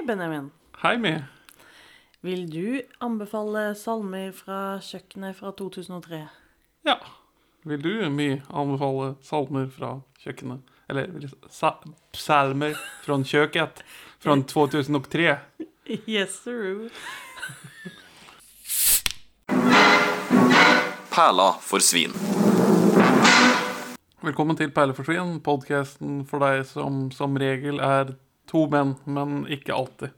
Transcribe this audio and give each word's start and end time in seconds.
Hei, 0.00 0.06
Benjamin. 0.06 0.50
Hei, 0.82 0.96
Mi. 0.96 1.10
Vil 2.20 2.46
du 2.50 2.80
anbefale 3.04 3.74
salmer 3.76 4.30
fra 4.32 4.78
kjøkkenet 4.80 5.36
fra 5.36 5.50
2003? 5.52 6.20
Ja. 6.88 6.94
Vil 7.68 7.82
du, 7.84 7.90
Mi, 8.08 8.30
anbefale 8.48 9.10
salmer 9.20 9.66
fra 9.68 9.90
kjøkkenet? 10.22 10.70
Eller 10.88 11.26
sa 11.52 11.74
salmer 12.16 12.80
fra 13.04 13.18
kjøkkenet 13.20 13.82
fra 14.24 14.38
2003? 14.54 15.36
Yes, 16.08 16.40
sir. 16.46 16.88
Perla 21.12 21.50
for 21.60 21.84
svin. 21.84 22.16
Velkommen 24.24 24.56
til 24.56 24.72
Perleforsvinn, 24.72 25.42
podkasten 25.44 26.24
for 26.24 26.40
deg 26.48 26.64
som 26.72 27.10
som 27.12 27.36
regel 27.36 27.84
er 27.84 28.16
to 28.50 28.66
menn, 28.70 28.96
men 29.04 29.44
ikke 29.50 29.74
alltid. 29.76 30.14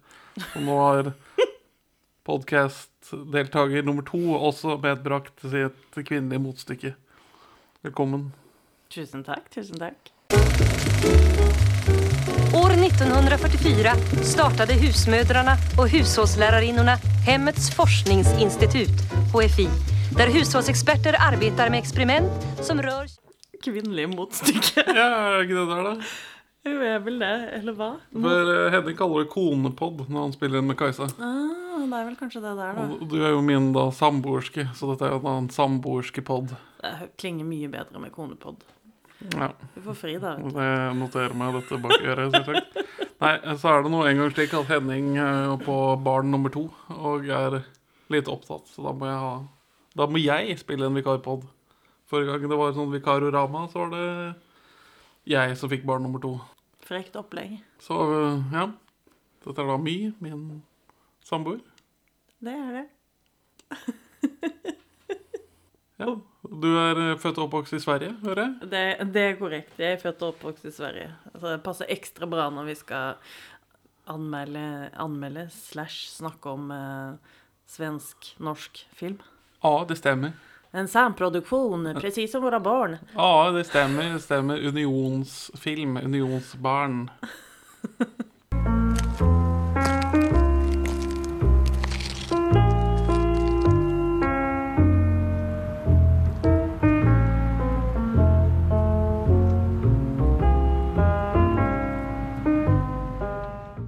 Og 0.54 0.64
nå 0.64 0.78
har 0.80 1.12
podkastdeltaker 2.26 3.84
nummer 3.84 4.06
to 4.06 4.20
også 4.38 4.78
medbrakt 4.82 5.42
sitt 5.42 5.98
kvinnelige 5.98 6.42
motstykke. 6.42 6.94
Velkommen. 7.82 8.30
Tusen 8.92 9.24
takk, 9.26 9.48
tusen 9.52 9.80
takk. 9.80 10.12
År 12.52 12.74
1944 12.76 13.94
startade 14.22 14.72
husmödrarna 14.72 15.56
och 15.78 15.88
hushållslärarinnorna 15.88 16.96
Hemmets 17.26 17.70
forskningsinstitut, 17.74 18.98
HFI, 19.32 19.68
der 20.18 20.26
hushållsexperter 20.26 21.16
arbeider 21.18 21.70
med 21.70 21.78
eksperiment 21.78 22.32
som 22.60 22.82
rör 22.82 23.06
Kvinnelig 23.62 24.08
motstykke. 24.10 24.82
Ja, 24.90 25.06
er 25.06 25.44
ikke 25.44 25.54
det 25.54 25.66
der, 25.70 25.84
da? 25.86 25.92
Jo, 26.62 26.76
jeg 26.78 27.00
vil 27.02 27.16
det, 27.18 27.30
eller 27.58 27.74
hva? 27.74 27.88
For 28.14 28.50
eh, 28.52 28.68
Henning 28.70 28.94
kaller 28.98 29.24
det 29.24 29.32
konepod 29.32 30.04
når 30.06 30.20
han 30.28 30.34
spiller 30.36 30.60
inn 30.62 30.68
med 30.70 30.76
Kajsa. 30.78 31.08
Ah, 31.18 31.80
det 31.82 31.96
er 31.98 32.04
vel 32.06 32.18
kanskje 32.20 32.42
det 32.44 32.52
der, 32.60 32.76
da. 32.78 32.84
Og 33.00 33.08
du 33.10 33.16
er 33.18 33.32
jo 33.34 33.40
min 33.42 33.72
da 33.74 33.88
samboerske, 33.96 34.68
så 34.78 34.92
dette 34.92 35.08
er 35.08 35.16
jo 35.16 35.18
en 35.24 35.30
annen 35.32 35.48
samboerske 35.50 36.22
pod. 36.26 36.52
Det 36.82 37.10
klinger 37.18 37.48
mye 37.48 37.70
bedre 37.72 38.02
med 38.04 38.14
konepod. 38.14 38.62
Ja, 39.34 39.48
Du 39.74 39.80
får 39.88 39.94
fri 39.98 40.14
der. 40.22 40.38
det 40.54 40.68
noterer 40.98 41.34
meg 41.38 41.54
dette 41.58 41.78
bak 41.82 41.98
øret, 41.98 42.30
selvsagt. 42.34 42.78
Nei, 43.22 43.34
så 43.58 43.68
er 43.70 43.82
det 43.84 43.92
nå 43.94 44.00
en 44.06 44.18
gang 44.22 44.32
slik 44.34 44.54
at 44.58 44.70
Henning 44.70 45.12
er 45.22 45.52
på 45.62 45.76
barn 46.02 46.30
nummer 46.34 46.50
to 46.50 46.64
og 46.94 47.26
er 47.30 47.60
litt 48.10 48.30
opptatt, 48.30 48.66
så 48.70 48.82
da 48.86 48.94
må 48.98 49.06
jeg 49.10 49.18
ha 49.22 49.34
Da 49.98 50.06
må 50.10 50.18
jeg 50.22 50.56
spille 50.58 50.86
en 50.88 50.94
vikarpod. 50.98 51.44
Forrige 52.10 52.34
gang 52.38 52.50
det 52.50 52.58
var 52.58 52.72
sånn 52.74 52.90
vikarorama, 52.94 53.66
så 53.70 53.82
var 53.84 53.92
det 53.94 54.34
jeg 55.30 55.54
som 55.60 55.70
fikk 55.70 55.84
barn 55.86 56.02
nummer 56.02 56.18
to. 56.22 56.32
Frekt 56.92 57.16
opplegg. 57.16 57.56
Så 57.80 57.96
øh, 58.12 58.52
ja. 58.52 58.66
Dette 59.42 59.64
er 59.64 59.70
da 59.72 59.78
My, 59.80 59.96
min 60.20 60.62
samboer. 61.24 61.62
Det 62.42 62.52
er 62.52 62.82
det. 62.82 62.86
Ja. 66.02 66.16
Du 66.42 66.66
er 66.74 66.98
øh, 66.98 67.18
født 67.22 67.38
og 67.38 67.44
oppvokst 67.46 67.76
i 67.76 67.78
Sverige, 67.80 68.16
hører 68.24 68.40
jeg? 68.42 68.70
det. 68.72 69.14
Det 69.14 69.22
er 69.22 69.36
korrekt. 69.38 69.76
Jeg 69.78 69.92
er 69.94 70.00
født 70.02 70.22
og 70.26 70.32
oppvokst 70.32 70.64
i 70.66 70.72
Sverige. 70.74 71.12
Altså, 71.30 71.52
det 71.52 71.60
passer 71.62 71.92
ekstra 71.94 72.26
bra 72.26 72.48
når 72.50 72.66
vi 72.66 72.74
skal 72.74 73.20
anmelde, 74.10 74.64
anmelde 74.98 75.44
slash 75.54 76.10
snakke 76.10 76.50
om 76.50 76.72
eh, 76.74 77.36
svensk-norsk 77.70 78.82
film. 78.98 79.20
Ja, 79.62 79.76
det 79.88 80.00
stemmer. 80.00 80.34
En 80.74 80.88
samproduktion, 80.88 81.98
precis 82.00 82.32
som 82.32 82.42
våra 82.42 82.60
barn. 82.60 82.96
Ja, 83.14 83.50
det 83.50 83.64
stemmer. 83.64 84.02
det 84.12 84.20
stemmer. 84.20 84.66
Unionsfilm. 84.66 85.96
Unionsbarn. 85.96 87.10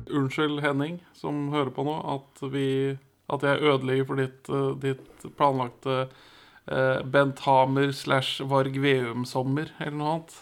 Unnskyld, 0.06 0.60
Henning, 0.60 1.06
som 1.12 1.48
hører 1.48 1.70
på 1.70 1.84
nå, 1.84 1.96
at, 2.18 2.44
vi, 2.52 2.98
at 3.32 3.42
jeg 3.42 3.62
ødelegger 3.72 4.04
for 4.04 4.20
ditt, 4.20 4.48
eh, 4.52 4.70
ditt 4.84 5.28
planlagte 5.36 6.08
Bent 6.64 7.42
Hamer 7.44 7.92
slash 7.92 8.40
Varg 8.48 8.78
Veum-sommer, 8.80 9.68
eller 9.78 9.96
noe 9.98 10.12
annet. 10.14 10.36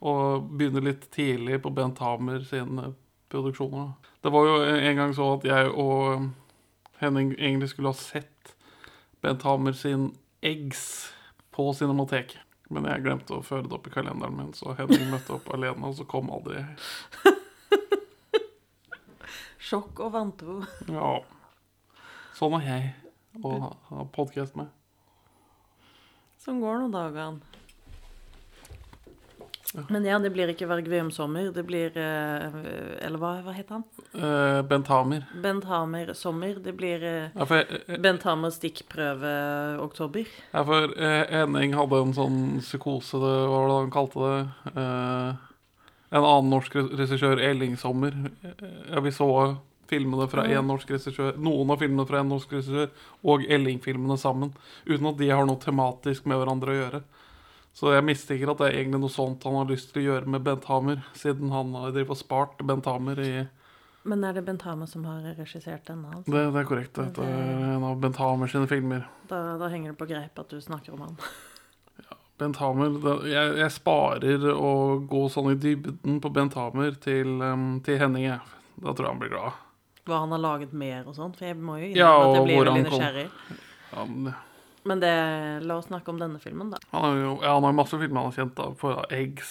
Og 0.00 0.50
begynner 0.56 0.84
litt 0.86 1.08
tidlig 1.12 1.58
på 1.64 1.72
Bent 1.74 1.98
Hamer 2.00 2.44
sine 2.46 2.92
produksjoner. 3.30 3.92
Det 4.22 4.32
var 4.32 4.46
jo 4.46 4.60
en 4.74 5.00
gang 5.00 5.14
så 5.16 5.32
at 5.36 5.46
jeg 5.48 5.72
og 5.74 6.30
Henning 7.00 7.32
egentlig 7.38 7.70
skulle 7.72 7.92
ha 7.92 7.96
sett 7.96 8.54
Bent 9.24 9.42
Hamer 9.42 9.72
sin 9.76 10.10
Eggs 10.42 11.10
på 11.50 11.72
Cinemateket. 11.76 12.38
Men 12.70 12.86
jeg 12.86 13.02
glemte 13.02 13.34
å 13.34 13.42
føre 13.42 13.66
det 13.66 13.74
opp 13.74 13.88
i 13.88 13.92
kalenderen 13.92 14.36
min, 14.38 14.52
så 14.54 14.76
Henning 14.78 15.08
møtte 15.10 15.34
opp 15.34 15.48
alene, 15.54 15.88
og 15.88 15.96
så 15.98 16.06
kom 16.06 16.30
aldri 16.30 16.62
Sjokk 19.70 20.04
og 20.06 20.12
vantro. 20.14 20.60
Ja. 20.86 21.16
Sånn 22.38 22.54
er 22.60 22.68
jeg 22.68 22.92
å 23.42 23.56
ha 23.90 24.06
podkast 24.14 24.54
med. 24.58 24.70
Sånn 26.40 26.60
går 26.62 26.78
nå 26.80 26.90
dagene. 26.94 27.40
Men 29.88 30.02
ja, 30.04 30.16
det 30.18 30.32
blir 30.34 30.50
ikke 30.50 30.66
Varg 30.66 30.88
Veum 30.90 31.12
sommer. 31.14 31.52
Det 31.54 31.62
blir 31.68 31.94
eh, 31.94 32.54
Eller 33.06 33.20
hva, 33.22 33.36
hva 33.44 33.52
heter 33.54 33.76
han? 33.76 33.84
Eh, 34.18 34.62
Bent 34.66 34.88
Hamer. 34.90 35.28
Bent 35.44 35.68
Hamer 35.70 36.10
sommer. 36.18 36.56
Det 36.64 36.72
blir 36.74 37.04
eh, 37.06 37.28
Ja, 37.36 37.46
for, 37.46 37.62
eh, 37.86 38.00
Bent 38.02 38.24
Hamer 38.26 38.50
stikkprøve 38.50 39.30
oktober. 39.84 40.26
ja, 40.50 40.64
for 40.66 40.90
eh, 40.98 41.22
Henning 41.30 41.76
hadde 41.78 42.00
en 42.02 42.16
sånn 42.18 42.40
psykose, 42.64 43.20
det 43.22 43.30
hva 43.46 43.60
var 43.60 43.70
det 43.70 43.78
han 43.84 43.94
kalte 43.94 44.26
det? 44.26 44.74
Eh, 44.74 45.46
en 46.18 46.24
annen 46.26 46.50
norsk 46.50 46.74
re- 46.74 46.88
regissør, 47.04 47.38
Elling 47.38 47.76
Sommer. 47.78 48.16
Eh, 48.42 48.66
Ja, 48.90 49.04
vi 49.06 49.12
så 49.14 49.30
filmene 49.90 50.26
fra 50.30 50.46
én 50.48 50.66
norsk 50.66 50.94
regissør, 50.94 51.36
noen 51.42 51.74
av 51.74 51.82
filmene 51.82 52.06
fra 52.08 52.22
en 52.22 52.30
norsk 52.32 52.52
regissør, 52.56 52.90
og 53.26 53.44
Elling-filmene 53.50 54.16
sammen. 54.20 54.54
Uten 54.86 55.10
at 55.10 55.18
de 55.18 55.30
har 55.30 55.48
noe 55.48 55.60
tematisk 55.60 56.28
med 56.30 56.40
hverandre 56.40 56.72
å 56.74 56.78
gjøre. 56.78 57.02
Så 57.76 57.92
jeg 57.94 58.04
mistenker 58.06 58.50
at 58.50 58.60
det 58.60 58.68
er 58.68 58.80
egentlig 58.80 59.00
noe 59.04 59.14
sånt 59.14 59.44
han 59.46 59.60
har 59.60 59.70
lyst 59.70 59.92
til 59.92 60.02
å 60.02 60.06
gjøre 60.08 60.34
med 60.34 60.44
Bent 60.46 60.66
Hamer, 60.70 61.04
siden 61.18 61.52
han 61.54 61.74
har 61.78 61.98
og 62.02 62.18
spart 62.18 62.62
Bent 62.66 62.88
Hamer 62.90 63.20
i 63.22 63.32
Men 64.02 64.24
er 64.24 64.34
det 64.36 64.42
Bent 64.48 64.64
Hamer 64.66 64.90
som 64.90 65.04
har 65.06 65.22
regissert 65.36 65.86
denne? 65.86 66.10
Altså? 66.16 66.32
Det, 66.32 66.42
det 66.54 66.60
er 66.62 66.68
korrekt. 66.68 66.96
Dette 66.98 67.24
er 67.24 67.76
en 67.76 67.86
av 67.86 68.00
Bent 68.02 68.18
Hamer 68.20 68.50
sine 68.50 68.68
filmer. 68.70 69.06
Da, 69.30 69.58
da 69.60 69.70
henger 69.70 69.94
det 69.94 70.00
på 70.00 70.08
greip 70.10 70.42
at 70.42 70.50
du 70.50 70.60
snakker 70.60 70.96
om 70.96 71.06
han. 71.06 71.16
Bent 72.40 72.56
Hamer 72.56 72.94
jeg, 73.28 73.56
jeg 73.60 73.72
sparer 73.74 74.46
å 74.54 74.72
gå 75.04 75.26
sånn 75.28 75.52
i 75.52 75.58
dybden 75.60 76.22
på 76.24 76.30
Bent 76.32 76.56
Hamer 76.56 76.96
til, 76.96 77.36
til 77.84 78.00
Henning. 78.00 78.30
jeg. 78.32 78.40
Da 78.80 78.94
tror 78.94 79.06
jeg 79.06 79.12
han 79.12 79.20
blir 79.20 79.34
glad. 79.34 79.66
Hva 80.08 80.22
han 80.22 80.32
har 80.34 80.40
laget 80.42 80.72
mer 80.72 81.08
og 81.08 81.16
sånt. 81.16 81.36
For 81.38 81.50
jeg 81.50 81.58
må 81.60 81.76
jo 81.80 81.90
Ja, 81.98 82.12
at 82.22 82.38
jeg 82.38 82.46
blir 82.46 82.62
veldig 82.64 82.86
nysgjerrig. 82.86 83.26
Ja, 83.90 84.04
men, 84.06 84.34
Men 84.88 85.02
det, 85.02 85.12
la 85.66 85.76
oss 85.76 85.90
snakke 85.90 86.08
om 86.12 86.20
denne 86.20 86.40
filmen, 86.40 86.70
da. 86.72 86.78
han 86.94 87.04
har 87.04 87.16
jo 87.18 87.32
ja, 87.42 87.54
han 87.54 87.66
har 87.68 87.76
masse 87.76 87.98
filmer 88.00 88.22
han 88.22 88.30
har 88.30 88.38
kjent 88.38 88.60
av. 88.64 88.76
for 88.80 89.04
Eggs, 89.12 89.50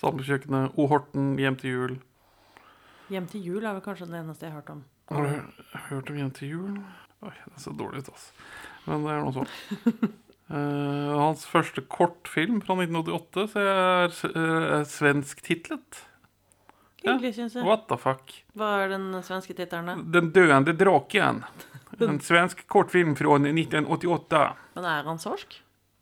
Samme 0.00 0.20
på 0.20 0.28
kjøkkenet, 0.28 0.76
O. 0.76 0.86
Horten, 0.90 1.34
Hjem 1.40 1.56
til 1.60 1.70
jul. 1.72 1.96
Hjem 3.12 3.26
til 3.30 3.44
jul 3.44 3.64
er 3.64 3.76
vel 3.76 3.84
kanskje 3.84 4.08
det 4.10 4.18
eneste 4.20 4.46
jeg 4.46 4.52
har 4.52 4.60
hørt 4.60 4.72
om. 4.74 4.84
Har 5.12 5.28
du 5.28 5.66
hørt 5.90 6.10
om 6.10 6.16
Hjem 6.20 6.32
til 6.36 6.48
jul? 6.54 6.78
Oi, 7.24 7.32
det 7.32 7.62
ser 7.62 7.76
dårlig 7.78 8.02
ut, 8.04 8.10
altså. 8.12 8.46
Men 8.86 9.06
det 9.06 9.12
er 9.14 9.22
noe 9.24 9.34
sånt. 9.36 9.54
uh, 10.52 11.14
hans 11.24 11.46
første 11.48 11.84
kortfilm 11.92 12.60
fra 12.64 12.76
1988 12.82 13.46
så 13.54 13.62
er 13.62 14.12
uh, 14.36 14.82
svensktitlet. 14.90 16.02
Hyggelig, 17.06 17.34
syns 17.38 17.54
jeg. 17.58 17.64
What 17.66 17.86
the 17.90 17.96
fuck? 18.00 18.34
Hva 18.58 18.70
er 18.84 18.92
den 18.96 19.08
svenske 19.26 19.54
tittelen, 19.56 19.86
da? 19.86 20.20
Den 20.20 20.32
døende 20.34 20.74
draken. 20.76 21.42
En 22.02 22.18
svensk 22.20 22.66
kortfilm 22.68 23.14
fra 23.16 23.38
1988. 23.38 24.42
Men 24.76 24.84
er 24.90 25.06
han 25.06 25.18
sorsk? 25.22 25.60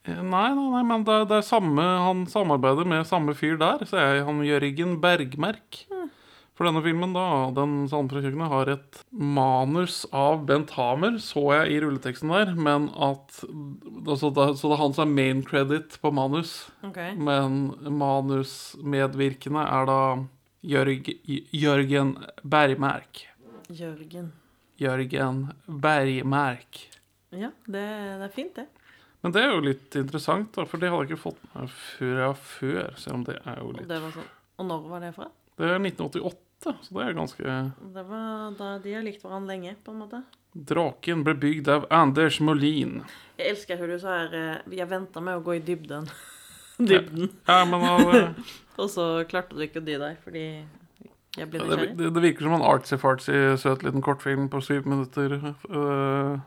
Eh, 0.08 0.18
Nei, 0.20 0.48
nei, 0.56 0.64
nei 0.74 0.82
men 0.88 1.04
det, 1.06 1.20
det 1.30 1.38
er 1.38 1.46
samme 1.46 1.80
Han 1.80 2.24
samarbeider 2.28 2.84
med 2.88 3.06
samme 3.08 3.32
fyr 3.38 3.54
der, 3.60 3.84
så 3.88 3.96
er 4.02 4.24
han 4.26 4.42
Jørgen 4.44 4.98
Bergmerk. 5.00 5.84
For 6.54 6.68
denne 6.68 6.82
filmen, 6.84 7.10
da, 7.16 7.50
den 7.50 7.88
Sanden 7.90 8.10
fra 8.12 8.20
kjøkkenet, 8.22 8.50
har 8.52 8.68
et 8.76 8.98
manus 9.10 10.04
av 10.14 10.44
Bent 10.46 10.70
Hamer, 10.76 11.16
så 11.18 11.40
jeg 11.50 11.72
i 11.74 11.80
rulleteksten 11.82 12.30
der, 12.30 12.52
men 12.54 12.84
at 12.94 13.40
altså, 14.06 14.30
det, 14.30 14.44
Så 14.60 14.70
det 14.70 14.76
er 14.76 14.82
han 14.84 14.94
som 14.94 15.08
er 15.08 15.16
main 15.16 15.40
credit 15.42 15.96
på 16.02 16.12
manus, 16.14 16.52
Okay. 16.86 17.16
men 17.18 17.72
manusmedvirkende 17.98 19.64
er 19.66 19.88
da 19.90 19.98
Jørg, 20.64 21.10
Jørgen 21.52 22.14
Bergmerk. 22.42 23.24
Jørgen. 23.74 24.30
Jørgen 24.80 25.42
Bergmerk. 25.68 26.80
Ja, 27.34 27.50
det, 27.66 27.82
det 28.20 28.28
er 28.28 28.32
fint, 28.34 28.54
det. 28.56 28.66
Men 29.24 29.32
det 29.32 29.42
er 29.42 29.52
jo 29.54 29.62
litt 29.64 29.96
interessant, 29.96 30.50
da, 30.54 30.64
for 30.68 30.80
det 30.82 30.90
hadde 30.92 31.06
jeg 31.06 31.14
ikke 31.14 31.22
fått 31.24 31.42
med 31.46 31.62
meg 31.64 32.38
før. 32.44 32.96
Selv 33.00 33.18
om 33.18 33.22
det 33.26 33.36
er 33.40 33.60
jo 33.60 33.68
Og, 33.70 33.76
litt 33.78 33.88
det 33.90 34.00
var 34.02 34.12
sånn. 34.14 34.30
og 34.60 34.68
når 34.68 34.88
var 34.90 35.04
det 35.06 35.12
fra? 35.16 35.28
Det 35.58 35.68
er 35.70 35.78
1988. 35.80 36.40
Så 36.64 36.96
det 36.96 37.02
er 37.04 37.16
ganske 37.16 37.54
Det 37.94 38.04
var 38.08 38.54
da 38.58 38.68
de 38.80 38.92
har 38.96 39.02
likt 39.04 39.24
hverandre 39.24 39.52
lenge, 39.54 39.74
på 39.84 39.92
en 39.92 40.00
måte. 40.04 40.20
Draken 40.54 41.24
ble 41.26 41.34
bygd 41.40 41.68
av 41.72 41.86
Anders 41.92 42.38
Molin. 42.40 43.00
Jeg 43.40 43.50
elsker 43.54 43.80
hvordan 43.80 43.98
du 43.98 44.04
sa 44.04 44.14
her 44.22 44.36
eh, 44.38 44.76
Jeg 44.78 44.86
venta 44.92 45.20
med 45.24 45.40
å 45.40 45.42
gå 45.44 45.56
i 45.58 45.64
dybden. 45.66 46.06
dybden. 46.78 47.32
Ja, 47.48 47.58
men 47.68 47.84
uh, 47.84 48.52
Og 48.78 48.90
så 48.90 49.04
klarte 49.30 49.54
du 49.54 49.62
ikke 49.64 49.82
å 49.82 49.86
dy 49.86 49.98
deg, 50.00 50.16
fordi 50.24 50.44
jeg 51.34 51.50
ble 51.50 51.60
det, 51.60 51.66
nysgjerrig. 51.68 51.92
det, 51.98 52.10
det 52.14 52.22
virker 52.24 52.46
som 52.48 52.56
en 52.56 52.66
artsy-fartsy 52.66 53.38
søt 53.62 53.84
liten 53.86 54.02
kortfilm 54.02 54.48
på 54.50 54.62
syv 54.64 54.86
minutter. 54.90 55.38
øh, 55.70 56.38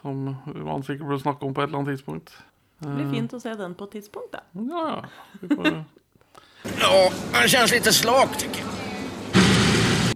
som 0.00 0.36
man 0.46 0.82
sikkert 0.86 1.06
burde 1.08 1.22
snakke 1.22 1.46
om 1.46 1.54
på 1.54 1.62
et 1.62 1.70
eller 1.70 1.80
annet 1.82 1.96
tidspunkt. 1.96 2.34
Det 2.80 2.92
blir 2.92 3.08
fint 3.10 3.32
å 3.32 3.40
se 3.40 3.54
den 3.56 3.74
på 3.74 3.86
et 3.88 3.96
tidspunkt, 3.96 4.34
da. 4.36 4.42
Ja, 4.54 4.82
ja. 4.92 4.98
Vi 5.40 5.48
får, 5.56 5.78
Ja, 6.66 6.90
den 7.32 7.48
kjennes 7.48 7.72
litt 7.72 7.88
slak 7.94 8.36
tykker 8.40 8.60
jeg. 8.60 8.72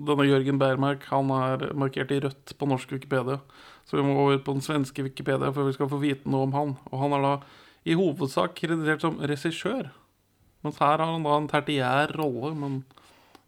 denne 0.00 0.26
Jørgen 0.26 0.58
Bærmark 0.58 1.04
han 1.10 1.30
er 1.30 1.70
markert 1.78 2.10
i 2.10 2.20
rødt 2.24 2.54
på 2.58 2.68
norsk 2.68 2.92
Wikipedia. 2.92 3.38
Så 3.86 3.96
vi 3.96 4.04
må 4.04 4.14
gå 4.16 4.26
over 4.26 4.42
på 4.44 4.54
den 4.56 4.64
svenske 4.64 5.04
Wikipedia 5.06 5.52
for 5.54 5.68
vi 5.68 5.76
skal 5.76 5.90
få 5.90 6.00
vite 6.02 6.30
noe 6.30 6.48
om 6.48 6.54
han. 6.56 6.76
Og 6.90 7.02
han 7.04 7.14
er 7.16 7.24
da 7.26 7.32
i 7.88 7.96
hovedsak 7.96 8.54
kreditert 8.58 9.04
som 9.04 9.18
regissør. 9.22 9.90
Mens 10.64 10.80
her 10.82 10.98
har 10.98 11.06
han 11.06 11.24
da 11.24 11.36
en 11.38 11.48
tertiær 11.48 12.12
rolle, 12.18 12.52
men 12.56 12.84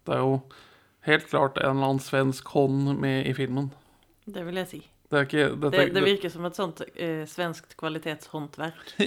det 0.07 0.15
er 0.15 0.23
jo 0.23 0.39
helt 1.07 1.29
klart 1.29 1.59
en 1.59 1.75
eller 1.75 1.91
annen 1.91 2.03
svensk 2.03 2.47
hånd 2.55 2.95
med 2.99 3.27
i 3.29 3.35
filmen. 3.37 3.69
Det 4.25 4.45
vil 4.47 4.55
jeg 4.63 4.67
si. 4.71 4.81
Det 5.13 5.27
ikke 5.27 5.49
dette, 5.61 5.77
Det, 5.77 5.93
det 5.93 6.03
virker 6.03 6.31
som 6.33 6.45
et 6.47 6.57
sånt 6.57 6.81
uh, 6.81 7.23
svenskt 7.29 7.77
kvalitetshåndverk. 7.77 8.95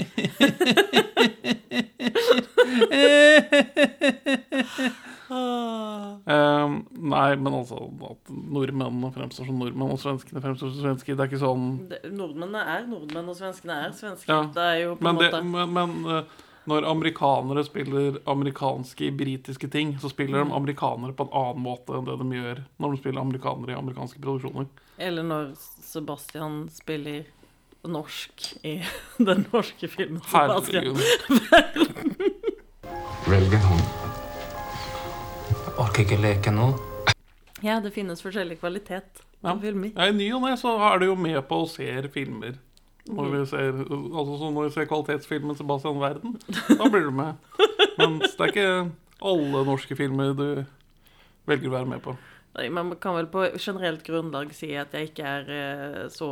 Eh, 6.26 6.68
nei, 7.10 7.28
men 7.38 7.54
altså 7.54 7.78
at 8.08 8.30
nordmennene 8.30 9.10
fremstår 9.14 9.48
som 9.48 9.58
nordmenn, 9.58 9.92
og 9.94 10.00
svenskene 10.00 10.42
fremstår 10.42 10.70
som 10.70 10.84
svensker. 10.84 11.16
Det 11.16 11.24
er 11.24 11.30
ikke 11.30 11.42
sånn 11.42 11.66
Det, 11.90 12.00
nordmennene 12.14 12.62
er 12.76 12.86
nordmenn, 12.88 13.30
og 13.32 13.38
svenskene 13.38 13.78
er 13.86 13.94
svensker. 13.96 14.30
Ja, 14.30 14.46
Det 14.54 14.66
er 14.70 14.78
jo 14.84 14.94
på 15.00 15.10
en 15.10 15.18
måte 15.18 15.42
men, 15.42 15.74
men 15.74 15.96
eh, 16.14 16.44
når 16.66 16.84
amerikanere 16.90 17.62
spiller 17.64 18.18
amerikanske 18.26 19.06
i 19.06 19.10
britiske 19.14 19.68
ting, 19.70 19.94
så 20.02 20.08
spiller 20.10 20.42
Mm. 20.44 20.48
de 20.50 20.54
amerikanere 20.56 21.12
på 21.14 21.22
en 21.28 21.32
annen 21.32 21.62
måte 21.62 21.94
enn 21.94 22.04
det 22.04 22.18
de 22.18 22.24
gjør 22.40 22.64
når 22.80 22.90
de 22.90 22.98
spiller 23.02 23.20
amerikanere 23.20 23.70
i 23.70 23.78
amerikanske 23.78 24.20
produksjoner. 24.20 24.66
Eller 24.98 25.22
når 25.22 25.52
Sebastian 25.56 26.68
spiller 26.70 27.24
norsk 27.86 28.48
i 28.64 28.82
den 29.18 29.46
norske 29.52 29.88
filmen 29.88 30.20
Sebastian. 30.26 30.96
Herregud. 33.26 33.54
Hun. 33.66 33.80
Orker 35.78 36.02
ikke 36.04 36.18
leke 36.22 36.52
nå. 36.54 36.70
Ja, 37.64 37.78
det 37.80 37.92
finnes 37.94 38.22
forskjellig 38.22 38.58
kvalitet 38.60 39.22
på 39.42 39.48
Ja. 39.48 39.56
filmer. 39.60 39.92
Ja, 39.96 40.08
I 40.08 40.12
ny 40.12 40.30
og 40.34 40.42
ne 40.42 40.56
så 40.56 40.72
er 40.92 40.98
det 40.98 41.06
jo 41.08 41.14
med 41.16 41.40
på 41.48 41.62
å 41.64 41.68
se 41.68 41.86
filmer. 42.14 42.56
Når 43.06 43.28
vi 43.32 43.42
ser, 43.46 43.82
altså 43.86 44.50
når 44.50 44.64
vi 44.64 44.70
ser 44.74 44.88
kvalitetsfilmen 44.90 45.58
Sebastian 45.58 46.00
Verden, 46.02 46.38
da 46.48 46.88
blir 46.90 47.06
du 47.06 47.12
med. 47.14 47.36
Mens 48.00 48.34
det 48.34 48.48
er 48.48 48.54
ikke 48.54 48.70
alle 49.26 49.66
norske 49.68 49.98
filmer 49.98 50.34
du 50.36 50.48
velger 51.46 51.70
å 51.70 51.76
være 51.76 51.90
med 51.92 52.02
på. 52.04 52.16
Nei, 52.56 52.68
Man 52.72 52.94
kan 53.00 53.16
vel 53.18 53.28
på 53.28 53.44
generelt 53.60 54.02
grunnlag 54.06 54.52
si 54.56 54.70
at 54.80 54.94
jeg 54.96 55.10
ikke 55.10 55.28
er 55.28 55.50
eh, 55.52 55.98
så 56.12 56.28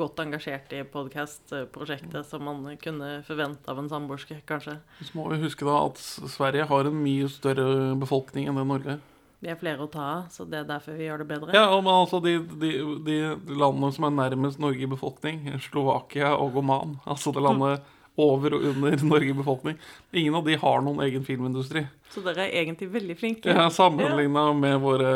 godt 0.00 0.22
engasjert 0.24 0.72
i 0.72 0.80
podkastprosjektet 0.88 2.26
som 2.28 2.46
man 2.48 2.64
kunne 2.80 3.18
forvente 3.26 3.68
av 3.68 3.82
en 3.82 3.90
samboerske, 3.92 4.40
kanskje. 4.48 4.78
Så 5.04 5.18
må 5.18 5.28
vi 5.32 5.42
huske 5.44 5.68
da 5.68 5.76
at 5.84 6.00
Sverige 6.00 6.68
har 6.70 6.88
en 6.88 6.98
mye 7.04 7.28
større 7.32 7.94
befolkning 8.00 8.48
enn 8.48 8.60
det 8.60 8.66
Norge 8.70 8.96
har. 8.96 9.06
Vi 9.38 9.50
er 9.52 9.58
flere 9.58 9.84
å 9.84 9.90
ta 9.90 10.02
av, 10.02 10.22
så 10.34 10.42
det 10.50 10.58
er 10.58 10.64
derfor 10.66 10.96
vi 10.98 11.06
gjør 11.06 11.20
det 11.22 11.28
bedre. 11.30 11.52
Ja, 11.54 11.68
men 11.78 11.92
altså 11.92 12.18
de, 12.24 12.32
de, 12.58 12.72
de 13.06 13.18
landene 13.54 13.92
som 13.94 14.08
er 14.08 14.16
nærmest 14.16 14.58
Norge 14.58 14.82
i 14.82 14.90
befolkning, 14.90 15.44
Slovakia 15.62 16.32
og 16.34 16.58
Oman, 16.58 16.96
altså 17.06 17.30
det 17.34 17.44
landet 17.46 17.86
over 18.18 18.56
og 18.56 18.64
under 18.72 18.96
Norge 19.06 19.30
i 19.30 19.36
befolkning, 19.38 19.76
ingen 20.10 20.34
av 20.34 20.42
de 20.48 20.56
har 20.58 20.82
noen 20.82 21.04
egen 21.06 21.22
filmindustri. 21.26 21.84
Så 22.10 22.24
dere 22.24 22.48
er 22.48 22.64
egentlig 22.64 22.90
veldig 22.90 23.16
flinke. 23.20 23.54
Ja, 23.54 23.68
Sammenligna 23.70 24.48
med 24.58 24.80
våre 24.82 25.12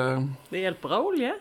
Det 0.52 0.62
hjelper 0.62 0.94
av 1.00 1.08
olje. 1.10 1.32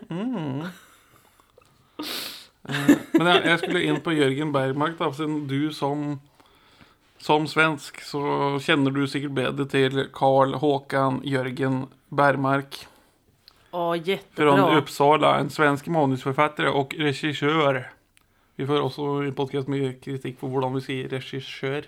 Men 3.11 3.29
jeg, 3.29 3.45
jeg 3.45 3.59
skulle 3.61 3.85
inn 3.85 4.01
på 4.01 4.15
Jørgen 4.15 4.53
Bergmark, 4.55 4.97
da, 4.97 5.11
siden 5.13 5.43
du 5.49 5.69
som 5.75 6.15
som 7.21 7.45
svensk 7.47 8.01
så 8.05 8.21
kjenner 8.63 8.93
du 8.95 9.03
sikkert 9.09 9.35
bedre 9.37 9.67
til 9.69 10.07
Carl 10.15 10.55
Håkan 10.61 11.21
Jørgen 11.27 11.83
Bergmark 12.09 12.79
Å, 13.71 13.93
från 13.93 14.03
jättebra. 14.03 14.77
Uppsala, 14.77 15.35
en 15.39 15.51
svensk 15.53 15.87
manusforfatter 15.93 16.67
og 16.73 16.95
regissør. 16.99 17.83
Vi 18.59 18.67
får 18.67 18.83
også 18.83 19.05
i 19.29 19.31
podcast 19.37 19.69
mye 19.71 19.93
kritikk 20.01 20.41
for 20.41 20.51
hvordan 20.51 20.75
vi 20.75 20.83
sier 20.87 21.13
regissør. 21.13 21.87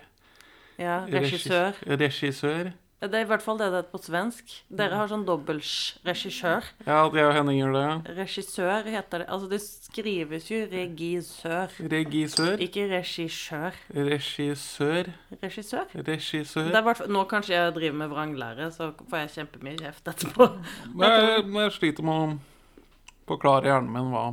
Ja, 0.79 1.01
regissør. 1.09 1.75
Regissør. 1.85 2.71
Det 3.03 3.19
er 3.19 3.25
i 3.25 3.27
hvert 3.27 3.43
fall 3.43 3.57
det 3.59 3.67
det 3.73 3.81
heter 3.81 3.91
på 3.91 3.99
svensk. 3.99 4.53
Dere 4.71 4.95
har 4.99 5.09
sånn 5.11 5.25
dobbeltsj. 5.27 5.99
Regissør. 6.07 6.67
Ja, 6.87 7.01
jeg 7.11 7.25
og 7.27 7.33
Henning 7.35 7.57
gjør 7.59 7.73
det. 7.75 8.15
Regissør 8.19 8.87
heter 8.87 9.23
det. 9.23 9.27
Altså, 9.27 9.49
det 9.51 9.59
skrives 9.63 10.47
jo 10.51 10.61
regissør. 10.71 11.75
Regissør. 11.91 12.63
Ikke 12.63 12.85
regissør. 12.91 13.79
Regissør. 13.97 15.11
Regissør. 15.41 15.91
Regissør. 16.07 16.71
Det 16.71 16.79
er 16.79 16.87
hvert 16.87 17.03
nå 17.11 17.25
kanskje 17.31 17.57
jeg 17.57 17.75
driver 17.75 17.99
med 18.03 18.13
vranglære, 18.13 18.71
så 18.75 18.93
får 19.09 19.25
jeg 19.25 19.33
kjempemye 19.37 19.77
kjeft 19.83 20.13
etterpå. 20.13 20.49
Jeg, 21.03 21.43
jeg 21.51 21.71
sliter 21.75 22.05
med 22.05 22.13
å 22.13 22.27
forklare 23.27 23.67
hjernen 23.67 23.91
min 23.91 24.11
hva 24.13 24.27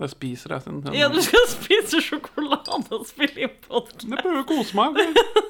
det 0.00 0.08
spiser 0.12 0.54
jeg 0.54 0.64
sin. 0.64 0.80
Ja, 0.96 1.08
du 1.12 1.18
skal 1.24 1.46
spise 1.50 2.00
sjokolade 2.04 2.78
og 2.94 3.06
spille 3.08 3.46
inn 3.46 3.56
podkast. 3.66 4.06
Det 4.08 4.20
prøver 4.22 4.42
å 4.42 4.48
kose 4.48 4.76
meg. 4.78 5.00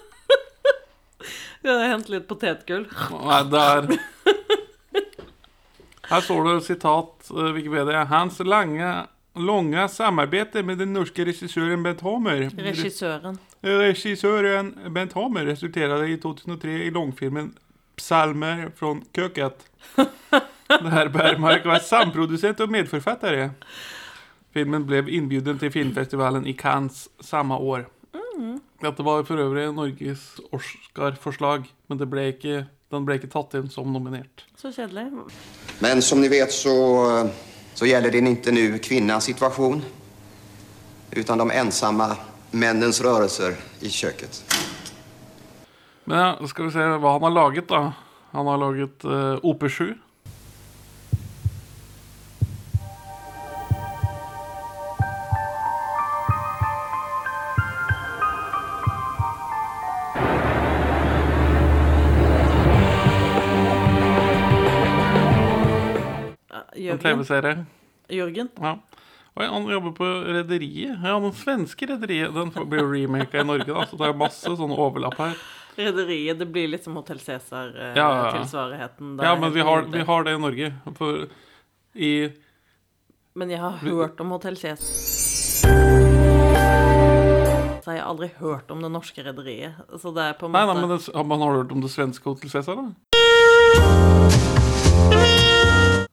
Ja, 1.67 1.77
hente 1.91 2.15
litt 2.15 2.29
potetgull. 2.29 2.87
Nei, 3.13 3.41
det 3.53 3.61
er 3.61 3.89
Her 6.11 6.25
står 6.27 6.47
det 6.47 6.55
sitat 6.67 7.31
eh, 7.31 7.51
Wikipedia. 7.55 8.05
Hans 8.11 8.41
lange, 8.43 8.89
lange 9.39 9.87
samarbeid 9.89 10.57
med 10.67 10.81
den 10.83 10.95
norske 10.97 11.25
regissøren 11.29 11.85
Bent 11.87 12.03
Hamer 12.03 12.49
Regissøren. 12.57 13.39
Regissøren 13.63 14.73
Bent 14.95 15.15
Hamer 15.15 15.47
resulterte 15.53 16.09
i 16.11 16.17
2003 16.23 16.79
i 16.89 16.91
langfilmen 16.95 17.53
Psalmer 18.01 18.71
från 18.77 19.05
kjøkkenet'. 19.15 19.69
Der 20.71 21.09
Bergmark 21.09 21.65
var 21.67 21.79
samproducent 21.79 22.61
og 22.61 22.71
medforfatter. 22.71 23.51
Filmen 24.55 24.87
ble 24.87 25.03
innbudt 25.11 25.59
til 25.61 25.73
filmfestivalen 25.75 26.47
i 26.47 26.55
Cannes 26.59 27.09
samme 27.21 27.59
år. 27.59 27.87
Dette 28.81 29.05
var 29.05 29.27
for 29.29 29.37
øvrig 29.37 29.67
Norges 29.77 30.23
Oscar-forslag, 30.57 31.67
men 31.89 31.99
det 32.01 32.07
ble 32.09 32.31
ikke, 32.33 32.63
den 32.89 33.05
ble 33.05 33.19
ikke 33.19 33.29
tatt 33.29 33.59
inn 33.59 33.69
som 33.69 33.91
nominert. 33.93 34.47
Så 34.57 34.73
kjedelig. 34.73 35.27
Men 35.85 36.01
som 36.01 36.23
ni 36.23 36.31
vet 36.33 36.53
så, 36.55 36.73
så 37.77 37.89
gjelder 37.89 38.15
det 38.15 38.23
ikke 38.25 38.55
nå 38.57 38.65
kvinnens 38.81 39.29
situasjon, 39.29 39.85
utan 41.13 41.45
de 41.45 41.49
ensomme 41.61 42.09
mennenes 42.57 43.03
rørelser 43.05 43.59
i 43.85 43.93
kjøkkenet. 43.93 44.41
Men 46.09 46.23
ja, 46.25 46.31
skal 46.49 46.71
vi 46.71 46.75
se 46.75 46.87
hva 47.03 47.19
han 47.19 47.27
har 47.29 47.37
laget, 47.37 47.69
da. 47.69 47.93
Han 48.33 48.49
har 48.49 48.65
laget 48.65 49.05
uh, 49.05 49.37
OP7. 49.45 49.93
En 67.01 67.19
TV-serie. 67.19 67.65
Jørgen. 68.13 68.51
Ja. 68.61 68.77
Oi, 69.39 69.47
han 69.47 69.69
jobber 69.71 69.93
på 69.97 70.05
Rederiet. 70.27 70.99
Ja, 71.01 71.21
den 71.21 71.33
svenske 71.33 71.87
Rederiet. 71.87 72.35
Den 72.35 72.51
blir 72.69 72.83
jo 72.83 72.91
remaka 72.93 73.41
i 73.41 73.47
Norge, 73.47 73.73
da, 73.73 73.87
så 73.89 73.97
det 73.97 74.11
er 74.11 74.19
masse 74.19 74.53
sånn 74.59 74.75
overlapp 74.75 75.17
her. 75.21 75.37
Rederiet. 75.79 76.39
Det 76.41 76.49
blir 76.51 76.69
litt 76.69 76.85
som 76.85 76.97
Hotell 76.99 77.21
Ja, 77.25 77.39
ja, 77.49 77.93
ja. 77.95 77.95
Cæsar-tilsvarigheten. 77.95 79.19
Ja, 79.23 79.37
men 79.41 79.53
vi 79.55 79.61
har, 79.61 79.83
vi 79.83 80.01
har 80.05 80.25
det 80.25 80.35
i 80.35 80.39
Norge. 80.39 80.73
For 80.99 81.27
i 81.95 82.33
Men 83.35 83.51
jeg 83.51 83.61
har 83.61 83.71
hørt 83.71 84.21
om 84.21 84.31
Hotell 84.31 84.57
Cæsar. 84.57 84.77
Så 87.81 87.91
har 87.91 87.97
jeg 87.97 88.05
aldri 88.05 88.29
hørt 88.41 88.71
om 88.71 88.83
det 88.83 88.91
norske 88.93 89.23
rederiet. 89.25 89.73
Så 90.03 90.11
det 90.13 90.23
er 90.27 90.33
på 90.37 90.47
en 90.47 90.53
måte 90.53 90.67
nei, 90.67 90.75
nei 90.75 90.81
men 90.83 90.91
det, 90.97 91.15
har 91.15 91.25
man 91.25 91.41
har 91.41 91.63
hørt 91.63 91.73
om 91.73 91.81
det 91.81 91.91
svenske 91.95 92.25
Hotel 92.29 92.51
Cæsar, 92.53 92.75
da? 92.77 92.85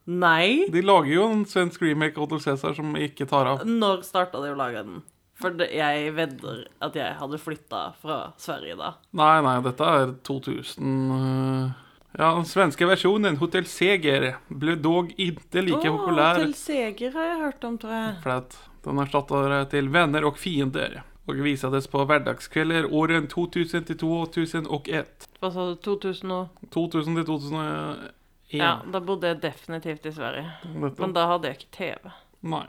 Nei! 0.08 0.66
De 0.72 0.82
lager 0.82 1.12
jo 1.12 1.28
en 1.28 1.44
svensk 1.48 1.82
remake 1.84 2.16
av 2.16 2.30
Hotel 2.30 2.40
Cæsar 2.46 2.78
som 2.78 2.96
ikke 2.96 3.28
tar 3.28 3.50
av. 3.52 3.66
Når 3.68 4.06
starta 4.08 4.40
de 4.40 4.54
å 4.54 4.60
lage 4.60 4.84
den? 4.88 5.02
For 5.38 5.54
jeg 5.70 6.14
vedder 6.18 6.64
at 6.82 6.96
jeg 6.98 7.18
hadde 7.20 7.40
flytta 7.42 7.82
fra 8.02 8.22
Sverige 8.42 8.78
da. 8.80 8.94
Nei, 9.20 9.36
nei, 9.46 9.58
dette 9.66 9.90
er 10.00 10.16
2000 10.26 11.12
øh, 11.18 11.68
Ja, 12.18 12.32
den 12.32 12.48
svenske 12.50 12.88
versjonen, 12.90 13.38
Hotell 13.38 13.68
Seger, 13.70 14.32
ble 14.48 14.78
dog 14.82 15.12
ikke 15.14 15.62
like 15.62 15.92
oh, 15.92 16.00
populær. 16.00 16.40
Hotel 16.40 16.56
Seger 16.58 17.14
har 17.14 17.30
jeg 17.30 17.44
hørt 17.44 17.68
om, 17.70 17.78
tror 17.84 17.94
jeg. 17.94 18.16
Flett. 18.24 18.58
den 18.88 19.04
erstatter 19.04 19.60
til 19.70 19.92
Venner 19.94 20.26
og 20.26 20.40
fiender. 20.42 21.02
Og 21.28 21.44
vises 21.44 21.90
på 21.92 22.06
hverdagskvelder 22.08 22.88
åren 22.96 23.28
2000 23.28 23.90
til 23.90 23.98
2001. 24.00 25.28
Hva 25.42 25.50
sa 25.52 25.68
du, 25.68 25.76
2000 25.84 26.32
og 26.32 26.70
2000 26.72 27.20
til 27.20 27.28
2001. 27.28 28.14
Ja, 28.56 28.77
da 28.92 29.00
bodde 29.04 29.27
jeg 29.27 29.42
definitivt 29.44 30.06
i 30.06 30.12
Sverige. 30.16 30.46
Dette. 30.63 31.01
Men 31.01 31.13
da 31.13 31.25
hadde 31.27 31.50
jeg 31.50 31.58
ikke 31.58 31.72
TV. 31.77 32.12
Nei. 32.48 32.66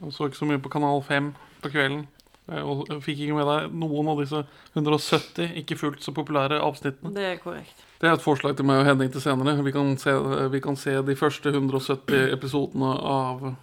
Jeg 0.00 0.12
så 0.12 0.26
ikke 0.26 0.40
så 0.40 0.48
mye 0.50 0.58
på 0.58 0.68
Kanal 0.72 1.02
5 1.06 1.28
på 1.62 1.70
kvelden. 1.70 2.06
Jeg 2.50 2.62
og- 2.68 2.88
fikk 3.02 3.20
ikke 3.24 3.34
med 3.38 3.46
deg 3.48 3.72
noen 3.72 4.08
av 4.08 4.18
disse 4.20 4.40
170 4.76 5.54
ikke 5.62 5.78
fullt 5.78 6.02
så 6.02 6.12
populære 6.12 6.58
avsnittene. 6.60 7.14
Det 7.14 7.22
er 7.24 7.36
korrekt. 7.40 7.84
Det 8.00 8.08
er 8.10 8.14
et 8.18 8.20
forslag 8.24 8.56
til 8.56 8.66
meg 8.66 8.80
og 8.82 8.84
Henning 8.90 9.12
til 9.12 9.20
senere. 9.22 9.62
Vi 9.64 9.72
kan 9.72 9.96
se, 9.96 10.12
vi 10.50 10.60
kan 10.60 10.76
se 10.76 10.98
de 11.02 11.14
første 11.16 11.52
170 11.54 12.32
episodene 12.34 12.90
av 13.00 13.54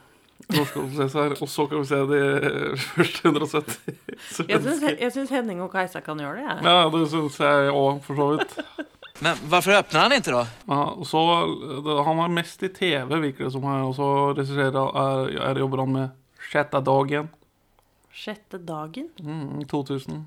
Norsk 0.51 0.73
her, 1.13 1.35
og 1.41 1.47
så 1.47 1.67
kan 1.69 1.79
vi 1.83 1.85
se 1.85 1.99
de 2.09 2.77
første 2.95 3.21
170 3.29 3.77
Jeg 4.49 4.61
svenske. 4.61 4.97
jeg 4.99 5.11
syns 5.13 5.29
Henning 5.29 5.61
og 5.61 5.71
Kajsa 5.71 5.99
kan 6.01 6.17
gjøre 6.17 6.35
det, 6.41 6.47
jeg. 6.49 6.63
Ja, 6.63 6.89
det 6.89 7.03
syns 7.11 7.37
jeg 7.37 7.69
òg, 7.71 8.01
for 8.01 8.15
så 8.15 8.29
vidt. 8.37 8.57
Men 9.21 9.37
hvorfor 9.51 9.77
åpner 9.77 10.01
han 10.01 10.15
ikke, 10.15 10.33
da? 10.33 10.45
Ja, 10.65 10.79
så, 11.05 11.19
Han 12.07 12.23
er 12.23 12.33
mest 12.33 12.63
i 12.65 12.71
TV, 12.73 13.05
virker 13.21 13.45
det 13.45 13.53
som 13.53 13.67
her. 13.69 13.83
Og 13.85 13.93
så 13.97 14.07
regisserer 14.33 14.77
er, 14.81 15.35
er 15.51 15.61
jobber 15.61 15.83
han 15.85 15.93
med 15.93 16.17
Sjette 16.51 16.81
dagen. 16.83 17.29
Sjette 18.11 18.57
dagen. 18.57 19.11
Mm, 19.21 19.61
2000. 19.69 20.23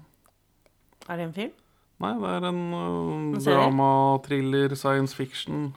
Er 1.08 1.18
det 1.18 1.26
en 1.26 1.34
film? 1.36 1.56
Nei, 2.02 2.12
det 2.22 2.30
er 2.36 2.46
en 2.48 2.62
uh, 2.74 3.40
drama, 3.42 3.88
thriller, 4.24 4.74
science 4.78 5.14
fiction. 5.16 5.72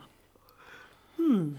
Hmm. 1.18 1.58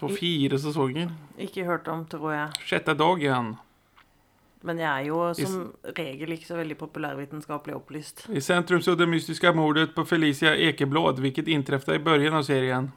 På 0.00 0.10
fire 0.12 0.58
sesonger. 0.58 1.12
Ikke 1.38 1.64
hørt 1.68 1.88
om, 1.88 2.02
tror 2.10 2.32
jeg. 2.34 2.64
Sjette 2.66 2.96
dagen. 2.98 3.54
Men 4.64 4.80
jeg 4.80 4.88
er 4.88 5.08
jo 5.10 5.20
som 5.36 5.64
regel 5.96 6.32
ikke 6.32 6.48
så 6.48 6.56
veldig 6.56 6.76
populærvitenskapelig 6.80 7.74
opplyst. 7.76 8.24
I 8.32 8.40
sentrum 8.40 8.80
så 8.82 8.94
det 8.96 9.08
mystiska 9.10 9.52
mordet 9.52 9.90
på 9.96 10.06
Felicia 10.08 10.54
Ekeblad, 10.56 11.20
hvilket 11.20 11.50
inträffade 11.52 11.98
i 12.00 12.04
början 12.06 12.38
av 12.38 12.46
serien. 12.48 12.88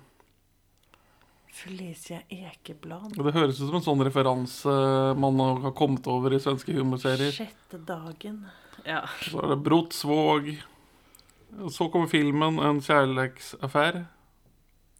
Felicia 1.57 2.21
Ekeblad. 2.29 3.17
Og 3.17 3.25
Det 3.25 3.33
høres 3.35 3.59
ut 3.59 3.65
som 3.65 3.79
en 3.79 3.83
sånn 3.83 4.05
referanse 4.05 4.77
man 5.19 5.39
har 5.41 5.75
kommet 5.75 6.07
over 6.07 6.35
i 6.37 6.39
svenske 6.39 6.75
humorserier. 6.77 7.33
Sjette 7.35 7.81
dagen. 7.83 8.45
Ja. 8.85 9.01
Så 9.25 9.41
er 9.41 9.55
det 9.55 9.59
Brotsvåg. 9.65 10.53
Så 11.73 11.87
kommer 11.91 12.07
filmen 12.11 12.59
En 12.59 12.79
kjærlighetsaffære, 12.83 14.05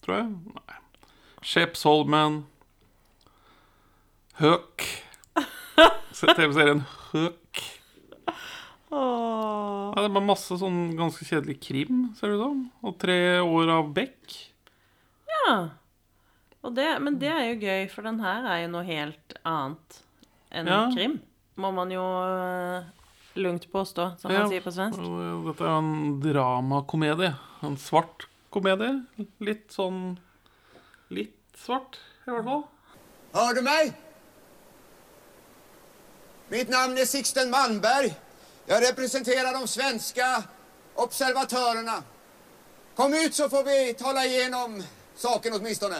tror 0.03 0.17
jeg. 0.17 0.29
Nei. 0.57 0.79
Skjepsholmen. 1.47 2.41
Høk. 4.41 4.83
Se 6.17 6.25
TV-serien 6.33 6.79
Hook. 7.12 7.59
Åh. 8.89 9.91
Ja, 9.93 10.01
det 10.01 10.05
er 10.07 10.13
bare 10.15 10.25
masse 10.25 10.55
sånn 10.59 10.79
ganske 10.97 11.25
kjedelig 11.27 11.57
krim, 11.62 12.05
ser 12.17 12.31
det 12.31 12.38
ut 12.39 12.43
som. 12.45 12.62
Og 12.88 12.95
tre 13.01 13.17
år 13.43 13.71
av 13.75 13.89
Beck. 13.95 14.38
Ja. 15.29 15.55
Og 16.65 16.74
det, 16.75 16.88
men 17.03 17.19
det 17.21 17.29
er 17.31 17.43
jo 17.51 17.59
gøy, 17.67 17.83
for 17.91 18.07
den 18.07 18.21
her 18.24 18.47
er 18.50 18.63
jo 18.63 18.71
noe 18.74 18.86
helt 18.88 19.36
annet 19.47 20.00
enn 20.55 20.71
Ja. 20.71 20.79
krim. 20.95 21.19
Må 21.57 21.71
man 21.74 21.91
jo 21.91 22.01
øh, 22.01 22.88
lugnt 23.36 23.67
påstå, 23.71 24.17
som 24.21 24.31
Ja. 24.31 24.39
man 24.45 24.50
sier 24.50 24.62
på 24.65 24.74
svensk. 24.74 24.97
Dette 24.97 25.63
er 25.63 25.69
jo 25.69 25.77
en 25.83 26.19
dramakomedie. 26.24 27.36
En 27.63 27.77
svart 27.77 28.27
komedie. 28.51 29.03
Litt 29.39 29.69
sånn 29.75 30.17
Litt 31.09 31.38
svart, 31.55 31.95
i 32.27 32.31
hvert 32.31 32.43
fall. 32.43 32.65
Hör 33.33 33.53
du 33.55 33.62
mig? 33.62 33.93
Mitt 36.49 36.69
navn 36.69 36.95
er 36.95 37.05
Sixten 37.05 37.49
Malmberg. 37.51 38.13
Jeg 38.67 38.83
representerer 38.89 39.51
de 39.51 39.67
svenske 39.67 40.27
observatørene. 40.95 41.97
Kom 42.95 43.11
ut 43.11 43.35
så 43.35 43.49
får 43.51 43.65
vi 43.67 43.75
tale 43.99 44.23
igjennom 44.29 44.77
saken 45.19 45.57
åtminstone. 45.59 45.99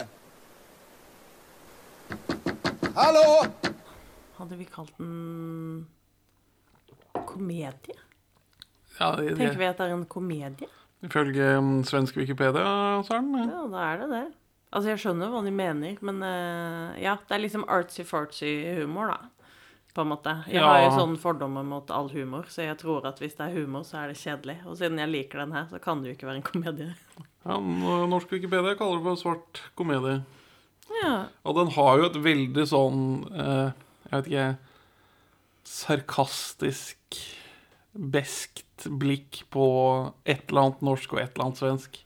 Hallo! 2.96 3.26
Hadde 4.38 4.56
vi 4.56 4.64
kalt 4.72 4.96
den 4.96 5.86
komedie? 7.28 8.00
Ja, 8.98 9.12
det, 9.20 9.36
Tenker 9.36 9.60
vi 9.60 9.68
at 9.68 9.78
det 9.78 9.90
er 9.90 9.96
en 9.98 10.08
komedie? 10.08 10.72
Ifølge 11.04 11.54
um, 11.60 11.82
svensk 11.84 12.16
Wikipedia, 12.16 12.64
sa 13.04 13.20
han? 13.20 13.34
Ja, 13.36 13.66
da 13.68 13.84
er 13.92 14.00
det 14.00 14.12
det. 14.16 14.26
Altså, 14.72 14.94
jeg 14.94 15.02
skjønner 15.04 15.30
hva 15.32 15.44
de 15.44 15.52
mener, 15.52 16.00
men 16.00 16.22
øh, 16.24 16.96
ja, 17.02 17.18
det 17.28 17.36
er 17.36 17.44
liksom 17.44 17.68
artsy-fartsy 17.68 18.80
humor, 18.80 19.12
da. 19.12 19.37
På 19.94 20.02
en 20.04 20.08
måte. 20.12 20.32
Jeg 20.46 20.60
har 20.62 20.78
jo 20.84 20.90
Ja. 20.90 20.96
sånn 20.98 21.16
fordommer 21.18 21.64
mot 21.64 21.90
all 21.90 22.08
humor, 22.12 22.44
så 22.48 22.62
jeg 22.62 22.78
tror 22.78 23.06
at 23.06 23.18
hvis 23.18 23.34
det 23.36 23.48
er 23.48 23.54
humor, 23.60 23.82
så 23.82 24.04
er 24.04 24.08
det 24.12 24.16
kjedelig. 24.20 24.58
Og 24.66 24.76
siden 24.76 24.98
jeg 24.98 25.08
liker 25.10 25.38
den 25.38 25.52
her, 25.52 25.66
så 25.70 25.80
kan 25.80 26.02
det 26.02 26.10
jo 26.10 26.14
ikke 26.16 26.28
være 26.28 26.36
en 26.36 26.42
komedie. 26.42 26.94
Ja, 27.48 27.56
norsk 27.58 28.30
Wikipedia 28.30 28.74
kaller 28.76 28.98
det 28.98 29.04
for 29.04 29.16
svart 29.16 29.60
komedie. 29.74 30.24
Ja. 31.02 31.26
Og 31.46 31.54
den 31.56 31.70
har 31.72 31.96
jo 31.98 32.04
et 32.04 32.16
veldig 32.22 32.64
sånn 32.68 33.00
eh, 33.32 33.72
Jeg 34.10 34.12
vet 34.12 34.26
ikke 34.26 34.58
Sarkastisk, 35.64 36.98
beskt 37.94 38.84
blikk 39.00 39.42
på 39.52 39.64
et 40.28 40.44
eller 40.50 40.66
annet 40.68 40.82
norsk 40.86 41.12
og 41.14 41.20
et 41.22 41.32
eller 41.34 41.46
annet 41.48 41.60
svensk. 41.62 41.98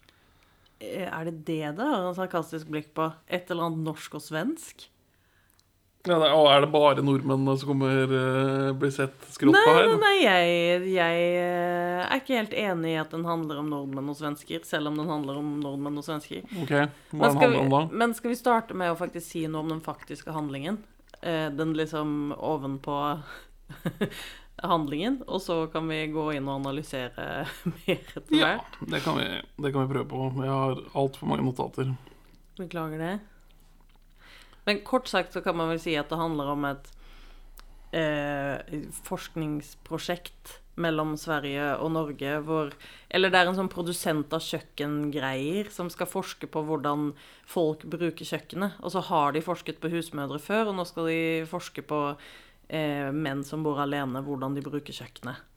Eh, 0.81 1.09
Er 1.11 1.25
det 1.25 1.45
det 1.45 1.77
det 1.77 1.87
har 1.87 2.09
en 2.09 2.15
sarkastisk 2.15 2.67
blikk 2.71 2.93
på? 2.95 3.13
Et 3.29 3.51
eller 3.51 3.65
annet 3.71 3.85
norsk 3.87 4.15
og 4.15 4.23
svensk? 4.23 4.87
Ja, 6.03 6.17
det, 6.19 6.29
og 6.35 6.49
er 6.51 6.65
det 6.65 6.71
bare 6.73 7.03
nordmennene 7.05 7.53
som 7.61 7.69
kommer 7.71 8.11
uh, 8.11 8.73
blir 8.75 8.91
sett 8.91 9.15
skrotta 9.31 9.61
her? 9.69 9.87
nei, 9.87 9.99
nei, 10.01 10.17
jeg, 10.25 10.89
jeg 10.97 11.29
eh, 11.39 12.01
er 12.03 12.17
ikke 12.19 12.41
helt 12.41 12.57
enig 12.59 12.91
i 12.91 12.99
at 12.99 13.15
den 13.15 13.23
handler 13.29 13.61
om 13.61 13.69
nordmenn 13.71 14.11
og 14.11 14.19
svensker, 14.19 14.65
selv 14.67 14.91
om 14.91 14.99
den 14.99 15.13
handler 15.13 15.39
om 15.39 15.53
nordmenn 15.63 16.03
og 16.03 16.07
svensker. 16.09 16.43
Ok, 16.59 16.75
hva 16.75 16.89
Men 17.15 17.23
den 17.23 17.37
skal, 17.37 17.45
handler 17.45 17.61
om 17.61 17.71
da? 17.71 17.83
vi, 17.85 18.01
men 18.03 18.17
skal 18.19 18.35
vi 18.35 18.41
starte 18.41 18.79
med 18.83 18.91
å 18.91 18.99
faktisk 18.99 19.29
si 19.29 19.45
noe 19.47 19.63
om 19.63 19.71
den 19.77 19.85
faktiske 19.85 20.35
handlingen? 20.35 20.83
Uh, 21.23 21.47
den 21.55 21.77
liksom 21.79 22.35
ovenpå 22.35 22.99
handlingen, 24.75 25.23
og 25.31 25.39
så 25.47 25.69
kan 25.71 25.87
vi 25.87 26.03
gå 26.11 26.33
inn 26.35 26.51
og 26.51 26.65
analysere 26.65 27.45
mer 27.77 28.03
etter 28.03 28.41
Ja, 28.41 28.57
det 28.91 29.05
kan, 29.07 29.23
vi, 29.23 29.29
det 29.39 29.71
kan 29.71 29.87
vi 29.87 29.95
prøve 29.95 30.11
på. 30.11 30.33
Jeg 30.43 30.51
har 30.51 30.83
altfor 30.99 31.31
mange 31.31 31.47
notater. 31.47 31.95
Beklager 32.59 32.99
det. 33.07 33.19
Men 34.69 34.83
kort 34.87 35.11
sagt 35.11 35.35
så 35.35 35.43
kan 35.45 35.57
man 35.59 35.73
vel 35.73 35.81
si 35.83 35.97
at 35.99 36.11
det 36.13 36.21
handler 36.21 36.53
om 36.53 36.67
et 36.69 36.91
eh, 37.97 38.83
forskningsprosjekt 39.09 40.59
mellom 40.81 41.17
Sverige 41.21 41.75
og 41.85 41.91
Norge 41.93 42.39
hvor 42.47 42.71
Eller 43.13 43.29
det 43.29 43.41
er 43.41 43.51
en 43.51 43.59
sånn 43.59 43.73
produsent 43.73 44.33
av 44.33 44.41
kjøkkengreier 44.41 45.69
som 45.75 45.91
skal 45.93 46.09
forske 46.09 46.49
på 46.49 46.63
hvordan 46.65 47.11
folk 47.45 47.85
bruker 47.85 48.25
kjøkkenet. 48.25 48.79
Og 48.81 48.95
så 48.95 49.03
har 49.11 49.35
de 49.35 49.45
forsket 49.45 49.83
på 49.83 49.91
husmødre 49.93 50.41
før, 50.41 50.71
og 50.71 50.79
nå 50.79 50.87
skal 50.89 51.11
de 51.11 51.21
forske 51.51 51.85
på 51.85 52.01
eh, 52.73 53.11
menn 53.13 53.45
som 53.45 53.67
bor 53.67 53.83
alene, 53.85 54.25
hvordan 54.25 54.57
de 54.57 54.65
bruker 54.65 54.97
kjøkkenet. 54.97 55.49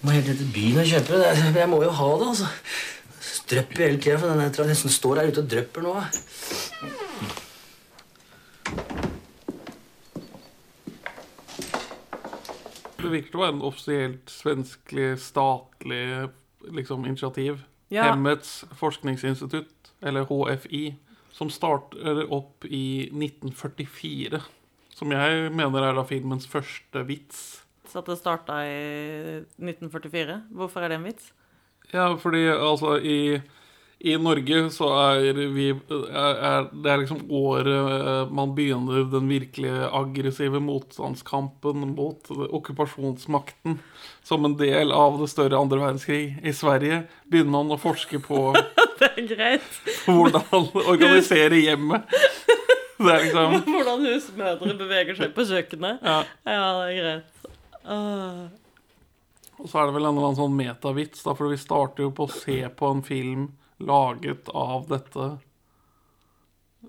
Må 0.00 0.14
helt 0.14 0.28
ned 0.28 0.52
byen 0.54 0.80
og 0.80 0.88
kjøpe. 0.88 1.20
Jeg 1.56 1.68
må 1.68 1.82
jo 1.82 1.92
ha 2.00 2.10
det, 2.20 2.32
altså. 2.32 2.48
Drypper 3.46 3.84
hele 3.84 4.00
tida, 4.02 4.18
for 4.18 4.32
den 4.32 4.42
jeg 4.42 4.66
nesten 4.66 4.90
står 4.90 5.20
her 5.20 5.28
ute 5.30 5.42
og 5.44 5.50
drypper 5.50 5.84
nå. 5.86 5.92
Det 12.96 13.12
virker 13.12 13.38
å 13.38 13.44
være 13.44 13.54
en 13.54 13.62
offisielt 13.68 14.32
svenskelig 14.34 15.12
statlig 15.22 16.02
liksom, 16.74 17.06
initiativ. 17.06 17.62
Ja. 17.94 18.08
Hemmets 18.08 18.64
forskningsinstitutt, 18.80 19.92
eller 20.02 20.26
HFI, 20.26 20.96
som 21.30 21.52
starter 21.52 22.24
opp 22.34 22.66
i 22.66 23.06
1944. 23.12 24.42
Som 24.96 25.14
jeg 25.14 25.54
mener 25.54 25.86
er 25.86 25.94
da 25.94 26.02
filmens 26.08 26.50
første 26.50 27.06
vits. 27.06 27.46
Så 27.86 28.02
at 28.02 28.10
det 28.10 28.18
starta 28.18 28.58
i 28.66 29.44
1944. 29.62 30.40
Hvorfor 30.56 30.82
er 30.82 30.90
det 30.90 30.98
en 30.98 31.06
vits? 31.06 31.30
Ja, 31.94 32.08
fordi 32.18 32.42
altså 32.50 32.96
i, 32.98 33.40
i 34.02 34.16
Norge 34.20 34.64
så 34.74 34.88
er 34.98 35.38
vi 35.54 35.68
er, 35.70 36.34
er, 36.34 36.66
Det 36.72 36.90
er 36.92 37.00
liksom 37.02 37.22
året 37.30 37.70
eh, 37.70 38.32
man 38.34 38.54
begynner 38.56 39.06
den 39.12 39.28
virkelig 39.30 39.70
aggressive 39.86 40.60
motstandskampen 40.60 41.86
mot 41.94 42.30
okkupasjonsmakten 42.30 43.78
som 44.26 44.44
en 44.48 44.56
del 44.58 44.90
av 44.92 45.20
det 45.20 45.30
større 45.30 45.58
andre 45.60 45.78
verdenskrig. 45.78 46.36
I 46.42 46.52
Sverige 46.56 47.04
begynner 47.30 47.54
man 47.54 47.76
å 47.76 47.80
forske 47.80 48.18
på 48.24 48.48
Det 48.98 49.12
er 49.12 49.26
greit. 49.28 49.72
hvordan 50.08 50.70
organisere 50.86 51.58
hjemmet. 51.60 52.06
Liksom 52.96 53.58
Hvordan 53.68 54.06
husmødre 54.08 54.74
beveger 54.78 55.18
seg 55.18 55.34
på 55.36 55.44
kjøkkenet. 55.44 55.98
Ja. 56.00 56.22
Ja, 56.48 56.62
det 56.80 56.86
er 56.86 57.00
greit. 57.02 57.50
Åh. 57.86 58.46
Og 59.56 59.68
så 59.70 59.80
er 59.80 59.88
det 59.88 59.96
vel 59.96 60.04
en 60.04 60.16
eller 60.16 60.30
annen 60.30 60.38
sånn 60.38 60.56
metavits, 60.56 61.22
da, 61.24 61.32
for 61.36 61.52
vi 61.52 61.58
starter 61.60 62.04
jo 62.04 62.12
på 62.16 62.26
å 62.26 62.32
se 62.32 62.58
på 62.76 62.90
en 62.92 63.02
film 63.06 63.46
laget 63.80 64.50
av 64.52 64.88
dette 64.90 65.30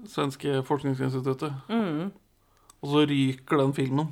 svenske 0.07 0.62
forskningsinstituttet. 0.67 1.53
Mm. 1.69 2.09
Og 2.79 2.91
så 2.91 3.05
ryker 3.09 3.63
den 3.63 3.74
filmen. 3.77 4.12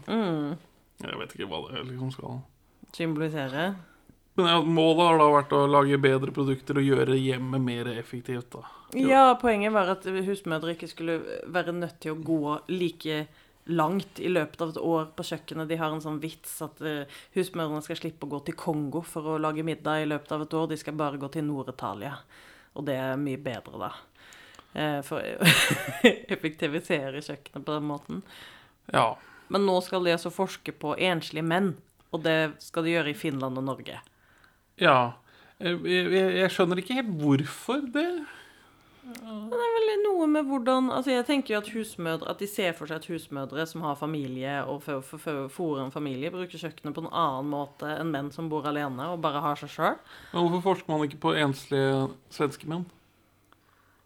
Jeg 1.03 1.19
vet 1.19 1.35
ikke 1.35 1.49
hva 1.51 1.65
det 1.67 1.83
liksom 1.89 2.13
skal 2.15 2.39
Symbolisere. 2.95 3.73
Men 4.35 4.47
ja, 4.47 4.59
målet 4.63 5.03
har 5.03 5.19
da 5.19 5.27
vært 5.31 5.53
å 5.55 5.65
lage 5.67 5.99
bedre 5.99 6.31
produkter 6.35 6.79
og 6.79 6.87
gjøre 6.87 7.17
hjemmet 7.19 7.63
mer 7.63 7.89
effektivt. 7.91 8.55
da. 8.55 8.63
Ja, 8.95 9.25
poenget 9.39 9.73
var 9.75 9.91
at 9.91 10.07
husmødre 10.07 10.75
ikke 10.75 10.89
skulle 10.91 11.19
være 11.51 11.75
nødt 11.75 11.99
til 12.03 12.15
å 12.15 12.21
gå 12.23 12.55
like 12.71 13.25
langt 13.65 14.19
i 14.19 14.29
løpet 14.29 14.61
av 14.61 14.71
et 14.73 14.81
år 14.81 15.05
på 15.17 15.25
kjøkkenet. 15.25 15.69
De 15.69 15.77
har 15.79 15.93
en 15.93 16.03
sånn 16.03 16.19
vits 16.21 16.57
at 16.65 16.81
uh, 16.85 17.17
husmødrene 17.33 17.81
skal 17.85 17.99
slippe 17.99 18.27
å 18.27 18.33
gå 18.35 18.41
til 18.45 18.57
Kongo 18.59 19.01
for 19.05 19.33
å 19.33 19.39
lage 19.41 19.65
middag 19.65 20.03
i 20.03 20.09
løpet 20.09 20.35
av 20.35 20.45
et 20.45 20.53
år. 20.57 20.67
De 20.69 20.77
skal 20.77 20.97
bare 20.99 21.21
gå 21.21 21.29
til 21.33 21.47
Nord-Italia. 21.47 22.13
Og 22.75 22.85
det 22.85 22.97
er 23.01 23.17
mye 23.21 23.41
bedre, 23.41 23.87
da. 23.87 23.91
Uh, 24.75 24.99
For 25.07 25.23
å 25.23 25.49
effektivisere 26.35 27.23
kjøkkenet 27.25 27.65
på 27.65 27.77
den 27.77 27.89
måten. 27.89 28.23
Ja. 28.93 29.13
Men 29.49 29.65
nå 29.65 29.79
skal 29.85 30.05
de 30.05 30.13
altså 30.13 30.33
forske 30.33 30.73
på 30.75 30.93
enslige 31.01 31.45
menn. 31.45 31.73
Og 32.13 32.23
det 32.25 32.55
skal 32.63 32.85
de 32.85 32.93
gjøre 32.93 33.11
i 33.11 33.17
Finland 33.17 33.59
og 33.59 33.69
Norge. 33.73 34.01
ja. 34.81 34.97
Jeg, 35.55 35.77
jeg, 35.87 36.31
jeg 36.35 36.51
skjønner 36.51 36.79
ikke 36.81 36.97
helt 36.97 37.13
hvorfor 37.15 37.85
det. 37.95 38.09
Det 39.05 39.57
er 39.61 39.73
vel 39.75 39.91
noe 40.01 40.25
med 40.29 40.47
hvordan 40.49 40.87
Altså, 40.89 41.11
jeg 41.13 41.25
tenker 41.27 41.53
jo 41.53 41.59
at 41.59 41.69
husmødre 41.75 42.31
At 42.31 42.41
de 42.41 42.47
ser 42.49 42.73
for 42.73 42.89
seg 42.89 43.03
at 43.03 43.05
husmødre 43.11 43.65
som 43.69 43.83
har 43.85 43.99
familie 43.99 44.57
og 44.65 44.81
fôrer 44.85 45.83
en 45.83 45.93
familie, 45.93 46.33
bruker 46.33 46.57
kjøkkenet 46.57 46.95
på 46.95 47.05
en 47.05 47.11
annen 47.11 47.51
måte 47.53 47.91
enn 47.99 48.09
menn 48.13 48.31
som 48.33 48.49
bor 48.49 48.65
alene 48.65 49.11
og 49.13 49.21
bare 49.21 49.43
har 49.45 49.61
seg 49.61 49.73
sjøl. 49.75 49.99
Hvorfor 50.33 50.63
forsker 50.71 50.93
man 50.93 51.05
ikke 51.05 51.21
på 51.21 51.35
enslige 51.37 52.07
svenske 52.33 52.69
menn? 52.71 52.87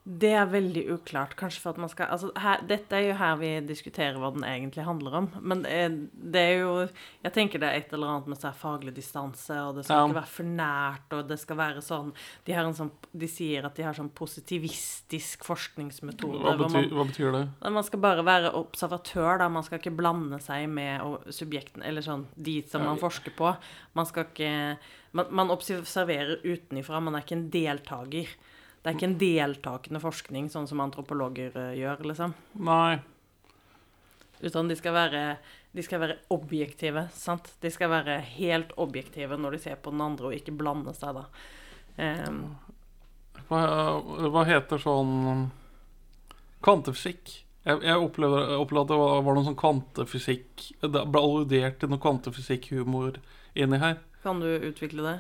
Det 0.10 0.32
er 0.34 0.48
veldig 0.50 0.82
uklart. 0.96 1.36
Kanskje 1.38 1.62
for 1.62 1.76
at 1.76 1.78
man 1.84 1.90
skal 1.92 2.08
Altså, 2.10 2.32
her, 2.42 2.64
dette 2.66 2.98
er 2.98 3.04
jo 3.12 3.18
her 3.20 3.36
vi 3.38 3.50
diskuterer 3.70 4.16
hva 4.18 4.32
den 4.34 4.42
egentlig 4.48 4.82
handler 4.88 5.18
om. 5.20 5.28
Men 5.42 5.62
det 5.62 5.74
er, 5.76 5.98
det 6.34 6.42
er 6.42 6.56
jo 6.64 6.72
Jeg 7.24 7.34
tenker 7.36 7.62
det 7.62 7.68
er 7.70 7.78
et 7.84 7.94
eller 7.94 8.10
annet 8.16 8.32
med 8.32 8.40
sånn 8.42 8.56
faglig 8.58 8.96
distanse, 8.96 9.54
og 9.68 9.76
det 9.78 9.86
skal 9.86 10.00
Ja. 10.00 10.08
ikke 10.08 10.18
være 10.18 10.34
for 10.34 10.50
nært, 10.50 11.14
og 11.14 11.28
det 11.30 11.38
skal 11.40 11.60
være 11.62 11.84
sånn 11.86 12.10
De, 12.48 12.56
har 12.58 12.66
en 12.66 12.74
sånn, 12.74 12.92
de 13.14 13.28
sier 13.30 13.66
at 13.70 13.76
de 13.78 13.86
har 13.86 13.94
sånn 13.94 14.10
positivistisk 14.10 15.46
forskningsmetode. 15.46 16.42
Hva 16.42 16.56
betyr, 16.58 16.74
man, 16.74 16.90
hva 16.98 17.06
betyr 17.12 17.32
det? 17.36 17.44
Man 17.70 17.84
skal 17.86 18.00
bare 18.04 18.26
være 18.26 18.54
observatør, 18.58 19.38
da. 19.44 19.50
Man 19.50 19.64
skal 19.68 19.80
ikke 19.80 19.96
blande 19.96 20.42
seg 20.42 20.66
med 20.70 21.02
subjekten, 21.30 21.50
subjektene, 21.50 21.86
eller 21.90 22.02
sånn 22.06 22.26
de 22.36 22.62
som 22.70 22.84
man 22.86 22.98
forsker 23.02 23.34
på. 23.38 23.54
Man 23.98 24.06
skal 24.10 24.26
ikke 24.30 24.78
Man, 25.12 25.26
man 25.34 25.50
observerer 25.50 26.38
utenifra, 26.46 27.00
man 27.02 27.16
er 27.18 27.24
ikke 27.24 27.34
en 27.34 27.48
deltaker. 27.50 28.28
Det 28.80 28.90
er 28.90 28.96
ikke 28.96 29.10
en 29.10 29.20
deltakende 29.20 30.00
forskning, 30.00 30.50
sånn 30.52 30.68
som 30.70 30.82
antropologer 30.84 31.56
eh, 31.60 31.78
gjør, 31.82 32.06
liksom. 32.12 32.36
Nei. 32.64 33.00
Utan 34.40 34.70
de 34.72 34.78
skal 34.80 34.96
være 34.96 35.24
de 35.72 35.84
skal 35.86 36.02
være 36.02 36.16
objektive, 36.34 37.06
sant? 37.14 37.52
De 37.62 37.70
skal 37.70 37.92
være 37.92 38.18
helt 38.40 38.72
objektive 38.82 39.38
når 39.38 39.56
de 39.56 39.62
ser 39.68 39.78
på 39.84 39.94
den 39.94 40.02
andre, 40.02 40.32
og 40.32 40.38
ikke 40.38 40.56
blande 40.58 40.96
seg, 40.98 41.20
da. 41.20 41.28
Um, 42.00 42.40
Hva, 43.50 43.60
hva 44.32 44.46
heter 44.48 44.80
sånn 44.80 45.50
Kvantefysikk. 46.64 47.32
Jeg, 47.68 47.82
jeg 47.84 48.02
opplevde, 48.02 48.58
opplevde 48.60 48.86
at 48.88 48.92
det 48.94 49.00
var, 49.00 49.22
var 49.26 49.36
noe 49.36 49.46
sånn 49.46 49.58
kvantefysikk 49.60 50.64
Det 50.80 51.02
ble 51.12 51.22
alludert 51.22 51.76
til 51.82 51.92
noe 51.92 52.00
kvantefysikk-humor 52.04 53.20
inni 53.60 53.80
her. 53.82 54.00
kan 54.24 54.40
du 54.40 54.48
utvikle 54.48 55.04
det? 55.04 55.18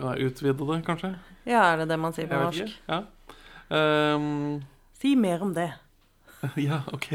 Kan 0.00 0.16
jeg 0.16 0.30
utvide 0.32 0.66
det, 0.72 0.80
kanskje? 0.86 1.14
Ja, 1.48 1.62
er 1.72 1.82
det 1.82 1.88
det 1.92 1.98
man 2.00 2.16
sier 2.16 2.28
på 2.30 2.40
norsk? 2.40 2.74
Ja. 2.88 3.04
Um, 3.70 4.62
Si 5.00 5.14
mer 5.16 5.42
om 5.42 5.54
det. 5.56 5.70
ja, 6.60 6.82
ok. 6.92 7.12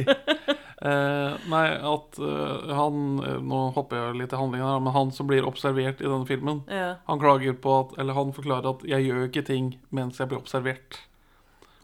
Uh, 0.86 1.34
nei, 1.50 1.66
at 1.74 2.18
uh, 2.22 2.74
han 2.78 3.20
eh, 3.26 3.38
Nå 3.42 3.60
hopper 3.74 3.98
jeg 3.98 4.18
litt 4.20 4.34
i 4.36 4.38
handlingen 4.38 4.68
her, 4.68 4.82
men 4.84 4.94
han 4.94 5.12
som 5.16 5.30
blir 5.30 5.48
observert 5.48 6.02
i 6.02 6.06
denne 6.06 6.28
filmen, 6.30 6.62
Ja. 6.70 6.96
han 7.08 7.22
klager 7.22 7.56
på 7.58 7.74
at 7.80 7.96
Eller 8.02 8.14
han 8.14 8.34
forklarer 8.36 8.70
at 8.70 8.84
'jeg 8.86 9.08
gjør 9.08 9.28
ikke 9.30 9.46
ting 9.46 9.80
mens 9.90 10.20
jeg 10.20 10.30
blir 10.30 10.42
observert'. 10.42 11.00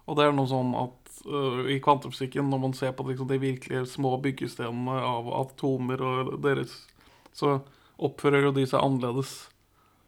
Og 0.08 0.18
det 0.18 0.26
er 0.26 0.34
noe 0.34 0.50
sånn 0.50 0.74
at 0.76 1.24
uh, 1.26 1.66
i 1.70 1.80
kvantefysikken, 1.80 2.50
når 2.50 2.60
man 2.60 2.74
ser 2.74 2.92
på 2.92 3.08
liksom, 3.08 3.28
de 3.28 3.38
virkelige 3.40 3.86
små 3.86 4.18
byggestenene 4.22 5.02
av 5.02 5.30
atomer 5.42 6.02
og 6.02 6.42
deres, 6.42 6.88
så 7.34 7.62
oppfører 7.98 8.44
jo 8.44 8.52
de 8.52 8.66
seg 8.66 8.82
annerledes. 8.82 9.50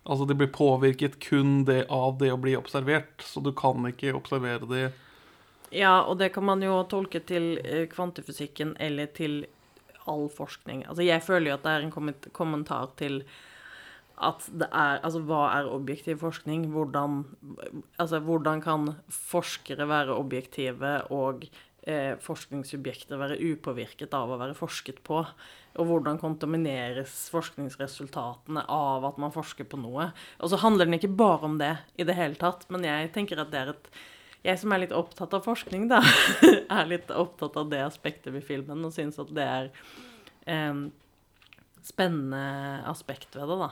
Altså 0.03 0.27
de 0.27 0.35
blir 0.35 0.51
påvirket 0.51 1.19
kun 1.23 1.63
det 1.67 1.85
av 1.93 2.17
det 2.19 2.33
å 2.33 2.39
bli 2.41 2.57
observert, 2.59 3.23
så 3.23 3.39
du 3.43 3.53
kan 3.55 3.87
ikke 3.87 4.15
observere 4.17 4.67
de 4.67 4.83
Ja, 5.73 6.03
og 6.03 6.19
det 6.19 6.33
kan 6.35 6.45
man 6.45 6.61
jo 6.61 6.75
tolke 6.91 7.23
til 7.23 7.55
eh, 7.63 7.87
kvantefysikken 7.89 8.75
eller 8.83 9.07
til 9.15 9.45
all 10.05 10.27
forskning. 10.29 10.83
Altså, 10.85 11.05
jeg 11.07 11.23
føler 11.23 11.49
jo 11.49 11.55
at 11.55 11.65
det 11.65 11.73
er 11.73 11.85
en 11.87 12.29
kommentar 12.35 12.91
til 12.99 13.23
at 14.21 14.45
det 14.53 14.67
er 14.69 14.99
Altså, 15.01 15.23
hva 15.25 15.47
er 15.55 15.71
objektiv 15.71 16.19
forskning? 16.21 16.67
Hvordan 16.75 17.23
Altså, 17.97 18.19
hvordan 18.19 18.61
kan 18.61 18.91
forskere 19.09 19.87
være 19.89 20.13
objektive 20.19 20.93
og 21.11 21.47
eh, 21.87 22.13
forskningssubjekter 22.19 23.17
være 23.17 23.39
upåvirket 23.41 24.13
av 24.13 24.31
å 24.31 24.39
være 24.41 24.57
forsket 24.57 25.01
på? 25.03 25.23
Og 25.81 25.87
hvordan 25.89 26.19
kontamineres 26.21 27.13
forskningsresultatene 27.33 28.65
av 28.69 29.05
at 29.09 29.19
man 29.21 29.33
forsker 29.33 29.65
på 29.69 29.79
noe? 29.81 30.11
Og 30.39 30.51
så 30.51 30.59
handler 30.61 30.89
den 30.89 30.99
ikke 30.99 31.15
bare 31.17 31.49
om 31.49 31.55
det 31.61 31.75
i 31.97 32.05
det 32.05 32.17
hele 32.17 32.37
tatt, 32.39 32.67
men 32.73 32.85
jeg 32.85 33.09
tenker 33.15 33.41
at 33.41 33.53
det 33.53 33.61
er 33.61 33.73
et 33.73 33.95
jeg 34.43 34.59
som 34.59 34.73
er 34.75 34.81
litt 34.83 34.91
opptatt 34.95 35.31
av 35.37 35.45
forskning, 35.45 35.85
da, 35.87 36.01
er 36.77 36.89
litt 36.89 37.11
opptatt 37.15 37.55
av 37.59 37.69
det 37.71 37.79
aspektet 37.85 38.33
ved 38.35 38.43
filmen 38.43 38.83
og 38.83 38.91
syns 38.91 39.15
at 39.23 39.29
det 39.31 39.45
er 39.47 39.69
eh, 40.51 40.81
spennende 41.87 42.43
aspekt 42.91 43.37
ved 43.39 43.47
det, 43.47 43.59
da. 43.63 43.69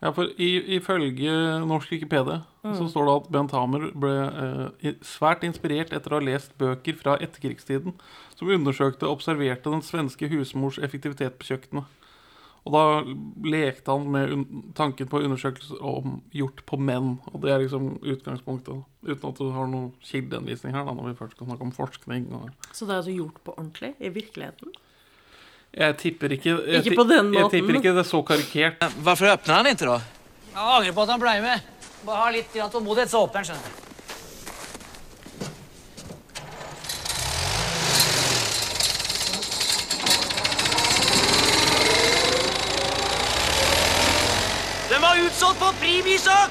Ja, 0.00 0.14
for 0.16 0.30
i, 0.40 0.48
ifølge 0.78 1.32
norsk 1.68 1.90
Wikipedia 1.92 2.40
så 2.62 2.86
står 2.88 3.06
det 3.06 3.14
at 3.18 3.28
Bent 3.34 3.52
Hamer 3.52 3.86
ble 4.00 4.14
eh, 4.28 4.94
svært 5.04 5.44
inspirert 5.44 5.92
etter 5.96 6.12
å 6.12 6.20
ha 6.20 6.24
lest 6.24 6.54
bøker 6.60 6.96
fra 6.96 7.18
etterkrigstiden 7.20 7.94
som 8.36 8.52
undersøkte 8.52 9.04
og 9.04 9.18
observerte 9.18 9.72
den 9.72 9.84
svenske 9.84 10.28
husmors 10.32 10.80
effektivitet 10.80 11.36
på 11.36 11.50
kjøkkenet. 11.50 11.96
Og 12.68 12.74
da 12.74 12.82
lekte 13.48 13.92
han 13.92 14.08
med 14.12 14.42
tanken 14.76 15.08
på 15.08 15.22
undersøkelser 15.24 15.80
om 15.84 16.18
gjort 16.36 16.60
på 16.68 16.76
menn. 16.76 17.14
Og 17.32 17.40
det 17.44 17.54
er 17.54 17.62
liksom 17.62 17.94
utgangspunktet. 18.00 18.82
Uten 19.06 19.30
at 19.30 19.40
du 19.40 19.48
har 19.54 19.70
noen 19.70 19.94
kildeanvisning 20.04 20.76
her, 20.76 20.84
da, 20.84 20.92
når 20.96 21.08
vi 21.08 21.18
først 21.22 21.38
skal 21.38 21.48
snakke 21.48 21.66
om 21.66 21.72
forskning. 21.76 22.28
Og 22.36 22.50
Så 22.76 22.84
det 22.84 22.94
er 22.94 23.00
altså 23.00 23.16
gjort 23.16 23.40
på 23.46 23.56
ordentlig 23.56 23.94
i 23.96 24.12
virkeligheten? 24.12 24.76
Jeg 25.70 25.96
tipper 25.96 26.32
ikke 26.34 26.50
jeg, 26.50 26.80
Ikke 26.82 26.96
på 26.98 27.04
den 27.06 27.34
Jeg 27.34 27.50
tipper 27.50 27.76
ikke 27.78 27.92
det 27.94 28.02
er 28.02 28.08
så 28.08 28.22
karikert. 28.26 28.82
Hvorfor 29.04 29.30
åpner 29.36 29.54
han 29.54 29.66
ikke, 29.70 29.86
da? 29.86 30.00
Jeg 30.50 30.64
angrer 30.64 30.96
på 30.96 31.02
at 31.04 31.12
han 31.14 31.20
ble 31.22 31.36
med. 31.44 31.68
Bare 32.06 32.24
ha 32.24 32.32
litt 32.34 32.56
tålmodighet, 32.72 33.12
så 33.12 33.22
åpner 33.22 33.44
han, 33.44 33.46
skjønner 33.52 33.68
du. 33.68 33.86
Den 44.90 45.02
var 45.02 45.20
utsolgt 45.26 45.60
på 45.60 45.68
Pribisak! 45.78 46.50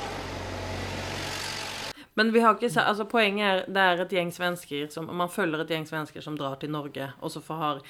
Men 2.13 2.31
vi 2.31 2.39
har 2.39 2.55
ikke 2.55 2.81
altså 2.81 3.05
poenget 3.07 3.45
er 3.47 3.65
det 3.67 3.83
er 3.83 4.01
et 4.03 4.13
gjeng 4.15 4.31
svensker 4.31 4.87
som 4.91 5.05
Man 5.11 5.29
følger 5.31 5.61
et 5.63 5.69
gjeng 5.71 5.85
svensker 5.87 6.23
som 6.23 6.37
drar 6.39 6.55
til 6.59 6.71
Norge, 6.71 7.11
og 7.19 7.31
så 7.31 7.41
får 7.43 7.59
har, 7.63 7.83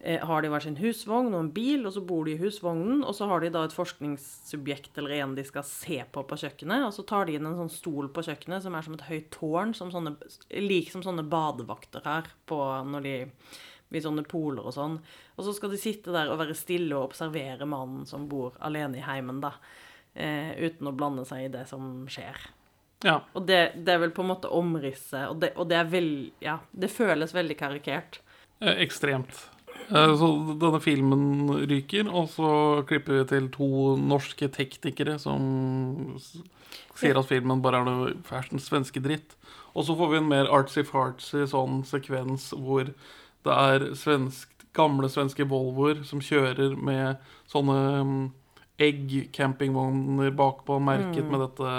har 0.00 0.40
de 0.40 0.48
hver 0.48 0.64
sin 0.64 0.78
husvogn 0.80 1.34
og 1.34 1.42
en 1.42 1.50
bil, 1.52 1.82
og 1.84 1.92
så 1.92 2.00
bor 2.00 2.24
de 2.24 2.32
i 2.32 2.40
husvognen, 2.40 3.02
og 3.04 3.12
så 3.16 3.26
har 3.28 3.42
de 3.42 3.50
da 3.52 3.66
et 3.66 3.74
forskningssubjekt 3.76 4.96
eller 4.96 5.18
en 5.18 5.34
de 5.36 5.44
skal 5.44 5.66
se 5.68 5.98
på 6.12 6.22
på 6.24 6.38
kjøkkenet, 6.40 6.86
og 6.86 6.94
så 6.96 7.04
tar 7.04 7.28
de 7.28 7.34
inn 7.36 7.48
en 7.48 7.58
sånn 7.58 7.72
stol 7.74 8.08
på 8.08 8.24
kjøkkenet 8.24 8.64
som 8.64 8.76
er 8.78 8.86
som 8.86 8.96
et 8.96 9.04
høyt 9.10 9.28
tårn, 9.34 9.74
som 9.76 9.92
sånne, 9.92 10.14
lik 10.56 10.88
som 10.92 11.04
sånne 11.04 11.26
badevakter 11.28 12.06
her 12.06 12.32
på 12.48 12.60
når 12.88 13.04
de 13.04 13.14
blir 13.90 14.04
sånne 14.04 14.24
poler 14.30 14.64
og 14.64 14.74
sånn. 14.74 14.96
Og 15.36 15.44
så 15.44 15.54
skal 15.56 15.74
de 15.74 15.80
sitte 15.82 16.14
der 16.14 16.30
og 16.30 16.40
være 16.40 16.56
stille 16.58 16.94
og 16.96 17.10
observere 17.10 17.68
mannen 17.68 18.06
som 18.08 18.28
bor 18.30 18.56
alene 18.64 19.00
i 19.00 19.04
heimen, 19.04 19.42
da. 19.42 19.56
Eh, 20.14 20.56
uten 20.58 20.88
å 20.90 20.94
blande 20.94 21.26
seg 21.28 21.46
i 21.46 21.52
det 21.52 21.66
som 21.70 22.06
skjer. 22.10 22.38
Ja. 23.04 23.20
Og 23.34 23.46
det, 23.48 23.60
det 23.80 23.94
er 23.94 24.02
vel 24.02 24.12
på 24.14 24.24
en 24.24 24.32
måte 24.32 24.50
omrisset, 24.52 25.30
og 25.30 25.40
det, 25.42 25.54
og 25.56 25.70
det 25.70 25.78
er 25.78 25.88
vel 25.88 26.10
Ja, 26.44 26.58
det 26.70 26.92
føles 26.92 27.34
veldig 27.36 27.56
karikert. 27.58 28.20
Eh, 28.60 28.82
ekstremt. 28.84 29.46
Eh, 29.88 30.14
Så 30.16 30.28
denne 30.60 30.80
filmen 30.80 31.48
ryker, 31.70 32.08
og 32.12 32.28
så 32.28 32.50
klipper 32.86 33.20
vi 33.20 33.24
til 33.30 33.48
to 33.54 33.96
norske 33.96 34.48
teknikere 34.52 35.18
som 35.18 36.18
sier 36.94 37.18
at 37.18 37.28
filmen 37.30 37.62
bare 37.64 37.80
er 37.80 37.88
noe 37.88 38.12
fæsjens 38.26 38.68
svenske 38.68 39.00
dritt. 39.02 39.36
Og 39.74 39.86
så 39.86 39.96
får 39.96 40.10
vi 40.10 40.20
en 40.20 40.28
mer 40.28 40.50
artsy-fartsy 40.50 41.46
sånn 41.50 41.82
sekvens 41.86 42.50
hvor 42.52 42.90
det 42.90 43.56
er 43.56 43.94
svensk, 43.96 44.48
gamle 44.76 45.08
svenske 45.10 45.46
Volvoer 45.50 46.04
som 46.06 46.20
kjører 46.22 46.76
med 46.78 47.16
sånne 47.50 47.78
mm, 48.06 48.20
egg-campingvogner 48.78 50.30
bakpå, 50.36 50.78
merket 50.82 51.26
med 51.30 51.40
dette 51.42 51.72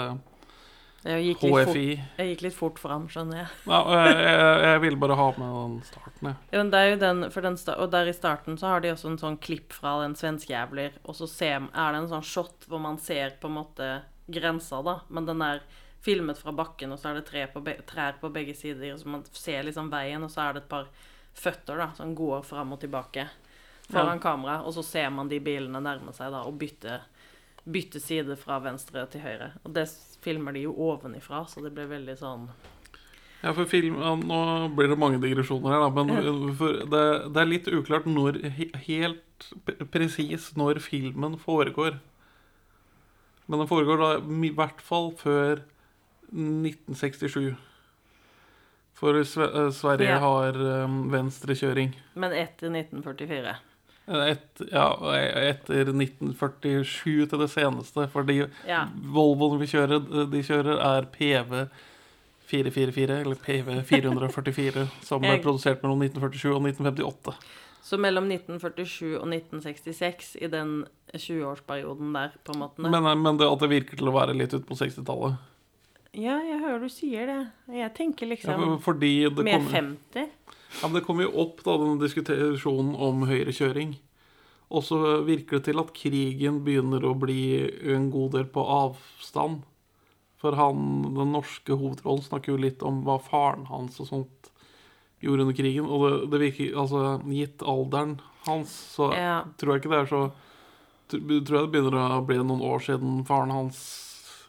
Jeg 1.02 1.22
gikk, 1.24 1.40
litt 1.42 1.66
fort, 1.66 1.72
HFI. 1.74 1.86
jeg 2.18 2.28
gikk 2.30 2.42
litt 2.44 2.54
fort 2.54 2.78
fram, 2.78 3.06
skjønner 3.10 3.40
jeg. 3.40 3.46
Ja, 3.66 3.78
jeg, 3.90 4.18
jeg, 4.22 4.58
jeg 4.68 4.82
ville 4.84 5.00
bare 5.02 5.16
ha 5.18 5.24
med 5.34 5.54
den 5.56 5.76
starten, 5.88 6.28
jeg. 6.28 6.36
Ja, 6.52 6.60
men 6.60 6.70
det 6.70 6.78
er 6.78 6.90
jo 6.92 6.98
den, 7.02 7.24
den 7.26 7.58
og 7.74 7.88
der 7.90 8.10
i 8.10 8.14
starten 8.14 8.58
så 8.60 8.70
har 8.70 8.84
de 8.84 8.92
også 8.92 9.10
en 9.10 9.18
sånn 9.18 9.38
klipp 9.42 9.74
fra 9.74 9.96
den 10.04 10.14
svenske 10.18 10.54
jævler, 10.54 10.94
og 11.02 11.18
så 11.18 11.26
ser, 11.30 11.66
er 11.66 11.96
det 11.96 12.04
en 12.04 12.10
sånn 12.12 12.26
shot 12.26 12.68
hvor 12.70 12.82
man 12.84 13.00
ser 13.02 13.34
på 13.42 13.50
en 13.50 13.58
måte 13.58 13.88
grensa, 14.30 14.78
da, 14.86 15.00
men 15.10 15.26
den 15.26 15.42
er 15.42 15.64
filmet 16.02 16.38
fra 16.38 16.54
bakken, 16.54 16.94
og 16.94 17.02
så 17.02 17.10
er 17.10 17.18
det 17.18 17.26
tre 17.28 17.48
på 17.50 17.62
be 17.66 17.76
trær 17.86 18.18
på 18.22 18.30
begge 18.34 18.54
sider, 18.58 18.94
og 18.94 19.02
så 19.02 19.10
man 19.10 19.26
ser 19.34 19.66
liksom 19.66 19.90
veien, 19.90 20.22
og 20.22 20.30
så 20.30 20.46
er 20.46 20.54
det 20.54 20.64
et 20.64 20.70
par 20.70 20.86
føtter 21.34 21.82
da, 21.82 21.90
som 21.98 22.14
går 22.14 22.46
fram 22.46 22.74
og 22.74 22.82
tilbake 22.82 23.26
foran 23.90 24.22
kamera, 24.22 24.60
og 24.62 24.74
så 24.74 24.86
ser 24.86 25.10
man 25.10 25.30
de 25.30 25.42
bilene 25.42 25.82
nærme 25.82 26.14
seg 26.14 26.30
da, 26.34 26.46
og 26.46 26.58
bytte, 26.62 27.00
bytte 27.66 28.00
side 28.02 28.38
fra 28.38 28.58
venstre 28.62 29.04
til 29.10 29.24
høyre. 29.24 29.52
Og 29.66 29.74
det 29.76 29.86
filmer 30.22 30.54
de 30.56 30.66
jo 30.66 30.72
ovenifra, 30.90 31.42
så 31.50 31.62
det 31.64 31.72
blir 31.76 31.90
veldig 31.90 32.14
sånn 32.20 32.46
Ja, 33.42 33.50
for 33.56 33.66
film, 33.66 33.96
Nå 34.22 34.38
blir 34.76 34.88
det 34.92 34.98
mange 35.02 35.18
digresjoner 35.22 35.74
her, 35.74 35.82
da, 35.82 35.90
men 35.90 36.12
det, 36.92 37.02
det 37.34 37.42
er 37.42 37.48
litt 37.50 37.66
uklart 37.74 38.06
når, 38.06 38.38
helt 38.86 39.48
presis 39.90 40.52
når 40.54 40.78
filmen 40.84 41.34
foregår. 41.42 41.96
Men 43.50 43.58
den 43.64 43.68
foregår 43.70 43.98
da 43.98 44.10
i 44.22 44.52
hvert 44.54 44.78
fall 44.80 45.10
før 45.18 45.64
1967. 46.30 47.56
For 49.02 49.18
eh, 49.18 49.70
Sverige 49.74 50.12
Ja. 50.14 50.20
har 50.22 50.54
um, 50.86 51.10
venstrekjøring. 51.10 51.96
Men 52.14 52.32
etter 52.38 52.70
1944. 52.70 53.56
Et, 54.08 54.62
ja, 54.72 54.86
etter 55.52 55.92
1947 55.92 57.26
til 57.30 57.38
det 57.38 57.50
seneste. 57.52 58.08
Fordi 58.10 58.40
Ja. 58.66 58.86
Volvoene 59.14 59.60
vi 59.62 59.70
kjører, 59.70 60.26
de 60.30 60.42
kjører, 60.42 60.80
er 60.82 61.06
PV 61.12 61.66
444, 62.52 63.20
eller 63.20 63.34
PV 63.34 63.82
444, 63.88 64.88
som 65.08 65.24
er 65.24 65.38
produsert 65.42 65.82
mellom 65.84 66.02
1947 66.02 66.50
og 66.50 66.66
1958. 66.66 67.36
Så 67.82 67.98
mellom 67.98 68.28
1947 68.30 69.16
og 69.18 69.26
1966, 69.26 70.36
i 70.38 70.50
den 70.50 70.84
20-årsperioden 71.14 72.12
der, 72.14 72.36
på 72.44 72.54
en 72.54 72.60
måte 72.62 72.82
Men, 72.82 73.06
eh, 73.06 73.16
men 73.18 73.40
det 73.40 73.48
at 73.48 73.64
det 73.64 73.70
virker 73.72 73.98
til 73.98 74.10
å 74.10 74.14
være 74.14 74.36
litt 74.38 74.54
ut 74.54 74.66
på 74.68 74.78
60-tallet. 74.78 75.40
Ja, 76.12 76.36
jeg 76.44 76.60
hører 76.60 76.82
du 76.84 76.92
sier 76.92 77.26
det. 77.30 77.40
Jeg 77.72 77.90
tenker 77.96 78.28
liksom 78.28 78.52
ja, 78.52 78.58
Med 78.60 79.48
det 79.48 79.62
50. 79.72 80.30
ja, 80.80 80.86
men 80.88 80.94
det 80.96 81.04
kommer 81.06 81.26
jo 81.26 81.34
opp 81.44 81.60
da, 81.66 81.76
denne 81.78 82.00
diskusjonen 82.00 82.94
om 82.96 83.26
høyrekjøring. 83.28 83.96
Og 84.72 84.84
så 84.86 84.98
virker 85.26 85.58
det 85.58 85.66
til 85.68 85.82
at 85.82 85.92
krigen 85.92 86.62
begynner 86.64 87.04
å 87.04 87.12
bli 87.20 87.42
en 87.92 88.08
god 88.14 88.32
del 88.38 88.46
på 88.54 88.64
avstand. 88.64 89.66
For 90.40 90.56
han, 90.58 91.02
den 91.14 91.34
norske 91.36 91.76
hovedrollen 91.76 92.24
snakker 92.24 92.54
jo 92.54 92.62
litt 92.64 92.80
om 92.82 93.02
hva 93.06 93.18
faren 93.22 93.68
hans 93.68 94.00
og 94.02 94.08
sånt 94.08 94.48
gjorde 95.22 95.44
under 95.44 95.54
krigen. 95.58 95.86
Og 95.86 96.06
det, 96.06 96.14
det 96.32 96.40
virker, 96.46 96.72
altså 96.82 97.02
gitt 97.30 97.62
alderen 97.62 98.16
hans, 98.48 98.72
så 98.96 99.12
Ja. 99.14 99.36
tror 99.60 99.74
jeg 99.76 99.84
ikke 99.84 99.92
det 99.94 100.00
er 100.06 100.10
så 100.14 100.22
Tror 101.12 101.28
jeg 101.28 101.44
det 101.44 101.70
begynner 101.74 102.14
å 102.16 102.22
bli 102.24 102.38
noen 102.40 102.62
år 102.64 102.80
siden 102.80 103.18
faren 103.28 103.50
hans 103.52 103.76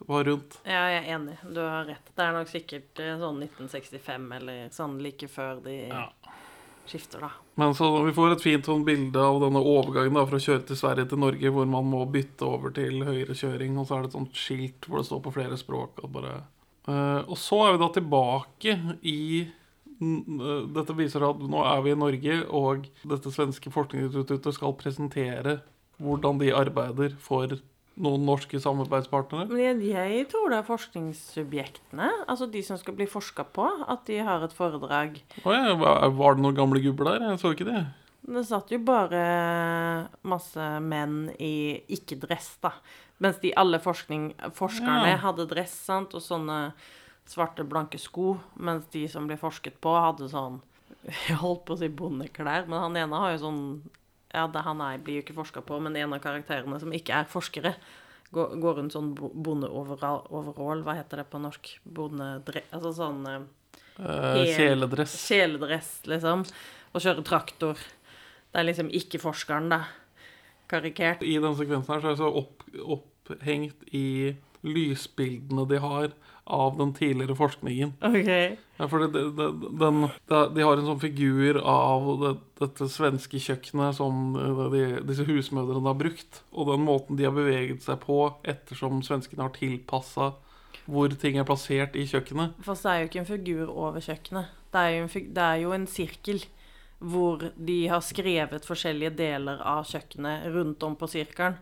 var 0.08 0.28
rundt. 0.28 0.60
Ja, 0.68 0.86
jeg 0.92 1.04
er 1.04 1.10
enig. 1.16 1.38
Du 1.44 1.62
har 1.62 1.86
rett. 1.89 2.12
Det 2.16 2.26
er 2.26 2.36
nok 2.36 2.52
sikkert 2.52 3.04
eh, 3.04 3.16
sånn 3.22 3.44
1965 3.46 4.32
eller 4.39 4.66
sånn 4.74 4.98
like 5.04 5.30
før 5.32 5.62
de 5.66 5.78
skifter, 6.89 7.24
da. 7.24 7.30
Men 7.56 7.76
så 7.78 7.88
vi 8.04 8.12
får 8.16 8.34
et 8.34 8.44
fint 8.44 8.66
sånn 8.68 8.84
bilde 8.84 9.22
av 9.22 9.38
denne 9.44 9.62
overgangen 9.62 10.18
da, 10.18 10.26
fra 10.28 10.39
å 10.39 10.44
kjøre 10.44 10.66
til 10.68 10.80
Sverige 10.80 11.12
til 11.12 11.22
Norge, 11.22 11.54
hvor 11.56 11.70
man 11.70 11.88
må 11.88 12.02
bytte 12.12 12.48
over 12.50 12.74
til 12.76 13.06
høyrekjøring, 13.08 13.78
og 13.80 13.88
så 13.88 13.98
er 13.98 14.04
det 14.04 14.12
et 14.12 14.18
sånt 14.18 14.42
skilt 14.42 14.89
hvor 14.89 15.00
det 15.00 15.08
står 15.08 15.24
på 15.24 15.36
flere 15.38 15.60
språk. 15.62 16.04
Og, 16.04 16.12
bare, 16.18 16.42
Eh, 16.84 17.22
og 17.32 17.38
så 17.39 17.62
er 17.63 17.76
vi 17.76 17.80
da 17.80 17.88
tilbake 17.96 18.74
i 19.08 19.20
eh, 19.39 20.63
Dette 20.76 20.96
viser 20.98 21.24
at 21.24 21.44
nå 21.48 21.62
er 21.63 21.84
vi 21.86 21.94
i 21.94 22.00
Norge, 22.00 22.39
og 22.52 22.89
dette 23.08 23.32
svenske 23.32 23.72
forskningsinstituttet 23.72 24.58
skal 24.58 24.76
presentere 24.80 25.62
hvordan 26.04 26.42
de 26.42 26.52
arbeider 26.52 27.16
for 27.24 27.56
noen 28.02 28.24
norske 28.26 28.58
samarbeidspartnere. 28.60 29.46
Men 29.52 29.60
jeg, 29.62 29.82
jeg 29.94 30.28
tror 30.32 30.50
det 30.50 30.58
er 30.62 30.66
forskningssubjektene, 30.70 32.08
altså 32.28 32.48
de 32.50 32.64
som 32.66 32.78
skal 32.82 32.96
bli 32.98 33.06
forska 33.10 33.46
på, 33.54 33.68
at 33.88 34.06
de 34.10 34.18
har 34.26 34.44
et 34.46 34.56
foredrag. 34.56 35.20
Å 35.46 35.54
ja, 35.54 35.76
var 35.78 36.10
var 36.18 36.36
det 36.38 36.46
noen 36.46 36.58
gamle 36.58 36.82
gubber 36.84 37.12
der? 37.12 37.28
Jeg 37.32 37.40
så 37.44 37.52
ikke 37.54 37.68
det. 37.70 37.84
Det 38.24 38.46
satt 38.48 38.72
jo 38.72 38.80
bare 38.80 39.22
masse 40.24 40.68
menn 40.82 41.28
i 41.44 41.82
ikke-dress, 41.92 42.54
da. 42.64 42.72
Mens 43.24 43.38
de 43.44 43.52
alle 43.60 43.80
forskning, 43.84 44.32
forskerne 44.58 45.10
Ja. 45.14 45.18
hadde 45.28 45.46
dress, 45.48 45.74
sant, 45.86 46.14
og 46.16 46.22
sånne 46.24 46.74
svarte, 47.30 47.64
blanke 47.68 48.00
sko. 48.00 48.38
Mens 48.58 48.86
de 48.92 49.06
som 49.08 49.28
ble 49.28 49.38
forsket 49.38 49.78
på, 49.84 49.94
hadde 49.96 50.30
sånn 50.32 50.62
Jeg 51.28 51.36
holdt 51.42 51.66
på 51.68 51.76
å 51.76 51.80
si 51.82 51.90
bondeklær, 51.92 52.66
men 52.68 52.80
han 52.80 52.96
ene 52.96 53.20
har 53.20 53.34
jo 53.36 53.42
sånn 53.44 53.62
Ja, 54.34 54.48
det, 54.50 54.63
han 54.65 54.80
er, 54.82 54.98
blir 54.98 55.19
jo 55.19 55.24
ikke 55.28 55.36
forska 55.38 55.62
på, 55.62 55.78
men 55.82 55.96
en 56.00 56.13
av 56.15 56.19
karakterene 56.24 56.80
som 56.82 56.93
ikke 56.96 57.13
er 57.22 57.28
forskere, 57.30 57.76
går, 58.34 58.56
går 58.63 58.80
rundt 58.80 58.96
sånn 58.96 59.12
bo- 59.15 59.30
bondeoverall, 59.46 60.82
hva 60.84 60.96
heter 60.98 61.22
det 61.22 61.28
på 61.30 61.41
norsk? 61.43 61.76
Bondedress 61.86 62.72
Altså 62.74 62.93
sånn 62.98 63.26
eh, 63.30 63.41
Eh, 63.93 64.56
kjeledress. 64.58 65.12
kjeledress, 65.30 65.89
liksom. 66.10 66.41
Og 66.98 67.02
kjøre 67.04 67.22
traktor. 67.26 67.78
Det 67.78 68.58
er 68.58 68.65
liksom 68.65 68.88
ikke 68.89 69.19
forskeren, 69.22 69.67
da. 69.69 69.84
Karikert. 70.72 71.22
I 71.22 71.36
den 71.38 71.54
sekvensen 71.60 71.93
her 71.93 72.02
så 72.02 72.08
er 72.10 72.15
jeg 72.15 72.22
så 72.24 72.32
opp, 72.41 72.63
opphengt 72.98 73.86
i 73.93 74.34
lysbildene 74.63 75.65
de 75.69 75.80
har 75.84 76.13
av 76.43 76.78
den 76.78 76.91
tidligere 76.93 77.36
forskningen. 77.39 77.93
OK. 78.04 78.30
Ja, 78.78 78.88
for 78.91 78.99
det, 78.99 79.21
det, 79.38 79.49
den, 79.80 80.08
de 80.28 80.65
har 80.65 80.80
en 80.80 80.89
sånn 80.89 81.04
figur 81.04 81.60
av 81.62 82.08
det, 82.19 82.34
dette 82.60 82.88
svenske 82.91 83.39
kjøkkenet 83.39 83.95
som 83.99 84.34
eh, 84.36 84.63
de, 84.73 84.82
disse 85.08 85.28
husmødrene 85.28 85.88
har 85.88 85.99
brukt. 85.99 86.41
Og 86.52 86.73
den 86.73 86.84
måten 86.88 87.19
de 87.19 87.28
har 87.30 87.36
beveget 87.36 87.86
seg 87.86 88.02
på 88.04 88.26
ettersom 88.43 89.04
svenskene 89.06 89.47
har 89.47 89.56
tilpassa 89.56 90.34
hvor 90.84 91.13
ting 91.15 91.38
er 91.39 91.47
plassert 91.47 91.95
i 91.95 92.04
kjøkkenet. 92.10 92.58
For 92.65 92.76
det 92.76 92.91
er 92.91 92.99
jo 92.99 93.08
ikke 93.08 93.21
en 93.21 93.30
figur 93.30 93.71
over 93.71 94.04
kjøkkenet. 94.04 94.52
Det 94.73 94.82
er 94.82 94.97
jo 94.97 95.06
en, 95.06 95.32
det 95.38 95.45
er 95.45 95.62
jo 95.62 95.71
en 95.78 95.88
sirkel 95.88 96.43
hvor 97.04 97.49
de 97.56 97.78
har 97.91 98.04
skrevet 98.04 98.67
forskjellige 98.67 99.15
deler 99.19 99.63
av 99.67 99.88
kjøkkenet 99.88 100.47
rundt 100.54 100.84
om 100.88 100.95
på 100.99 101.10
sirkelen. 101.12 101.56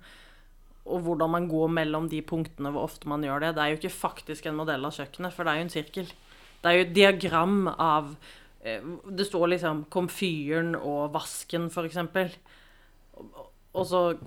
Og 0.85 1.03
hvordan 1.05 1.29
man 1.29 1.47
går 1.51 1.69
mellom 1.69 2.07
de 2.09 2.21
punktene, 2.25 2.71
hvor 2.73 2.87
ofte 2.87 3.07
man 3.09 3.21
gjør 3.23 3.43
det. 3.43 3.55
Det 3.55 3.63
er 3.63 3.73
jo 3.73 3.79
ikke 3.81 3.93
faktisk 3.93 4.47
en 4.49 4.57
modell 4.57 4.85
av 4.87 4.95
kjøkkenet, 4.97 5.33
for 5.35 5.45
det 5.45 5.53
er 5.53 5.59
jo 5.61 5.67
en 5.67 5.75
sirkel. 5.75 6.13
Det 6.61 6.69
er 6.71 6.77
jo 6.77 6.85
et 6.87 6.95
diagram 6.95 7.59
av 7.75 8.15
eh, 8.63 8.81
Det 9.09 9.27
står 9.29 9.53
liksom 9.55 9.85
komfyren 9.93 10.75
og 10.75 11.11
vasken, 11.13 11.69
eksempel. 11.69 12.33
Og- 13.73 13.87
så 13.87 14.17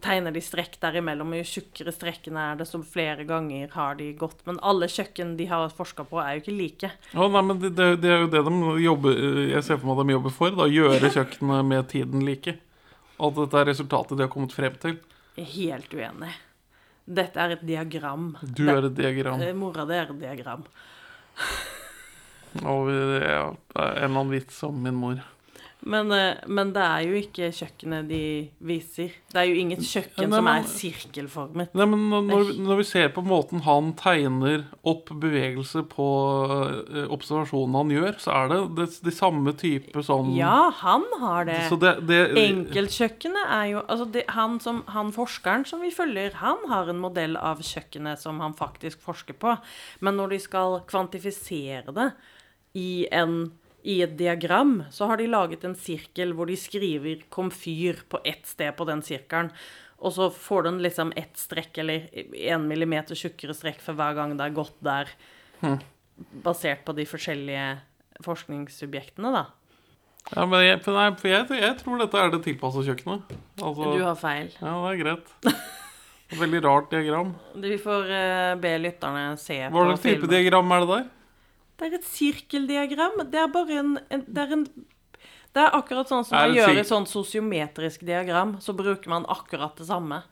tegner 0.00 0.30
de 0.32 0.40
strekk 0.40 0.76
derimellom, 0.78 1.32
jo 1.34 1.42
tjukkere 1.42 1.90
strekkene 1.90 2.38
er, 2.52 2.56
desto 2.60 2.78
flere 2.86 3.24
ganger 3.26 3.72
har 3.74 3.96
de 3.98 4.12
gått. 4.14 4.44
Men 4.46 4.60
alle 4.62 4.86
kjøkken 4.86 5.36
de 5.36 5.46
har 5.50 5.68
forska 5.74 6.04
på, 6.06 6.20
er 6.22 6.36
jo 6.36 6.42
ikke 6.44 6.54
like. 6.56 6.90
Oh, 7.16 7.26
nei, 7.28 7.42
men 7.42 7.58
det, 7.58 7.72
det, 7.74 7.88
det 8.04 8.10
er 8.12 8.20
jo 8.22 8.28
det 8.30 8.44
de 8.46 8.82
jobber 8.84 9.18
Jeg 9.50 9.64
ser 9.64 9.80
for 9.80 9.88
meg 9.90 9.98
at 9.98 10.06
de 10.06 10.14
jobber 10.14 10.36
for. 10.36 10.50
Da, 10.60 10.68
Gjøre 10.70 11.10
kjøkkenet 11.16 11.66
med 11.66 11.88
tiden 11.90 12.22
like. 12.28 12.54
Og 13.18 13.32
at 13.32 13.40
dette 13.42 13.58
er 13.64 13.70
resultatet 13.72 14.18
de 14.18 14.22
har 14.22 14.30
kommet 14.30 14.54
frem 14.54 14.78
til. 14.78 15.00
Er 15.38 15.44
helt 15.48 15.94
uenig. 15.96 16.32
Dette 17.08 17.40
er 17.40 17.54
et 17.56 17.62
diagram. 17.66 18.36
Du 18.42 18.66
er 18.68 18.84
et 18.86 18.94
diagram. 18.94 19.40
Det- 19.40 19.54
Mora 19.56 19.84
di 19.88 19.94
er 19.96 20.10
et 20.10 20.18
diagram. 20.20 20.64
Og 22.62 22.88
det 22.88 23.22
er 23.24 23.48
en 23.48 23.56
eller 23.74 24.04
annen 24.04 24.30
vits 24.30 24.62
om 24.62 24.76
min 24.84 24.94
mor. 24.94 25.22
Men, 25.84 26.12
eh, 26.12 26.42
men 26.46 26.72
det 26.72 26.82
er 26.82 27.06
jo 27.08 27.18
ikke 27.18 27.50
kjøkkenet 27.52 28.08
de 28.08 28.22
viser. 28.62 29.16
Det 29.32 29.40
er 29.40 29.48
jo 29.50 29.58
inget 29.58 29.82
kjøkken 29.82 30.30
Nei, 30.30 30.38
som 30.38 30.50
er 30.52 30.68
sirkelformet. 30.70 31.74
Nei, 31.74 31.86
men 31.86 32.08
når- 32.10 32.54
når, 32.58 32.76
vi 32.76 32.84
ser 32.84 33.08
på 33.08 33.24
måten 33.24 33.62
han 33.62 33.92
tegner 33.94 34.64
opp 34.84 35.10
bevegelse 35.10 35.82
på 35.88 36.06
observasjonen 37.10 37.32
observasjonene 37.32 37.80
han 37.80 37.92
gjør, 37.92 38.18
så 38.20 38.34
er 38.36 38.48
det, 38.52 38.58
det 38.76 38.86
de 39.06 39.14
samme 39.14 39.52
type 39.58 40.04
sånn 40.04 40.34
Ja, 40.36 40.70
han 40.82 41.04
har 41.20 41.46
det. 41.48 41.58
Det, 41.80 41.92
det 42.08 42.20
Enkeltkjøkkenet 42.42 43.46
er 43.48 43.64
jo 43.72 43.82
altså 43.86 44.06
det, 44.12 44.24
han, 44.36 44.58
som, 44.60 44.82
han 44.92 45.12
forskeren 45.14 45.66
som 45.68 45.82
vi 45.84 45.92
følger, 45.94 46.36
han 46.42 46.62
har 46.68 46.90
en 46.90 47.00
modell 47.02 47.36
av 47.36 47.62
kjøkkenet 47.62 48.22
som 48.22 48.40
han 48.40 48.54
faktisk 48.58 49.02
forsker 49.02 49.34
på. 49.38 49.56
Men 50.00 50.18
når 50.20 50.36
de 50.36 50.42
skal 50.42 50.80
kvantifisere 50.88 51.92
det 51.94 52.12
i 52.78 53.06
en 53.12 53.52
i 53.82 54.00
et 54.04 54.16
diagram 54.18 54.82
så 54.94 55.08
har 55.10 55.18
de 55.18 55.30
laget 55.30 55.64
en 55.66 55.74
sirkel 55.78 56.34
hvor 56.36 56.46
de 56.50 56.56
skriver 56.56 57.24
'komfyr' 57.30 58.04
på 58.08 58.20
ett 58.24 58.46
sted 58.46 58.76
på 58.76 58.86
den 58.88 59.02
sirkelen. 59.02 59.50
Og 60.02 60.12
så 60.12 60.30
får 60.30 60.62
den 60.66 60.82
liksom 60.82 61.12
ett 61.16 61.38
strekk 61.38 61.78
eller 61.78 62.08
én 62.34 62.66
millimeter 62.66 63.14
tjukkere 63.14 63.54
strekk 63.54 63.80
for 63.80 63.94
hver 63.94 64.14
gang 64.18 64.36
det 64.36 64.48
er 64.48 64.54
gått 64.56 64.78
der. 64.82 65.10
Basert 66.42 66.84
på 66.84 66.94
de 66.94 67.06
forskjellige 67.06 67.66
forskningssubjektene, 68.22 69.30
da. 69.30 69.44
Ja, 70.30 70.46
men 70.46 70.62
jeg, 70.62 70.80
nei, 70.86 71.06
jeg, 71.26 71.46
jeg 71.50 71.76
tror 71.80 72.02
dette 72.02 72.18
er 72.18 72.30
det 72.30 72.42
tilpassa 72.44 72.82
kjøkkenet. 72.86 73.32
Altså, 73.62 73.94
Du 73.94 74.04
har 74.04 74.18
feil. 74.18 74.50
Ja, 74.58 74.74
det 74.74 74.92
er 74.92 75.00
greit. 75.02 75.32
Veldig 76.38 76.60
rart 76.64 76.90
diagram. 76.90 77.34
Vi 77.64 77.78
får 77.82 78.06
uh, 78.10 78.60
be 78.62 78.76
lytterne 78.80 79.24
se 79.40 79.58
Hva 79.66 79.72
på 79.74 79.88
slags 79.90 80.06
type 80.06 80.30
diagram 80.30 80.70
er 80.72 80.84
det 80.84 80.90
der? 80.92 81.10
Det 81.78 81.88
er 81.88 81.98
et 81.98 82.08
sirkeldiagram. 82.08 83.22
Det 83.32 83.40
er 83.40 83.52
bare 83.52 83.78
en, 83.80 83.94
en 84.12 84.24
det 84.28 84.46
er 84.46 84.56
en 84.58 84.66
det 85.52 85.60
er 85.60 85.74
akkurat 85.76 86.08
sånn 86.08 86.24
som 86.24 86.38
man 86.38 86.54
gjør 86.56 86.78
i 86.80 86.84
sånn 86.88 87.04
sosiometrisk 87.08 88.06
diagram, 88.08 88.54
så 88.64 88.72
bruker 88.72 89.12
man 89.12 89.28
akkurat 89.28 89.76
det 89.76 89.84
samme. 89.90 90.22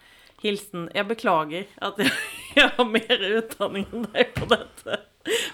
Hilsen 0.40 0.88
Jeg 0.96 1.05
beklager 1.11 1.68
at 1.85 2.00
jeg, 2.00 2.12
jeg 2.57 2.72
har 2.72 2.88
mer 2.88 3.24
utdanning 3.37 3.85
enn 3.92 4.07
deg 4.14 4.31
på 4.33 4.48
dette, 4.48 4.96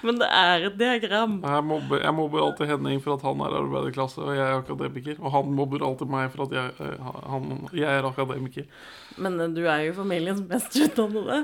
men 0.06 0.20
det 0.20 0.28
er 0.30 0.68
et 0.68 0.76
diagram. 0.78 1.40
Jeg 1.42 1.66
mobber, 1.66 1.98
jeg 2.04 2.14
mobber 2.14 2.44
alltid 2.44 2.70
Henning 2.70 3.02
for 3.02 3.16
at 3.16 3.26
han 3.26 3.42
er 3.42 3.58
arbeiderklasse 3.58 4.22
og 4.22 4.30
jeg 4.36 4.44
er 4.44 4.60
akademiker. 4.60 5.18
Og 5.18 5.34
han 5.34 5.50
mobber 5.58 5.82
alltid 5.88 6.12
meg 6.14 6.30
for 6.30 6.46
at 6.46 6.54
jeg, 6.54 6.76
eh, 6.86 7.10
han, 7.32 7.50
jeg 7.74 7.90
er 7.90 8.06
akademiker. 8.06 8.70
Men 9.18 9.40
eh, 9.42 9.50
du 9.56 9.64
er 9.66 9.88
jo 9.88 9.96
familiens 9.98 10.46
mest 10.46 10.78
utdannede. 10.78 11.42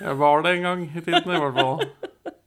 Jeg 0.00 0.16
var 0.16 0.40
det 0.46 0.56
en 0.56 0.68
gang 0.70 0.88
i 0.88 1.02
tiden, 1.02 1.28
i 1.28 1.44
hvert 1.44 1.60
fall. 1.60 1.84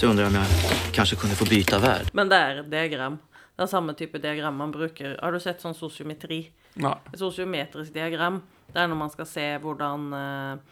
Så 0.00 0.06
undrar 0.06 0.24
jag 0.24 0.30
om 0.30 0.34
jag 0.34 0.46
kanske 0.92 1.16
kunde 1.16 1.36
få 1.36 1.44
byta 1.44 1.78
värld. 1.78 2.06
Men 2.12 2.28
det 2.28 2.36
er 2.36 2.60
et 2.62 2.70
diagram. 2.72 3.18
Det 3.56 3.62
er 3.62 3.68
samme 3.68 3.92
type 3.94 4.18
diagram 4.18 4.56
man 4.56 4.70
bruker. 4.72 5.18
Har 5.20 5.32
du 5.34 5.40
sett 5.40 5.60
sånn 5.60 5.74
sosiometri? 5.76 6.38
Nei. 6.80 6.94
Et 7.12 7.18
sosiometrisk 7.20 7.92
diagram, 7.92 8.38
det 8.72 8.80
er 8.80 8.88
når 8.88 8.96
man 9.02 9.10
skal 9.12 9.26
se 9.28 9.44
hvordan 9.60 10.06
eh, 10.16 10.62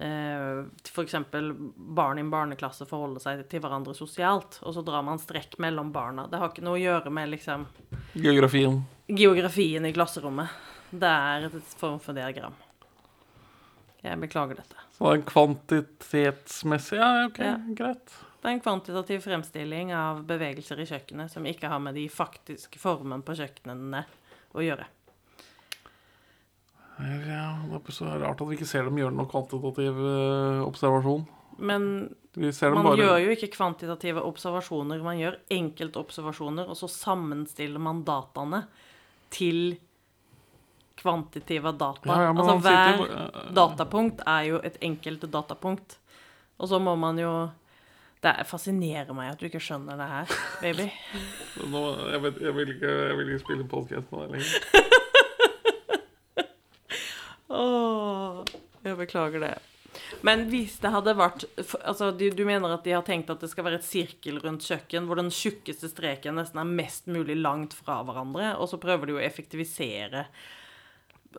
f.eks. 0.00 0.92
for 0.94 1.04
eksempel 1.04 1.50
barn 1.76 2.16
i 2.16 2.24
en 2.24 2.30
barneklasse 2.32 2.86
forholder 2.88 3.20
seg 3.20 3.42
til 3.52 3.60
hverandre 3.60 3.92
sosialt, 3.98 4.56
og 4.64 4.72
så 4.78 4.84
drar 4.86 5.04
man 5.04 5.20
strekk 5.20 5.58
mellom 5.60 5.90
barna. 5.92 6.24
Det 6.32 6.40
har 6.40 6.48
ikke 6.54 6.64
noe 6.64 6.78
å 6.78 6.80
gjøre 6.80 7.12
med 7.12 7.34
liksom 7.34 7.66
Geografien. 8.14 8.80
geografien 9.10 9.84
i 9.84 9.92
klasserommet. 9.92 10.48
Det 10.90 11.12
er 11.12 11.50
et 11.50 11.76
form 11.76 12.00
for 12.00 12.16
diagram. 12.16 12.56
Jeg 14.00 14.16
beklager 14.24 14.56
dette. 14.62 14.80
Så 14.96 15.04
det 15.12 15.20
er 15.20 15.28
kvantitetsmessig 15.28 16.96
Ja, 16.96 17.26
ok, 17.28 17.38
Ja. 17.44 17.58
greit. 17.76 18.16
Det 18.40 18.48
er 18.48 18.54
en 18.56 18.62
kvantitativ 18.64 19.20
fremstilling 19.26 19.92
av 19.92 20.22
bevegelser 20.28 20.80
i 20.80 20.86
kjøkkenet 20.88 21.32
som 21.32 21.44
ikke 21.48 21.68
har 21.68 21.82
med 21.82 21.98
de 21.98 22.06
faktiske 22.08 22.80
formene 22.80 23.20
på 23.24 23.36
kjøkkenene 23.36 24.06
å 24.56 24.64
gjøre. 24.64 24.86
Ja, 27.00 27.44
det 27.68 27.76
er 27.80 27.94
så 27.96 28.08
rart 28.08 28.40
at 28.40 28.48
vi 28.48 28.56
ikke 28.56 28.68
ser 28.68 28.88
dem 28.88 28.98
gjøre 29.00 29.16
noe 29.16 29.28
kvantitativ 29.28 30.00
eh, 30.04 30.62
observasjon. 30.64 31.22
Men 31.60 31.84
man 32.36 32.84
bare 32.86 32.96
gjør 33.00 33.20
jo 33.24 33.34
ikke 33.34 33.50
kvantitative 33.52 34.24
observasjoner, 34.24 35.00
man 35.04 35.20
gjør 35.20 35.38
enkeltobservasjoner, 35.52 36.68
og 36.70 36.78
så 36.78 36.88
sammenstiller 36.92 37.82
man 37.82 38.04
dataene 38.06 38.62
til 39.34 39.74
kvantitive 41.00 41.72
data. 41.80 42.08
Ja, 42.08 42.28
ja, 42.28 42.34
altså 42.34 42.56
hver 42.60 42.92
sitter 42.92 43.14
hver 43.14 43.54
datapunkt 43.56 44.22
er 44.28 44.46
jo 44.50 44.60
et 44.64 44.76
enkelt 44.84 45.24
datapunkt. 45.32 45.96
Og 46.60 46.68
så 46.68 46.80
må 46.82 46.94
man 47.00 47.18
jo 47.20 47.32
Det 48.20 48.44
fascinerer 48.44 49.16
meg 49.16 49.30
at 49.32 49.40
du 49.40 49.46
ikke 49.48 49.62
skjønner 49.64 49.96
det 49.96 50.04
her, 50.10 50.28
baby. 50.60 50.84
Nå, 51.72 51.80
jeg, 52.12 52.20
vet, 52.26 52.36
jeg, 52.44 52.52
vil 52.58 52.68
ikke, 52.74 52.90
jeg 52.92 53.16
vil 53.16 53.30
ikke 53.32 53.44
spille 53.46 53.64
podcast 53.70 54.06
med 54.12 54.20
deg 54.20 54.28
lenger. 54.36 54.50
Åh, 57.60 58.44
jeg 58.84 58.94
beklager 59.00 59.40
det. 59.46 59.54
Men 60.26 60.38
hvis 60.52 60.74
det 60.82 60.90
hadde 60.94 61.18
vært 61.18 61.44
Altså, 61.58 62.10
du, 62.14 62.30
du 62.30 62.44
mener 62.46 62.70
at 62.76 62.84
de 62.86 62.92
har 62.94 63.02
tenkt 63.06 63.30
at 63.32 63.40
det 63.42 63.50
skal 63.50 63.64
være 63.66 63.78
et 63.80 63.88
sirkel 63.88 64.38
rundt 64.44 64.66
kjøkken, 64.68 65.06
hvor 65.08 65.16
den 65.18 65.32
tjukkeste 65.34 65.88
streken 65.90 66.34
nesten 66.38 66.60
er 66.62 66.68
mest 66.68 67.04
mulig 67.10 67.36
langt 67.40 67.74
fra 67.74 68.02
hverandre, 68.06 68.52
og 68.60 68.66
så 68.70 68.76
prøver 68.82 69.06
de 69.10 69.14
å 69.18 69.24
effektivisere 69.24 70.22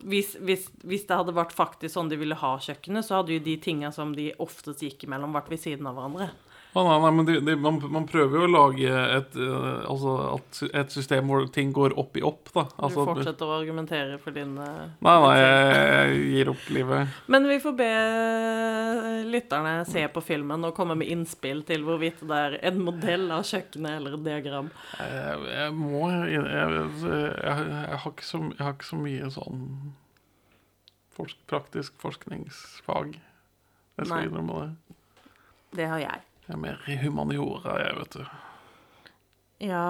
hvis, 0.07 0.37
hvis, 0.39 0.69
hvis 0.87 1.03
det 1.07 1.17
hadde 1.19 1.35
vært 1.35 1.51
faktisk 1.51 1.91
sånn 1.93 2.09
de 2.11 2.15
ville 2.19 2.35
ha 2.39 2.51
kjøkkenet, 2.63 3.03
så 3.03 3.17
hadde 3.19 3.35
jo 3.35 3.43
de 3.43 3.57
tinga 3.59 3.89
som 3.91 4.13
de 4.15 4.29
oftest 4.41 4.79
gikk 4.85 5.03
imellom, 5.03 5.33
vært 5.35 5.51
ved 5.51 5.59
siden 5.59 5.89
av 5.89 5.97
hverandre. 5.97 6.29
Å, 6.71 6.81
nei, 6.87 6.99
nei, 7.03 7.09
men 7.11 7.25
de, 7.27 7.33
de, 7.43 7.53
man, 7.59 7.77
man 7.91 8.05
prøver 8.07 8.37
jo 8.37 8.45
å 8.45 8.49
lage 8.51 8.87
et, 8.87 9.33
uh, 9.35 9.81
altså, 9.91 10.13
et 10.71 10.93
system 10.93 11.27
hvor 11.27 11.43
ting 11.51 11.73
går 11.75 11.97
opp 11.99 12.15
i 12.15 12.23
opp, 12.23 12.47
da. 12.55 12.63
Altså, 12.79 13.03
du 13.03 13.09
fortsetter 13.09 13.49
å 13.49 13.57
argumentere 13.57 14.15
for 14.23 14.31
din 14.35 14.53
uh, 14.55 14.85
Nei, 15.03 15.15
nei, 15.25 15.33
jeg, 15.41 15.65
jeg 15.75 16.21
gir 16.37 16.51
opp 16.53 16.69
livet. 16.71 17.17
Men 17.35 17.49
vi 17.51 17.57
får 17.65 17.75
be 17.81 17.89
lytterne 19.33 19.75
se 19.89 20.05
på 20.15 20.23
filmen 20.23 20.63
og 20.69 20.75
komme 20.77 20.95
med 21.01 21.11
innspill 21.11 21.65
til 21.67 21.83
hvorvidt 21.87 22.23
det 22.31 22.39
er 22.39 22.57
en 22.71 22.79
modell 22.87 23.27
av 23.35 23.43
kjøkkenet 23.51 23.99
eller 23.99 24.15
et 24.15 24.25
diagram. 24.29 24.71
Jeg, 24.95 25.43
jeg 25.51 25.75
må 25.75 26.07
jeg, 26.07 26.39
jeg, 26.39 26.39
har 28.05 28.15
så, 28.23 28.43
jeg 28.47 28.63
har 28.63 28.77
ikke 28.77 28.91
så 28.93 29.03
mye 29.03 29.35
sånn 29.35 29.61
forsk, 31.19 31.43
praktisk 31.51 31.99
forskningsfag. 31.99 33.15
Jeg 33.99 34.07
skal 34.07 34.27
innrømme 34.31 34.63
det. 34.63 34.99
Det 35.75 35.87
har 35.91 36.07
jeg. 36.07 36.27
Jeg 36.47 36.55
er 36.55 36.59
mer 36.61 36.81
i 36.89 36.97
humaniora, 37.01 37.77
jeg, 37.83 37.95
vet 38.01 38.17
du. 38.17 38.25
Ja, 39.61 39.85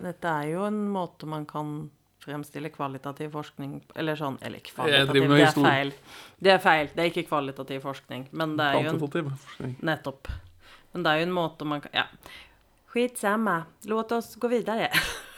dette 0.00 0.32
er 0.40 0.50
jo 0.52 0.64
en 0.66 0.82
måte 0.90 1.28
man 1.28 1.44
kan 1.48 1.90
fremstille 2.22 2.70
kvalitativ 2.74 3.30
forskning 3.34 3.78
Eller 3.98 4.18
sånn 4.18 4.38
Eller 4.44 4.62
kvalitativ, 4.64 5.28
det 5.30 5.44
er 5.44 5.54
feil. 5.54 5.92
Det 6.38 6.52
er 6.52 6.60
feil. 6.62 6.90
Det 6.94 7.04
er 7.04 7.10
ikke 7.12 7.26
kvalitativ 7.28 7.84
forskning. 7.84 8.28
Men 8.32 8.56
det 8.58 8.66
er 8.66 8.82
jo 8.82 8.92
en 8.94 9.00
forskning. 9.04 9.76
Nettopp. 9.86 10.30
Men 10.94 11.04
det 11.04 11.12
er 11.12 11.22
jo 11.22 11.28
en 11.28 11.36
måte 11.38 11.68
man 11.68 11.84
kan 11.84 11.94
Ja. 11.94 12.06
Skitsamma. 12.88 13.62
Låt 13.84 14.12
oss 14.16 14.34
gå 14.40 14.48
videre. 14.48 14.88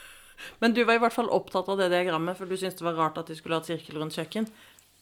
Men 0.63 0.73
du 0.73 0.83
var 0.87 0.97
i 0.97 1.01
hvert 1.03 1.13
fall 1.13 1.29
opptatt 1.29 1.67
av 1.69 1.77
det 1.77 1.89
diagrammet, 1.91 2.37
for 2.37 2.49
du 2.49 2.55
syntes 2.55 2.79
det 2.79 2.85
var 2.87 2.95
rart 2.97 3.19
at 3.21 3.27
de 3.29 3.35
skulle 3.37 3.59
ha 3.59 3.61
et 3.61 3.69
sirkel 3.69 3.99
rundt 4.01 4.15
kjøkken. 4.17 4.47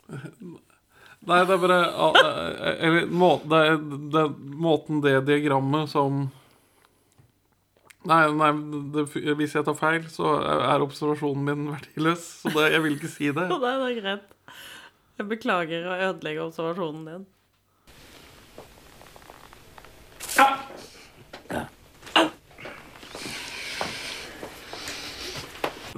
Nei, 1.28 1.40
det 1.44 1.52
er 1.52 1.60
bare 1.60 1.78
eh, 1.84 2.84
Eller 2.88 3.10
må, 3.12 3.34
det 3.44 3.58
er, 3.60 3.80
det 3.82 4.22
er 4.22 4.36
måten 4.64 5.02
det 5.04 5.18
diagrammet 5.28 5.92
som 5.92 6.30
Nei, 8.08 8.22
nei 8.32 8.52
det, 8.96 9.04
hvis 9.36 9.58
jeg 9.58 9.66
tar 9.68 9.76
feil, 9.76 10.06
så 10.08 10.38
er 10.40 10.80
observasjonen 10.82 11.44
min 11.44 11.66
verdiløs. 11.74 12.22
Så 12.46 12.54
det, 12.54 12.70
jeg 12.72 12.84
vil 12.86 12.96
ikke 12.96 13.10
si 13.12 13.28
det. 13.36 13.44
nei, 13.52 13.60
det 13.60 13.90
er 13.90 13.98
greit. 13.98 14.56
Jeg 15.20 15.28
beklager 15.28 15.84
å 15.84 15.98
ødelegge 16.08 16.46
observasjonen 16.46 17.04
din. 17.10 17.28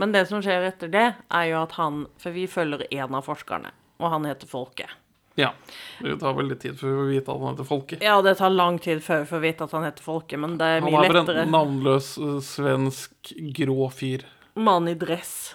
Men 0.01 0.17
det 0.17 0.25
som 0.25 0.41
skjer 0.41 0.65
etter 0.71 0.89
det, 0.89 1.05
er 1.29 1.45
jo 1.51 1.61
at 1.61 1.77
han 1.77 2.07
For 2.17 2.33
vi 2.33 2.47
følger 2.49 2.87
en 2.89 3.19
av 3.19 3.29
forskerne, 3.29 3.69
og 4.01 4.13
han 4.15 4.25
heter 4.25 4.49
Folke. 4.49 4.89
Ja. 5.39 5.53
Det 6.01 6.17
tar 6.19 6.33
veldig 6.35 6.57
tid 6.59 6.75
før 6.79 6.91
vi 6.91 6.97
får 6.99 7.09
vite 7.11 7.31
at 7.33 7.39
han 7.41 7.53
heter 7.55 7.67
Folke. 7.69 7.97
Ja, 8.03 8.15
det 8.25 8.33
tar 8.37 8.49
lang 8.51 8.79
tid 8.83 8.99
før 9.05 9.21
vi 9.23 9.29
får 9.31 9.41
vite 9.45 9.63
at 9.67 9.71
han 9.77 9.83
heter 9.87 10.03
Folke, 10.03 10.37
men 10.37 10.57
det 10.59 10.67
er 10.67 10.81
Han 10.81 10.89
mye 10.91 11.03
er 11.05 11.07
bare 11.13 11.21
lettere. 11.21 11.45
en 11.45 11.51
navnløs 11.55 12.09
eh, 12.17 12.39
svensk 12.43 13.33
grå 13.55 13.89
fyr. 13.95 14.25
Mann 14.55 14.87
i 14.91 14.95
dress. 14.99 15.53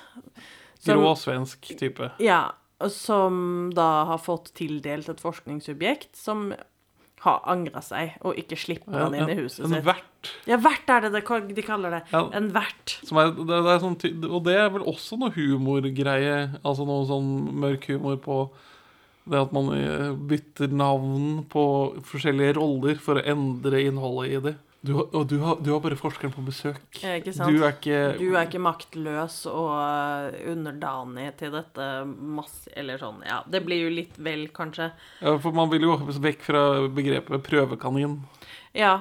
Som- 0.81 1.01
Grå 1.03 1.13
svensk 1.19 1.67
type. 1.79 2.11
Ja, 2.23 2.53
som 2.89 3.73
da 3.75 4.05
har 4.05 4.19
fått 4.19 4.53
tildelt 4.55 5.09
et 5.09 5.21
forskningsobjekt 5.21 6.15
som 6.17 6.53
har 7.27 7.41
angra 7.49 7.81
seg, 7.83 8.13
og 8.23 8.37
ikke 8.39 8.57
slipper 8.61 8.93
han 8.93 9.15
inn 9.17 9.31
i 9.33 9.35
huset 9.41 9.65
en 9.65 9.73
sitt. 9.73 9.85
vert. 9.87 10.31
Ja, 10.47 10.57
vert 10.63 10.89
er 10.93 11.01
det 11.07 11.13
det 11.17 11.23
de 11.57 11.63
kaller 11.65 11.91
det. 11.91 12.03
Ja. 12.13 12.21
En 12.37 12.51
vert. 12.55 12.99
Som 13.09 13.19
er, 13.19 13.31
det, 13.33 13.47
det 13.49 13.73
er 13.73 13.81
sånn, 13.83 13.97
og 14.31 14.45
det 14.45 14.55
er 14.61 14.69
vel 14.71 14.85
også 14.87 15.19
noe 15.19 15.33
humorgreie. 15.35 16.37
Altså 16.63 16.87
noe 16.87 17.07
sånn 17.09 17.31
mørk 17.57 17.89
humor 17.91 18.17
på 18.23 18.39
det 19.27 19.41
at 19.43 19.53
man 19.55 19.73
eh, 19.75 20.13
bytter 20.31 20.71
navn 20.75 21.45
på 21.51 21.65
forskjellige 22.07 22.57
roller 22.61 23.01
for 23.03 23.19
å 23.19 23.27
endre 23.27 23.83
innholdet 23.87 24.31
i 24.31 24.41
det. 24.51 24.55
Du, 24.87 24.93
og 25.03 25.25
du 25.27 25.41
har, 25.43 25.57
du 25.65 25.73
har 25.73 25.81
bare 25.83 25.97
forskeren 25.99 26.31
på 26.31 26.45
besøk. 26.47 26.85
Ikke 27.01 27.33
sant? 27.35 27.51
Du 27.51 27.65
er 27.65 27.73
ikke 27.75 27.97
Du 28.21 28.37
er 28.37 28.45
ikke 28.47 28.61
maktløs 28.63 29.41
og 29.51 29.73
eh, 29.81 30.37
underdanig 30.53 31.33
til 31.41 31.51
dette 31.57 31.89
masse 32.07 32.71
Eller 32.77 33.01
sånn, 33.03 33.19
ja. 33.27 33.41
Det 33.51 33.65
blir 33.67 33.83
jo 33.87 33.91
litt 33.97 34.15
vel, 34.23 34.47
kanskje. 34.55 34.93
ja, 35.25 35.35
For 35.43 35.57
man 35.57 35.73
vil 35.73 35.89
jo 35.89 35.97
vekk 36.07 36.47
fra 36.47 36.63
begrepet 36.87 37.43
prøvekanin. 37.49 38.21
Ja. 38.79 39.01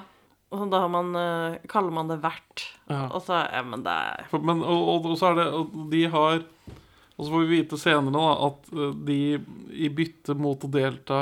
Og 0.55 0.69
da 0.71 0.79
har 0.85 0.89
man, 0.89 1.13
eh, 1.19 1.59
kaller 1.69 1.93
man 1.93 2.09
det 2.09 2.17
vert. 2.23 2.65
Ja. 2.89 3.03
Og 3.11 3.21
så 3.27 3.43
Ja, 3.51 3.61
men 3.67 3.85
det 3.85 3.93
er 3.93 4.25
For, 4.31 4.41
men, 4.41 4.63
og, 4.65 4.89
og, 4.95 5.11
og 5.11 5.19
så 5.21 5.33
er 5.33 5.41
det 5.43 5.47
og 5.53 5.77
De 5.93 6.03
har 6.15 6.41
Og 7.15 7.25
så 7.25 7.31
får 7.31 7.43
vi 7.45 7.57
vite 7.61 7.77
senere 7.79 8.11
da, 8.15 8.27
at 8.49 8.69
eh, 8.75 8.93
de 9.07 9.17
i 9.85 9.89
bytte 9.89 10.35
mot 10.35 10.63
å 10.67 10.71
delta 10.71 11.19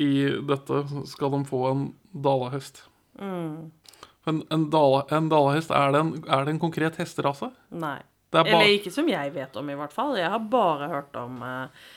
i 0.00 0.10
dette, 0.48 0.82
skal 1.10 1.34
de 1.36 1.42
få 1.48 1.62
en 1.72 1.86
dalahest. 2.14 2.84
mm. 3.20 3.70
En, 4.30 4.36
en, 4.54 4.68
dala, 4.70 5.00
en 5.10 5.26
dalahest, 5.26 5.72
er 5.74 5.90
det 5.90 5.98
en, 5.98 6.10
er 6.30 6.44
det 6.46 6.52
en 6.54 6.60
konkret 6.62 6.94
hesterase? 7.00 7.48
Nei. 7.74 7.96
Det 8.30 8.38
er 8.38 8.52
Eller 8.54 8.70
ikke 8.78 8.92
som 8.94 9.08
jeg 9.10 9.32
vet 9.34 9.56
om, 9.58 9.66
i 9.68 9.74
hvert 9.76 9.92
fall. 9.92 10.14
Jeg 10.16 10.30
har 10.30 10.44
bare 10.52 10.86
hørt 10.92 11.16
om 11.18 11.40
eh, 11.42 11.88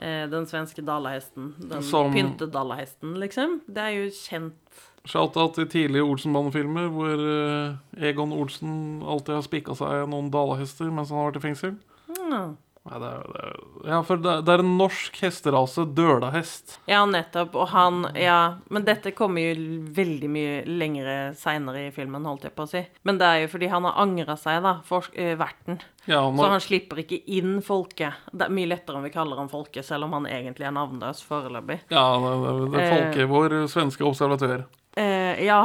eh, 0.00 0.24
den 0.32 0.48
svenske 0.48 0.80
dalahesten. 0.82 1.52
Den 1.60 1.84
Som- 1.84 2.16
pyntedalahesten, 2.16 3.12
liksom. 3.20 3.60
Det 3.68 3.84
er 3.84 3.98
jo 3.98 4.08
kjent 4.16 4.80
shout-out 5.04 5.54
til 5.58 5.68
tidlige 5.68 6.06
Olsenbanden-filmer 6.08 6.88
hvor 6.88 7.20
eh, 7.20 8.08
Egon 8.08 8.32
Olsen 8.32 9.02
alltid 9.04 9.36
har 9.36 9.44
spikka 9.44 9.76
seg 9.76 10.08
noen 10.08 10.32
dalahester 10.32 10.88
mens 10.88 11.12
han 11.12 11.20
har 11.20 11.28
vært 11.34 11.42
i 11.42 11.46
fengsel. 11.50 11.76
Mm. 12.24 12.54
Nei, 12.84 12.98
det 13.00 13.08
er, 13.08 13.28
det 13.32 13.42
er, 13.46 13.52
ja, 13.88 13.98
for 14.04 14.20
det, 14.20 14.32
det 14.44 14.52
er 14.52 14.60
en 14.60 14.74
norsk 14.76 15.14
hesterase, 15.22 15.86
dølahest. 15.96 16.74
Ja, 16.90 17.00
nettopp. 17.08 17.54
Og 17.56 17.70
han 17.72 18.02
Ja, 18.12 18.58
men 18.68 18.84
dette 18.84 19.14
kommer 19.16 19.40
jo 19.40 19.78
veldig 19.96 20.28
mye 20.28 20.58
lengre 20.68 21.14
seinere 21.40 21.86
i 21.86 21.94
filmen, 21.96 22.26
holdt 22.28 22.44
jeg 22.44 22.52
på 22.52 22.66
å 22.66 22.68
si. 22.68 22.82
Men 23.08 23.16
det 23.22 23.30
er 23.30 23.38
jo 23.44 23.50
fordi 23.54 23.70
han 23.72 23.88
har 23.88 23.96
angra 24.04 24.36
seg, 24.36 24.60
da, 24.66 24.74
for 24.84 25.08
uh, 25.16 25.32
verten. 25.40 25.80
Ja, 26.04 26.20
Så 26.28 26.50
han 26.52 26.60
slipper 26.60 27.00
ikke 27.00 27.22
inn 27.24 27.56
folket. 27.64 28.20
Det 28.28 28.50
er 28.50 28.52
mye 28.52 28.68
lettere 28.74 29.00
om 29.00 29.08
vi 29.08 29.14
kaller 29.14 29.40
ham 29.40 29.48
folket, 29.48 29.86
selv 29.88 30.04
om 30.04 30.18
han 30.18 30.28
egentlig 30.28 30.68
er 30.68 30.76
navnløs 30.76 31.24
foreløpig. 31.24 31.86
ja 31.88 32.04
det, 32.20 32.34
det, 32.36 32.50
er 32.50 32.58
folket, 32.68 32.90
folket, 32.90 33.30
vår 33.32 33.56
svenske 33.72 34.04
observatør. 34.04 34.66
Uh, 34.94 35.32
ja, 35.40 35.62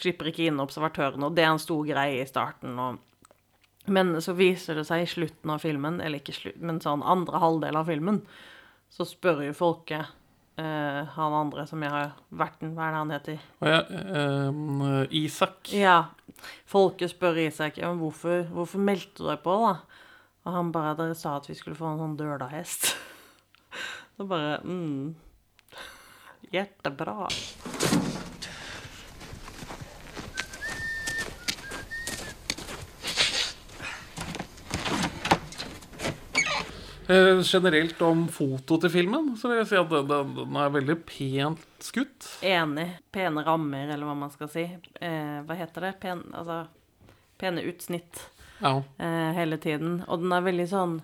slipper 0.00 0.32
ikke 0.32 0.48
inn 0.48 0.64
observatørene, 0.64 1.28
og 1.28 1.36
det 1.36 1.44
er 1.44 1.52
en 1.52 1.60
stor 1.60 1.84
greie 1.86 2.24
i 2.24 2.30
starten. 2.30 2.72
Og, 2.80 3.04
men 3.88 4.16
så 4.24 4.34
viser 4.36 4.78
det 4.78 4.86
seg 4.88 5.04
i 5.04 5.10
slutten 5.10 5.52
av 5.54 5.62
filmen, 5.64 6.00
eller 6.04 6.22
ikke 6.22 6.36
slutt, 6.36 6.60
men 6.60 6.80
sånn 6.84 7.04
andre 7.06 7.40
halvdel 7.42 7.80
av 7.80 7.90
filmen, 7.90 8.22
så 8.92 9.06
spør 9.08 9.44
jo 9.46 9.56
folket 9.56 10.14
eh, 10.58 11.02
han 11.14 11.36
andre 11.36 11.66
som 11.68 11.82
jeg 11.84 11.92
har 11.92 12.12
verten, 12.28 12.74
hva 12.76 12.88
er 12.88 12.94
det 12.94 13.02
han 13.02 13.14
heter? 13.16 13.46
Og 13.60 13.70
jeg, 13.72 14.02
eh, 14.22 15.16
Isak 15.22 15.72
Ja, 15.76 15.98
folket 16.68 17.12
spør 17.14 17.40
Isak 17.44 17.80
ja, 17.80 17.92
men 17.92 18.02
hvorfor, 18.02 18.46
hvorfor 18.54 18.82
meldte 18.82 19.22
du 19.22 19.28
deg 19.30 19.42
på, 19.44 19.56
da? 19.66 20.04
Og 20.46 20.54
han 20.54 20.72
bare 20.72 20.96
Dere 20.98 21.16
sa 21.18 21.36
at 21.36 21.48
vi 21.50 21.56
skulle 21.58 21.76
få 21.76 21.92
en 21.92 22.00
sånn 22.00 22.16
dølahest. 22.16 22.94
Så 24.16 24.28
bare 24.28 24.58
mm. 24.64 25.12
Hjertebra. 26.54 27.28
Eh, 37.08 37.40
generelt 37.42 38.02
om 38.04 38.26
foto 38.28 38.76
til 38.82 38.90
filmen, 38.92 39.30
så 39.40 39.48
vil 39.48 39.62
jeg 39.62 39.68
si 39.70 39.76
at 39.80 39.88
den, 39.92 40.08
den, 40.10 40.32
den 40.42 40.56
er 40.60 40.72
veldig 40.74 40.96
pent 41.08 41.62
skutt. 41.86 42.26
Enig. 42.44 42.88
Pene 43.14 43.44
rammer, 43.46 43.88
eller 43.94 44.04
hva 44.10 44.16
man 44.26 44.32
skal 44.34 44.50
si. 44.52 44.66
Eh, 45.00 45.38
hva 45.48 45.56
heter 45.56 45.86
det? 45.88 45.94
Pen, 46.02 46.20
altså, 46.36 46.66
pene 47.40 47.64
utsnitt 47.70 48.26
Ja. 48.60 48.74
eh, 48.98 49.30
hele 49.38 49.56
tiden. 49.62 50.02
Og 50.08 50.20
den 50.20 50.34
er 50.36 50.44
veldig 50.44 50.68
sånn 50.68 50.98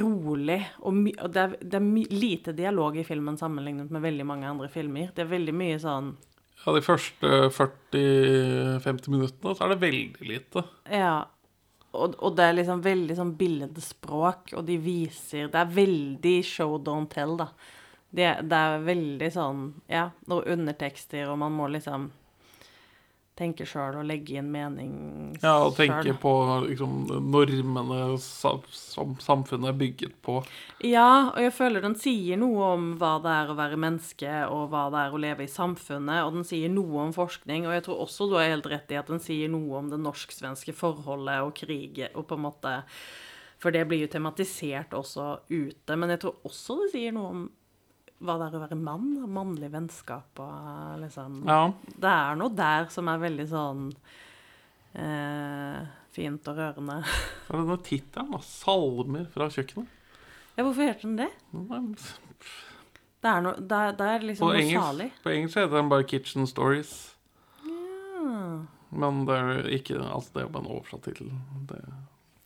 rolig. 0.00 0.60
Og, 0.84 0.98
og 1.20 1.30
det 1.34 1.42
er, 1.44 1.54
det 1.60 1.78
er 1.80 2.14
lite 2.14 2.52
dialog 2.56 2.96
i 3.00 3.04
filmen 3.04 3.36
sammenlignet 3.40 3.90
med 3.92 4.02
veldig 4.04 4.26
mange 4.28 4.48
andre 4.48 4.68
filmer. 4.72 5.12
Det 5.16 5.24
er 5.26 5.30
veldig 5.36 5.54
mye 5.56 5.78
sånn 5.82 6.14
ja, 6.60 6.72
de 6.76 6.82
første 6.84 7.28
40-50 7.56 9.08
minuttene 9.08 9.54
så 9.56 9.64
er 9.64 9.70
det 9.72 9.78
veldig 9.80 10.26
lite. 10.28 10.62
Ja. 10.92 11.14
Og, 11.90 12.14
og 12.22 12.36
det 12.38 12.46
er 12.46 12.54
liksom 12.54 12.82
veldig 12.84 13.16
sånn 13.18 13.34
billedspråk, 13.38 14.54
og 14.54 14.64
de 14.68 14.76
viser 14.78 15.48
Det 15.50 15.58
er 15.58 15.72
veldig 15.74 16.36
show 16.46 16.76
don't 16.78 17.10
tell, 17.10 17.34
da. 17.40 17.50
Det, 18.10 18.28
det 18.46 18.58
er 18.58 18.84
veldig 18.86 19.30
sånn 19.34 19.64
Ja, 19.90 20.08
noen 20.30 20.54
undertekster, 20.54 21.26
og 21.30 21.40
man 21.42 21.54
må 21.56 21.66
liksom 21.70 22.10
tenke 23.40 23.66
sjøl 23.68 23.98
og 24.00 24.06
legge 24.08 24.36
inn 24.38 24.50
mening 24.52 24.92
Ja, 25.40 25.56
og 25.64 25.76
tenke 25.78 26.12
på 26.20 26.32
liksom, 26.66 27.06
normene 27.32 28.18
som 28.20 29.14
samfunnet 29.20 29.72
er 29.72 29.78
bygget 29.80 30.18
på. 30.24 30.40
Ja, 30.84 31.30
og 31.32 31.40
jeg 31.42 31.54
føler 31.56 31.84
den 31.84 31.96
sier 32.00 32.40
noe 32.40 32.72
om 32.76 32.90
hva 33.00 33.14
det 33.24 33.32
er 33.34 33.52
å 33.52 33.56
være 33.58 33.80
menneske, 33.80 34.34
og 34.52 34.68
hva 34.72 34.86
det 34.92 35.04
er 35.04 35.16
å 35.16 35.22
leve 35.24 35.46
i 35.46 35.50
samfunnet, 35.50 36.24
og 36.26 36.36
den 36.38 36.46
sier 36.48 36.72
noe 36.72 37.06
om 37.06 37.14
forskning, 37.16 37.68
og 37.68 37.76
jeg 37.76 37.86
tror 37.88 38.04
også 38.04 38.28
du 38.30 38.36
har 38.38 38.52
helt 38.52 38.68
rett 38.70 38.92
i 38.92 39.00
at 39.00 39.10
den 39.10 39.22
sier 39.22 39.50
noe 39.52 39.80
om 39.80 39.90
det 39.92 40.00
norsk-svenske 40.02 40.76
forholdet 40.76 41.40
og 41.46 41.56
kriget, 41.58 42.14
og 42.14 42.28
på 42.28 42.38
en 42.38 42.46
måte 42.50 42.78
For 43.60 43.68
det 43.68 43.82
blir 43.90 44.00
jo 44.00 44.08
tematisert 44.08 44.94
også 44.96 45.42
ute, 45.50 45.96
men 45.96 46.14
jeg 46.14 46.22
tror 46.22 46.46
også 46.48 46.78
det 46.80 46.92
sier 46.94 47.12
noe 47.12 47.32
om 47.34 47.42
hva 48.20 48.36
det 48.36 48.48
er 48.50 48.56
å 48.58 48.62
være 48.66 48.76
mann, 48.76 49.06
mannlig 49.32 49.70
vennskap 49.72 50.40
og 50.44 51.00
liksom 51.00 51.40
Ja. 51.48 51.72
Det 51.96 52.10
er 52.12 52.36
noe 52.40 52.52
der 52.54 52.90
som 52.92 53.08
er 53.08 53.22
veldig 53.22 53.46
sånn 53.48 53.86
eh, 54.94 55.86
fint 56.12 56.48
og 56.50 56.58
rørende. 56.60 56.98
Så 57.46 57.54
er 57.54 57.56
det 57.56 57.62
denne 57.64 57.78
tittelen, 57.86 58.34
da. 58.34 58.40
'Salmer 58.44 59.28
fra 59.32 59.48
kjøkkenet'. 59.52 59.96
Ja, 60.56 60.64
hvorfor 60.66 60.82
heter 60.84 61.06
den 61.06 61.16
det? 61.16 61.30
Det 63.20 63.28
er, 63.28 63.40
no, 63.44 63.52
det 63.56 63.76
er, 63.76 63.94
det 63.96 64.08
er 64.08 64.24
liksom 64.24 64.46
På 64.48 64.52
noe 64.52 64.60
engelsk, 64.60 64.82
salig. 64.84 65.06
på 65.24 65.32
engelsk 65.34 65.56
heter 65.60 65.76
den 65.76 65.88
bare 65.92 66.04
'Kitchen 66.08 66.46
Stories'. 66.50 66.94
Ja. 67.64 68.66
Men 68.90 69.24
det 69.28 69.36
er 69.38 69.50
jo 69.62 69.74
ikke 69.78 69.98
Altså, 70.02 70.30
det 70.34 70.42
er 70.42 70.48
bare 70.52 70.64
en 70.66 70.72
oversatt 70.76 71.04
tittel. 71.06 71.30
Det, 71.70 71.80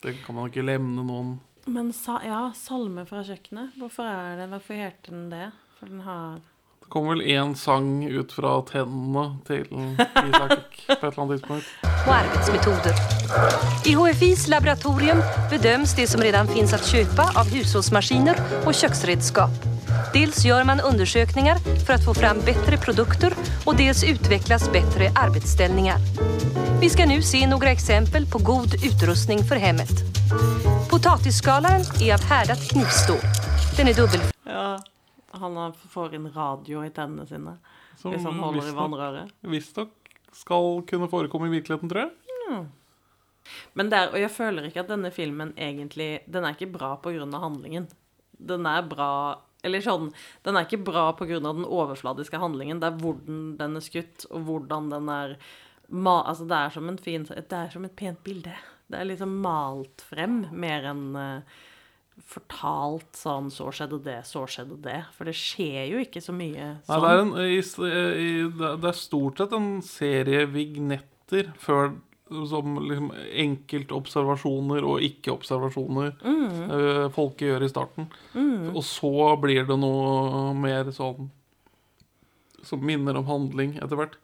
det 0.05 0.17
kan 0.27 0.37
man 0.37 0.51
ikke 0.51 0.63
levne 0.67 1.03
noen 1.03 1.41
Men 1.67 1.93
sa, 1.97 2.19
ja, 2.23 2.51
salme 2.53 3.07
fra 3.09 3.23
kjøkkenet. 3.25 3.79
Hvorfor 3.81 4.05
er 4.05 4.37
det, 4.43 4.51
hvorfor 4.53 4.77
heter 4.77 5.11
den 5.15 5.31
det? 5.33 5.47
For 5.85 5.91
den 5.91 6.01
har 6.01 6.41
Det 6.81 6.89
kommer 6.89 7.15
vel 7.15 7.23
én 7.23 7.55
sang 7.57 8.05
ut 8.09 8.33
fra 8.33 8.63
tennene 8.69 9.25
til 9.45 9.65
Isak 9.67 10.63
på 10.87 10.93
et 10.93 11.03
eller 11.03 11.21
annet 11.21 11.41
tidspunkt. 11.41 11.67
och 12.07 12.15
arbeidsmetoder. 12.15 12.95
I 13.87 13.95
HFIs 13.95 14.49
laboratorium 14.49 15.23
bedöms 15.51 15.95
det 15.97 16.07
som 16.07 16.21
redan 16.21 16.47
finns 16.49 16.73
å 16.73 16.79
kjøpe 16.79 17.27
av 17.37 17.49
husholdsmaskiner 17.53 18.41
og 18.67 18.73
kjøkkenredskap. 18.75 19.51
Dels 20.15 20.45
gjør 20.45 20.65
man 20.65 20.81
undersøkelser 20.81 21.61
for 21.85 21.97
å 21.97 22.01
få 22.07 22.15
fram 22.15 22.41
bedre 22.47 22.79
produkter 22.79 23.37
og 23.67 23.77
dels 23.77 24.05
utvikles 24.05 24.69
bedre 24.73 25.11
arbetsställningar. 25.17 26.01
Vi 26.81 26.89
skal 26.89 27.09
nå 27.09 27.21
se 27.21 27.45
noen 27.47 27.69
eksempel 27.75 28.27
på 28.27 28.39
god 28.45 28.75
utrustning 28.85 29.45
for 29.45 29.57
hjemmet. 29.57 30.05
Potatisskalaren 30.89 31.85
er 32.01 32.15
av 32.17 32.25
herdet 32.31 32.61
knivstål. 32.73 33.21
Den 33.77 33.89
er 33.89 33.97
dobbel. 33.99 34.21
Ja. 34.47 34.79
Han 35.41 35.75
får 35.75 36.15
inn 36.19 36.31
radio 36.35 36.85
i 36.85 36.93
tennene 36.95 37.27
sine 37.27 37.57
Som 37.99 38.15
hvis 38.15 38.25
han 38.27 38.39
holder 38.43 38.71
i 38.71 38.77
vannrøret. 38.77 39.35
Visstnok 39.43 39.93
skal 40.35 40.83
kunne 40.89 41.11
forekomme 41.11 41.49
i 41.51 41.57
virkeligheten, 41.57 41.91
tror 41.91 42.07
jeg. 42.07 42.65
Men 43.77 43.91
der, 43.93 44.11
og 44.13 44.21
jeg 44.21 44.33
føler 44.33 44.69
ikke 44.69 44.85
at 44.85 44.93
denne 44.93 45.11
filmen 45.13 45.53
egentlig 45.61 46.25
Den 46.31 46.47
er 46.47 46.57
ikke 46.57 46.73
bra 46.73 46.95
av 46.97 47.43
handlingen. 47.43 47.89
Den 48.39 48.67
er 48.67 48.83
bra 48.89 49.41
Eller 49.63 49.85
sånn 49.85 50.13
Den 50.45 50.57
er 50.57 50.67
ikke 50.67 50.85
bra 50.85 51.11
av 51.13 51.21
den 51.29 51.65
overfladiske 51.65 52.41
handlingen. 52.41 52.81
Det 52.81 52.91
er 52.91 53.01
hvordan 53.03 53.43
den 53.61 53.77
er 53.77 53.85
skutt, 53.85 54.27
og 54.31 54.49
hvordan 54.49 54.91
den 54.93 55.09
er 55.09 55.37
ma 55.89 56.23
Altså, 56.25 56.47
det 56.49 56.57
er 56.57 56.71
som 56.71 56.89
en 56.89 56.99
fin 56.99 57.25
Det 57.25 57.53
er 57.53 57.71
som 57.71 57.85
et 57.85 57.97
pent 57.97 58.23
bilde. 58.25 58.55
Det 58.89 59.01
er 59.01 59.09
liksom 59.09 59.41
malt 59.45 60.05
frem 60.05 60.45
mer 60.53 60.85
enn 60.91 61.17
eh, 61.17 61.63
fortalt 62.23 63.19
sånn 63.19 63.51
Så 63.53 63.69
skjedde 63.75 63.99
det, 64.05 64.21
så 64.29 64.45
skjedde 64.51 64.79
det. 64.85 65.01
For 65.17 65.29
det 65.29 65.35
skjer 65.39 65.91
jo 65.91 66.01
ikke 66.05 66.23
så 66.25 66.35
mye 66.37 66.71
Nei, 66.77 66.87
sånn. 66.87 67.05
det, 67.05 67.13
er 67.13 67.23
en, 67.23 67.33
i, 67.43 67.61
i, 68.25 68.33
det 68.81 68.91
er 68.91 68.99
stort 68.99 69.43
sett 69.43 69.55
en 69.57 69.71
serie 69.85 70.45
vignetter 70.51 71.53
før 71.61 71.97
som 72.49 72.79
liksom 72.81 73.11
enkeltobservasjoner 73.45 74.85
og 74.89 75.03
ikke-observasjoner 75.05 76.15
eh, 76.25 77.03
folket 77.15 77.51
gjør 77.51 77.67
i 77.67 77.69
starten. 77.71 78.09
Og 78.73 78.81
så 78.87 79.13
blir 79.43 79.69
det 79.69 79.77
noe 79.79 80.55
mer 80.57 80.89
sånn 80.97 81.29
som 82.65 82.81
minner 82.81 83.21
om 83.21 83.29
handling 83.29 83.77
etter 83.77 84.01
hvert. 84.01 84.17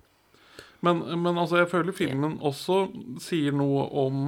Men, 0.81 1.03
men 1.20 1.37
altså, 1.37 1.61
jeg 1.61 1.68
føler 1.70 1.96
filmen 1.96 2.38
også 2.40 2.87
sier 3.20 3.53
noe 3.53 3.85
om 4.00 4.22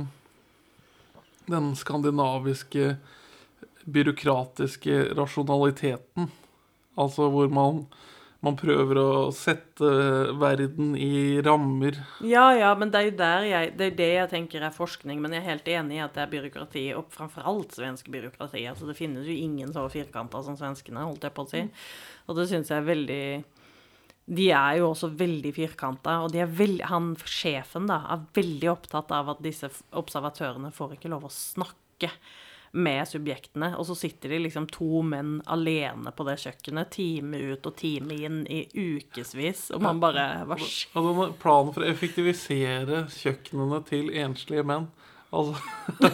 den 1.49 1.73
skandinaviske 1.79 2.97
byråkratiske 3.85 5.13
rasjonaliteten. 5.19 6.31
Altså 7.01 7.29
hvor 7.33 7.49
man, 7.53 7.85
man 8.45 8.57
prøver 8.59 8.99
å 9.01 9.13
sette 9.35 9.89
verden 10.41 10.93
i 10.99 11.41
rammer. 11.45 11.97
Ja, 12.27 12.51
ja, 12.57 12.73
men 12.79 12.93
det 12.93 13.01
er 13.01 13.09
jo 13.09 13.15
der 13.23 13.47
jeg, 13.49 13.73
det 13.79 13.87
er 13.87 13.97
det 14.01 14.11
jeg 14.13 14.33
tenker 14.35 14.67
er 14.67 14.77
forskning. 14.77 15.23
Men 15.23 15.37
jeg 15.37 15.45
er 15.45 15.51
helt 15.55 15.73
enig 15.73 15.99
i 15.99 16.05
at 16.05 16.19
det 16.19 16.27
er 16.27 16.35
byråkrati, 16.35 16.85
og 16.99 17.09
framfor 17.15 17.49
alt 17.49 17.79
svensk 17.79 18.13
byråkrati. 18.13 18.67
Altså, 18.69 18.89
det 18.91 18.99
finnes 18.99 19.29
jo 19.29 19.39
ingen 19.39 19.73
så 19.75 19.87
firkanta 19.93 20.45
som 20.45 20.59
svenskene, 20.61 21.07
holdt 21.09 21.29
jeg 21.29 21.37
på 21.37 21.47
å 21.47 21.53
si. 21.55 21.65
Og 22.29 22.39
det 22.39 22.49
syns 22.53 22.73
jeg 22.73 22.83
er 22.83 22.89
veldig 22.93 23.25
De 24.33 24.45
er 24.55 24.77
jo 24.79 24.93
også 24.93 25.11
veldig 25.19 25.51
firkanta, 25.57 26.21
og 26.23 26.31
de 26.35 26.45
er 26.45 26.53
veldig, 26.61 26.87
han 26.93 27.13
sjefen 27.27 27.89
da, 27.91 28.05
er 28.15 28.29
veldig 28.39 28.71
opptatt 28.71 29.11
av 29.17 29.33
at 29.35 29.43
disse 29.43 29.71
observatørene 29.99 30.71
får 30.75 30.95
ikke 30.97 31.11
lov 31.11 31.27
å 31.27 31.33
snakke. 31.35 32.13
Med 32.73 33.05
subjektene, 33.09 33.73
og 33.77 33.85
så 33.89 33.97
sitter 33.99 34.33
de 34.33 34.39
liksom 34.47 34.67
to 34.73 35.03
menn 35.05 35.41
alene 35.53 36.13
på 36.17 36.25
det 36.29 36.39
kjøkkenet, 36.41 36.93
time 36.95 37.41
ut 37.53 37.67
og 37.69 37.77
time 37.77 38.17
inn 38.17 38.39
i 38.49 38.63
ukevis, 38.73 39.67
og 39.77 39.85
man 39.85 40.01
bare 40.01 40.25
skjer? 40.57 40.97
Og 41.03 41.37
planen 41.43 41.75
for 41.75 41.85
å 41.85 41.91
effektivisere 41.91 43.05
kjøkkenene 43.13 43.83
til 43.89 44.13
enslige 44.25 44.65
menn 44.67 44.89
Altså 45.33 45.57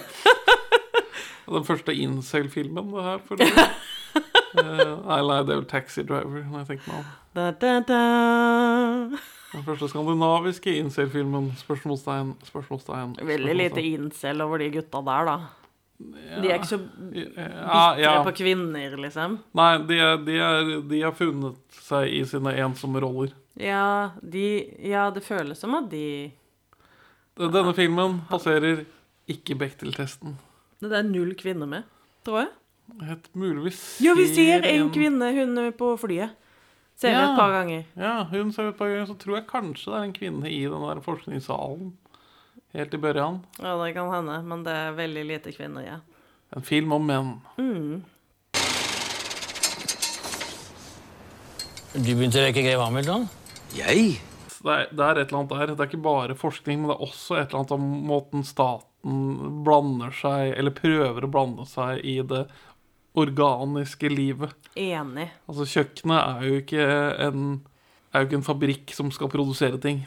Den 1.48 1.64
første 1.64 1.94
incel-filmen, 1.96 2.90
det 2.92 3.06
her. 3.06 3.22
For 3.26 3.40
Eh, 4.58 4.92
nei, 5.04 5.18
nei, 5.28 5.38
det 5.44 5.52
er 5.52 5.58
vel 5.60 5.66
Taxi 5.68 6.02
Driver. 6.08 6.40
Når 6.48 6.62
jeg 6.62 6.68
tenker 6.70 6.88
meg 6.88 7.00
om 7.02 7.08
Da, 7.36 7.50
da, 7.60 7.72
da. 7.84 9.18
Den 9.52 9.64
første 9.66 9.90
skandinaviske 9.92 10.72
incel-filmen. 10.80 11.50
Spørsmålstegn, 11.60 12.32
Spørsmålstegn, 12.48 13.12
spørsmålstegn. 13.18 13.28
Veldig 13.28 13.56
lite 13.58 13.84
incel 13.84 14.44
over 14.44 14.62
de 14.62 14.70
gutta 14.78 15.02
der, 15.04 15.28
da. 15.28 15.36
De 15.98 16.46
er 16.46 16.60
ikke 16.60 16.68
så 16.70 16.78
ja, 17.10 17.24
bitre 17.26 18.02
ja. 18.04 18.12
på 18.22 18.32
kvinner, 18.38 18.92
liksom. 19.02 19.40
Nei, 19.58 19.70
de, 19.88 19.96
de, 20.28 20.36
er, 20.38 20.68
de 20.86 21.00
har 21.02 21.16
funnet 21.18 21.56
seg 21.82 22.12
i 22.14 22.20
sine 22.28 22.52
ensomme 22.62 23.02
roller. 23.02 23.32
Ja, 23.58 24.10
de 24.22 24.44
Ja, 24.86 25.08
det 25.10 25.24
føles 25.26 25.58
som 25.58 25.74
at 25.74 25.88
de 25.90 26.30
Denne 27.38 27.74
filmen 27.74 28.20
passerer 28.30 28.84
ikke 29.30 29.56
Bechdel-testen. 29.58 30.36
Det 30.82 30.94
er 30.94 31.06
null 31.06 31.34
kvinner 31.38 31.66
med, 31.70 31.86
tror 32.26 32.44
jeg. 32.44 32.52
Et 33.12 33.26
muligvis 33.36 33.98
Jo, 34.02 34.14
vi 34.16 34.26
ser 34.30 34.64
en 34.70 34.88
kvinne, 34.94 35.32
hun 35.34 35.58
på 35.76 35.92
flyet. 36.00 36.30
Ser 36.98 37.10
vi 37.10 37.18
Ja. 37.18 37.32
et 37.32 37.38
par 37.38 37.52
ganger. 37.52 37.84
Ja, 37.96 38.24
hun 38.24 38.52
ser 38.52 38.70
ut 38.70 38.78
ganger, 38.78 39.06
Så 39.06 39.18
tror 39.18 39.36
jeg 39.36 39.46
kanskje 39.46 39.92
det 39.92 39.98
er 39.98 40.06
en 40.06 40.12
kvinne 40.12 40.50
i 40.50 40.62
den 40.64 40.82
der 40.82 41.00
forskningssalen. 41.02 41.92
Helt 42.76 42.94
i 42.94 43.00
børjan. 43.00 43.40
Ja, 43.62 43.74
det 43.80 43.92
kan 43.96 44.10
hende, 44.12 44.42
men 44.44 44.62
det 44.66 44.74
er 44.76 44.96
veldig 44.96 45.24
lite 45.24 45.52
kvinner, 45.56 45.86
ja. 45.86 45.98
En 46.56 46.64
film 46.64 46.92
om 46.92 47.06
menn. 47.08 47.30
Mm. 47.56 48.02
Du 51.96 52.10
begynte 52.12 52.42
å 52.42 52.44
røyke 52.44 52.64
Grev 52.64 52.82
Hamilton? 52.84 53.24
Jeg? 53.76 54.18
Det 54.58 54.74
er, 54.74 54.90
det 54.92 55.04
er 55.04 55.20
et 55.20 55.30
eller 55.30 55.38
annet 55.40 55.54
der. 55.54 55.72
Det 55.72 55.80
er 55.80 55.88
ikke 55.88 56.04
bare 56.04 56.36
forskning, 56.36 56.82
men 56.82 56.92
det 56.92 56.98
er 56.98 57.06
også 57.08 57.38
et 57.38 57.48
eller 57.48 57.62
annet 57.62 57.74
om 57.78 57.86
måten 58.10 58.44
staten 58.44 59.62
blander 59.64 60.12
seg, 60.18 60.52
eller 60.58 60.76
prøver 60.76 61.24
å 61.24 61.32
blande 61.32 61.64
seg 61.70 62.04
i 62.04 62.18
det 62.20 62.44
organiske 63.18 64.12
livet. 64.12 64.70
Enig. 64.76 65.30
Altså, 65.48 65.66
kjøkkenet 65.72 66.20
er 66.20 66.46
jo 66.46 66.60
ikke 66.62 66.86
en, 67.28 67.48
er 68.12 68.22
jo 68.22 68.28
ikke 68.28 68.40
en 68.42 68.48
fabrikk 68.52 68.94
som 68.96 69.12
skal 69.14 69.32
produsere 69.32 69.80
ting. 69.80 70.04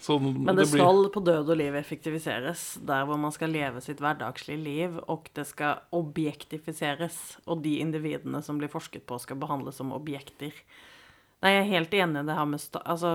Så 0.00 0.16
Men 0.18 0.56
det 0.56 0.64
skal 0.70 1.10
på 1.12 1.20
død 1.20 1.50
og 1.52 1.58
liv 1.60 1.74
effektiviseres, 1.76 2.78
der 2.88 3.04
hvor 3.04 3.18
man 3.20 3.34
skal 3.36 3.52
leve 3.52 3.82
sitt 3.84 4.00
hverdagslige 4.00 4.62
liv, 4.62 4.96
og 5.12 5.28
det 5.36 5.44
skal 5.50 5.82
objektifiseres, 5.92 7.18
og 7.44 7.60
de 7.66 7.76
individene 7.84 8.40
som 8.42 8.56
blir 8.56 8.72
forsket 8.72 9.04
på, 9.04 9.18
skal 9.20 9.36
behandles 9.42 9.76
som 9.76 9.92
objekter. 9.92 10.56
Nei, 11.44 11.52
jeg 11.52 11.60
er 11.60 11.70
helt 11.74 11.98
enig 12.00 12.22
i 12.22 12.30
det 12.30 12.38
her 12.38 12.48
med 12.48 12.64
sta 12.64 12.80
altså, 12.88 13.12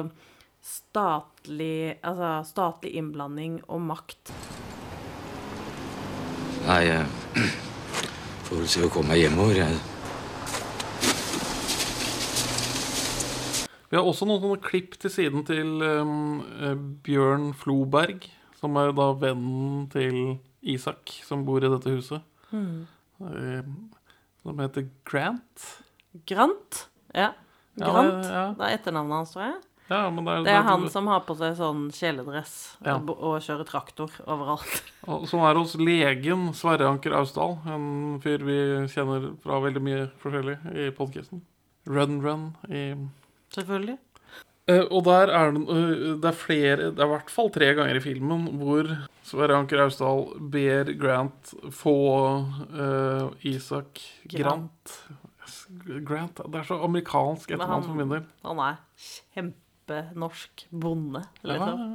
statlig, 0.66 1.98
altså, 2.06 2.32
statlig 2.54 2.94
innblanding 3.02 3.60
og 3.66 3.82
makt. 3.90 4.36
Nei, 6.66 6.80
jeg 6.86 7.50
får 8.46 8.62
vel 8.62 8.72
se 8.78 8.86
å 8.86 8.94
komme 8.94 9.16
meg 9.16 9.26
hjemover. 9.26 9.62
Jeg. 9.66 9.95
Vi 13.96 14.00
har 14.02 14.10
også 14.12 14.26
noen 14.28 14.58
klipp 14.60 14.98
til 15.00 15.08
siden 15.14 15.46
til 15.48 15.70
um, 15.80 16.42
eh, 16.60 16.74
Bjørn 17.06 17.54
Floberg, 17.56 18.26
som 18.60 18.76
er 18.82 18.90
da 18.92 19.06
vennen 19.22 19.86
til 19.94 20.18
Isak, 20.68 21.14
som 21.24 21.46
bor 21.48 21.64
i 21.64 21.70
dette 21.72 21.94
huset. 21.94 22.20
Eh, 22.52 23.64
som 24.44 24.60
heter 24.60 24.90
Grant. 25.08 25.70
Grant? 26.28 26.82
Ja. 27.16 27.30
Ja, 27.80 27.88
Grant. 27.88 28.20
det- 28.28 28.34
ja. 28.36 28.44
Det 28.60 28.68
er 28.68 28.78
etternavnet 28.82 29.16
hans, 29.22 29.32
tror 29.32 29.46
jeg. 29.46 29.56
Ja, 29.88 30.10
men 30.10 30.26
det 30.26 30.34
er, 30.34 30.44
Det 30.44 30.52
er 30.60 30.62
han 30.68 30.90
som 30.90 31.08
har 31.08 31.22
på 31.22 31.38
seg 31.40 31.56
sånn 31.56 31.88
kjeledress 31.96 32.76
Ja. 32.84 32.98
og, 32.98 33.16
og 33.16 33.40
kjører 33.40 33.66
traktor 33.66 34.12
overalt. 34.28 34.84
Som 35.32 35.40
er 35.40 35.56
hos 35.56 35.76
legen 35.80 36.50
Sverre 36.54 36.90
Anker 36.92 37.14
Austdal, 37.16 37.60
en 37.66 38.20
fyr 38.20 38.44
vi 38.44 38.88
kjenner 38.92 39.38
fra 39.40 39.62
veldig 39.64 39.82
mye 39.82 40.08
forskjellig 40.20 40.58
i 40.76 40.90
podkasten. 40.92 41.46
Run 41.88 42.20
Run 42.20 42.50
i 42.68 42.98
Selvfølgelig. 43.56 43.98
Uh, 44.66 44.82
og 44.90 45.04
der 45.06 45.30
er 45.30 45.52
det, 45.54 45.62
uh, 45.62 46.14
det 46.18 46.26
er 46.26 46.38
flere 46.38 46.88
Det 46.90 46.98
er 46.98 47.06
i 47.06 47.12
hvert 47.12 47.30
fall 47.30 47.52
tre 47.54 47.68
ganger 47.78 48.00
i 48.00 48.02
filmen 48.02 48.48
hvor 48.58 48.88
Sverre 49.26 49.60
Anker 49.60 49.84
Austdal 49.84 50.24
ber 50.54 50.90
Grant 50.98 51.52
få 51.70 51.94
uh, 52.74 53.28
Isak 53.46 54.02
Grant. 54.32 54.96
Grant. 55.46 56.02
Grant 56.08 56.42
Det 56.50 56.62
er 56.64 56.66
så 56.66 56.80
amerikansk 56.88 57.54
etternavn 57.54 57.86
for 57.86 58.00
min 58.00 58.16
del. 58.16 58.26
han 58.42 58.64
er 58.66 58.82
kjempenorsk 59.38 60.66
bonde, 60.74 61.22
liksom. 61.46 61.86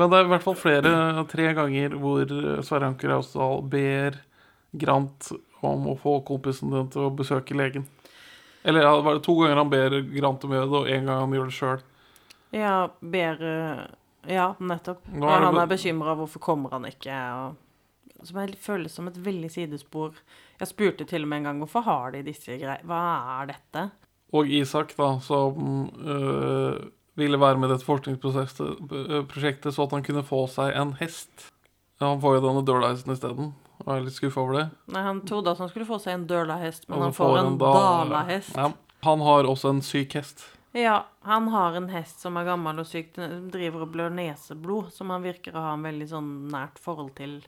Men 0.00 0.08
det 0.08 0.16
er 0.16 0.24
i 0.24 0.32
hvert 0.32 0.44
fall 0.46 0.56
flere, 0.56 0.90
tre 1.28 1.50
ganger 1.58 2.00
hvor 2.00 2.32
Sverre 2.64 2.88
Anker 2.94 3.12
Austdal 3.18 3.60
ber 3.68 4.16
Grant 4.72 5.32
om 5.60 5.90
å 5.92 5.98
få 6.00 6.22
kompisen 6.24 6.72
din 6.72 6.88
til 6.92 7.10
å 7.10 7.12
besøke 7.12 7.56
legen. 7.58 7.84
Eller 8.62 8.84
ja, 8.84 8.92
var 9.00 9.16
det 9.16 9.24
to 9.24 9.34
ganger 9.40 9.62
han 9.62 9.72
ber 9.72 9.96
Grant 10.12 10.44
om 10.44 10.52
gjøre 10.52 10.68
det, 10.68 10.80
og 10.80 10.90
én 10.92 11.08
gang 11.08 11.22
han 11.24 11.34
gjør 11.36 11.48
det 11.48 11.56
sjøl. 11.56 11.82
Ja, 12.56 12.74
ber 13.00 13.42
eh, 13.46 13.88
Ja, 14.28 14.50
nettopp. 14.60 15.06
Er 15.16 15.40
det 15.40 15.46
han 15.48 15.58
er 15.62 15.70
bekymra, 15.70 16.14
hvorfor 16.18 16.42
kommer 16.44 16.74
han 16.76 16.84
ikke? 16.90 17.14
Og 17.40 18.26
som 18.26 18.40
jeg 18.42 18.58
føles 18.60 18.92
som 18.92 19.08
et 19.08 19.16
veldig 19.24 19.48
sidespor. 19.52 20.18
Jeg 20.60 20.68
spurte 20.68 21.06
til 21.08 21.24
og 21.24 21.30
med 21.30 21.40
en 21.40 21.48
gang 21.48 21.62
hvorfor 21.62 21.86
har 21.86 22.12
de 22.12 22.24
disse 22.26 22.52
greiene 22.52 22.84
Hva 22.88 23.00
er 23.40 23.52
dette? 23.54 23.86
Og 24.36 24.50
Isak, 24.60 24.92
da, 24.98 25.14
som 25.24 25.88
øh, 25.98 26.76
ville 27.18 27.40
være 27.40 27.58
med 27.58 27.70
i 27.70 27.72
dette 27.72 27.86
forskningsprosjektet 27.88 29.72
øh, 29.72 29.72
så 29.72 29.82
at 29.82 29.96
han 29.96 30.04
kunne 30.06 30.22
få 30.26 30.44
seg 30.52 30.76
en 30.76 30.92
hest. 31.00 31.48
Ja, 32.00 32.12
han 32.12 32.20
får 32.22 32.36
jo 32.36 32.44
denne 32.44 32.66
Dørleisen 32.66 33.12
isteden. 33.12 33.54
Og 33.86 33.90
er 33.96 34.00
litt 34.04 34.14
skuffa 34.14 34.40
over 34.42 34.56
det. 34.58 34.64
Nei, 34.92 35.02
Han 35.02 35.20
trodde 35.26 35.50
at 35.54 35.58
han 35.58 35.68
skulle 35.70 35.86
få 35.88 35.98
seg 36.00 36.12
en 36.14 36.26
dølahest, 36.26 36.88
men 36.88 37.00
han 37.00 37.12
får 37.16 37.38
en 37.38 37.58
da- 37.58 37.72
dalahest. 37.74 38.54
Ja, 38.56 38.72
han 39.02 39.20
har 39.20 39.44
også 39.48 39.70
en 39.70 39.80
syk 39.82 40.12
hest. 40.18 40.44
Ja, 40.76 41.04
han 41.24 41.48
har 41.48 41.74
en 41.74 41.88
hest 41.88 42.20
som 42.20 42.36
er 42.36 42.44
gammel 42.44 42.78
og 42.78 42.86
syk, 42.86 43.14
driver 43.50 43.82
og 43.82 43.92
blør 43.92 44.12
neseblod, 44.14 44.92
som 44.92 45.10
han 45.10 45.22
virker 45.24 45.52
å 45.56 45.64
ha 45.64 45.72
en 45.74 45.82
veldig 45.82 46.08
sånn 46.12 46.28
nært 46.52 46.78
forhold 46.78 47.14
til 47.16 47.40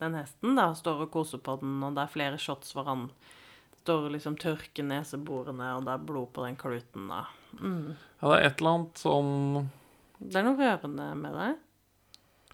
den 0.00 0.14
hesten. 0.14 0.56
da, 0.56 0.72
Står 0.74 1.02
og 1.02 1.10
koser 1.12 1.38
på 1.38 1.58
den, 1.60 1.82
og 1.84 1.94
det 1.94 2.02
er 2.02 2.12
flere 2.16 2.38
shots 2.38 2.72
hvor 2.74 2.84
han 2.86 3.10
står 3.84 4.06
og 4.08 4.12
liksom 4.12 4.36
tørker 4.36 4.84
neseborene, 4.84 5.76
og 5.76 5.84
det 5.84 5.92
er 5.94 5.98
blod 6.08 6.32
på 6.32 6.44
den 6.46 6.56
kluten. 6.56 7.08
da. 7.08 7.24
Mm. 7.60 7.94
Ja, 8.22 8.28
det 8.28 8.38
er 8.38 8.46
et 8.50 8.58
eller 8.60 8.70
annet 8.74 8.94
sånn 8.94 9.68
Det 10.20 10.36
er 10.36 10.42
noe 10.42 10.56
rørende 10.58 11.16
med 11.16 11.32
det, 11.38 11.56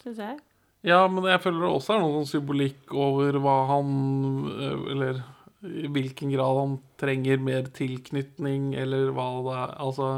syns 0.02 0.16
jeg. 0.20 0.38
Ja, 0.84 1.06
men 1.08 1.24
jeg 1.24 1.40
føler 1.40 1.64
det 1.64 1.70
også 1.72 1.94
er 1.94 2.02
noe 2.02 2.18
sånn 2.18 2.28
symbolikk 2.28 2.92
over 2.92 3.38
hva 3.40 3.54
han 3.70 3.92
øh, 4.52 4.82
Eller 4.92 5.22
i 5.64 5.88
hvilken 5.88 6.34
grad 6.34 6.58
han 6.60 6.74
trenger 7.00 7.40
mer 7.40 7.70
tilknytning, 7.72 8.74
eller 8.76 9.14
hva 9.16 9.28
det 9.46 9.54
er 9.62 9.72
Altså 9.80 10.08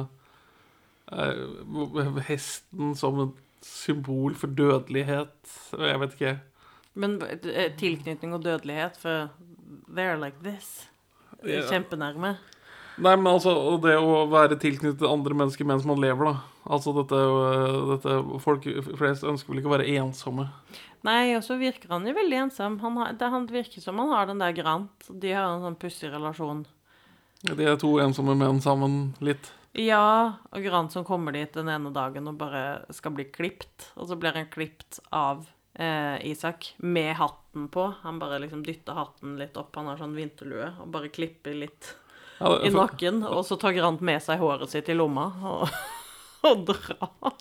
øh, 1.15 2.19
Hesten 2.27 2.97
som 2.99 3.21
et 3.29 3.37
symbol 3.67 4.35
for 4.39 4.51
dødelighet. 4.59 5.39
Jeg 5.79 6.03
vet 6.03 6.19
ikke. 6.19 6.35
Men 6.99 7.17
eh, 7.23 7.71
tilknytning 7.79 8.35
og 8.35 8.43
dødelighet, 8.45 8.99
for 8.99 9.31
they're 9.87 10.19
like 10.19 10.43
this. 10.43 10.89
Kjempenærme. 11.45 12.37
Nei, 12.97 13.15
men 13.15 13.27
altså 13.29 13.53
det 13.85 13.97
å 14.01 14.25
være 14.33 14.59
tilknyttet 14.61 15.07
andre 15.09 15.37
mennesker 15.37 15.69
mens 15.69 15.87
man 15.87 16.01
lever, 16.01 16.31
da. 16.33 16.56
Altså 16.67 16.93
dette, 16.97 17.15
øh, 17.15 17.77
dette 17.93 18.17
Folk 18.43 18.65
flest 18.99 19.23
ønsker 19.25 19.53
vel 19.53 19.61
ikke 19.63 19.71
å 19.71 19.75
være 19.77 19.91
ensomme. 20.01 20.49
Nei, 21.07 21.37
og 21.37 21.45
så 21.47 21.55
virker 21.61 21.93
han 21.95 22.07
jo 22.09 22.15
veldig 22.17 22.39
ensom. 22.47 22.81
Han, 22.83 22.97
har, 22.99 23.13
det, 23.15 23.29
han 23.31 23.45
virker 23.47 23.81
som 23.85 24.01
han 24.03 24.09
har 24.11 24.27
den 24.27 24.41
der 24.43 24.57
Grant. 24.57 25.07
De 25.11 25.31
har 25.37 25.53
en 25.53 25.63
sånn 25.63 25.77
pussig 25.79 26.11
relasjon. 26.11 26.65
De 27.47 27.63
er 27.69 27.77
to 27.79 27.93
ensomme 28.03 28.35
menn 28.35 28.59
sammen 28.65 29.13
litt. 29.23 29.53
Ja, 29.77 30.41
og 30.51 30.65
Grant 30.65 30.91
som 30.95 31.05
kommer 31.07 31.37
dit 31.37 31.53
den 31.55 31.69
ene 31.71 31.93
dagen 31.95 32.27
og 32.31 32.39
bare 32.41 32.65
skal 32.97 33.15
bli 33.15 33.29
klipt. 33.31 33.91
Og 33.95 34.09
så 34.11 34.17
blir 34.19 34.35
han 34.35 34.49
klipt 34.51 34.99
av 35.15 35.45
eh, 35.79 36.17
Isak 36.27 36.73
med 36.83 37.13
hatten 37.21 37.69
på. 37.71 37.85
Han 38.03 38.19
bare 38.19 38.41
liksom 38.43 38.65
dytter 38.67 38.97
hatten 38.99 39.37
litt 39.39 39.55
opp. 39.61 39.77
Han 39.79 39.93
har 39.93 40.01
sånn 40.01 40.17
vinterlue 40.17 40.73
og 40.83 40.91
bare 40.97 41.13
klipper 41.13 41.55
litt 41.61 41.93
Ja, 42.41 42.57
det- 42.57 42.73
i 42.73 42.75
nakken. 42.75 43.23
Og 43.31 43.45
så 43.47 43.61
tar 43.61 43.77
Grant 43.77 44.01
med 44.03 44.19
seg 44.25 44.41
håret 44.43 44.73
sitt 44.75 44.89
i 44.91 44.97
lomma 44.97 45.29
og, 45.45 45.69
og 46.45 46.67
drar. 46.69 47.33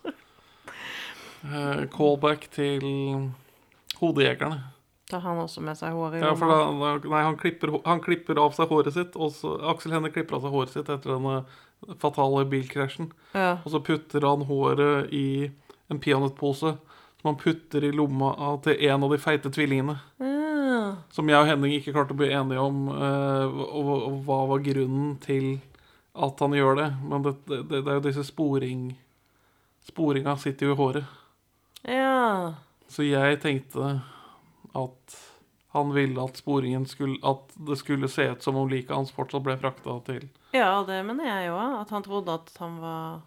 Uh, 1.46 1.84
callback 1.94 2.48
til 2.54 2.86
Hodejegerne. 4.00 4.64
Tar 5.10 5.22
han 5.22 5.38
også 5.38 5.62
med 5.62 5.78
seg 5.78 5.94
håret 5.94 6.24
Ja, 6.24 6.32
for 6.34 6.50
da, 6.50 6.62
da, 6.82 6.94
nei, 7.12 7.22
han 7.28 7.36
klipper, 7.38 7.76
han 7.86 8.02
klipper 8.02 8.40
av 8.42 8.56
seg 8.58 8.72
håret 8.74 8.96
sitt. 8.96 9.18
Og 9.20 9.36
så, 9.36 9.54
Aksel 9.70 9.94
Hennie 9.94 10.14
klipper 10.14 10.40
av 10.40 10.48
seg 10.48 10.56
håret 10.56 10.74
sitt 10.74 10.90
etter 10.90 11.14
denne 11.14 11.44
fatale 12.02 12.42
bilkrasjen. 12.50 13.12
Ja. 13.36 13.60
Og 13.62 13.76
så 13.76 13.84
putter 13.86 14.26
han 14.26 14.48
håret 14.50 15.14
i 15.14 15.52
en 15.94 16.02
peanøttpose 16.02 16.74
som 17.26 17.30
han 17.30 17.38
putter 17.42 17.86
i 17.86 17.94
lomma 17.94 18.34
til 18.66 18.82
en 18.90 19.06
av 19.06 19.14
de 19.14 19.22
feite 19.22 19.52
tvillingene. 19.54 20.00
Ja. 20.22 20.82
Som 21.14 21.30
jeg 21.30 21.38
og 21.42 21.50
Henning 21.50 21.76
ikke 21.78 21.94
klarte 21.94 22.14
å 22.16 22.20
bli 22.20 22.32
enige 22.34 22.62
om, 22.62 22.88
eh, 22.94 23.62
og, 23.66 23.92
og 24.10 24.20
hva 24.28 24.42
var 24.52 24.66
grunnen 24.66 25.16
til 25.24 25.56
at 26.16 26.40
han 26.40 26.56
gjør 26.56 26.78
det. 26.80 26.90
Men 27.04 27.24
det, 27.26 27.36
det, 27.48 27.62
det 27.72 27.84
er 27.84 28.00
jo 28.00 28.06
disse 28.08 28.24
sporing 28.28 28.94
Sporinga 29.86 30.34
sitter 30.42 30.66
jo 30.66 30.74
i 30.74 30.78
håret. 30.80 31.10
Ja. 31.86 32.56
Så 32.90 33.06
jeg 33.06 33.38
tenkte 33.44 34.00
at 34.76 35.18
han 35.76 35.92
ville 35.94 36.24
at 36.24 36.40
sporingen 36.40 36.86
skulle 36.90 37.20
At 37.28 37.52
det 37.68 37.78
skulle 37.78 38.08
se 38.10 38.30
ut 38.32 38.44
som 38.44 38.58
om 38.58 38.70
liket 38.72 38.96
hans 38.96 39.12
fortsatt 39.14 39.44
ble 39.46 39.58
frakta 39.60 39.98
til 40.08 40.26
Ja, 40.56 40.82
det 40.88 41.02
mener 41.06 41.28
jeg 41.28 41.50
jo. 41.52 41.60
At 41.82 41.92
han 41.94 42.06
trodde 42.06 42.34
at 42.34 42.50
han 42.58 42.80
var 42.82 43.22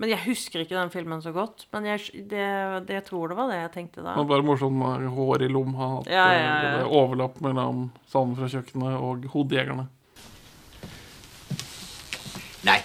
Men 0.00 0.10
jeg 0.14 0.24
husker 0.24 0.64
ikke 0.64 0.78
den 0.78 0.90
filmen 0.90 1.22
så 1.22 1.30
godt. 1.36 1.66
Men 1.72 1.86
jeg, 1.92 2.24
det, 2.32 2.44
det 2.88 2.98
jeg 2.98 3.06
tror 3.06 3.30
det 3.30 3.36
var 3.38 3.52
det 3.52 3.60
jeg 3.60 3.72
tenkte 3.76 4.00
da. 4.02 4.14
Det 4.16 4.24
var 4.24 4.30
bare 4.32 4.48
morsomt 4.48 4.80
med 4.80 5.08
hår 5.12 5.44
i 5.44 5.48
lomma. 5.52 5.90
At 6.00 6.10
Ja, 6.10 6.26
ja, 6.32 6.38
eh, 6.40 6.44
ja. 6.44 6.60
det 6.64 6.84
var 6.88 6.94
overlapp 7.04 7.40
mellom 7.44 7.90
sanden 8.08 8.38
fra 8.38 8.48
kjøkkenet 8.48 8.96
og 8.96 9.28
hodejegerne. 9.34 9.86
Nei. 12.66 12.80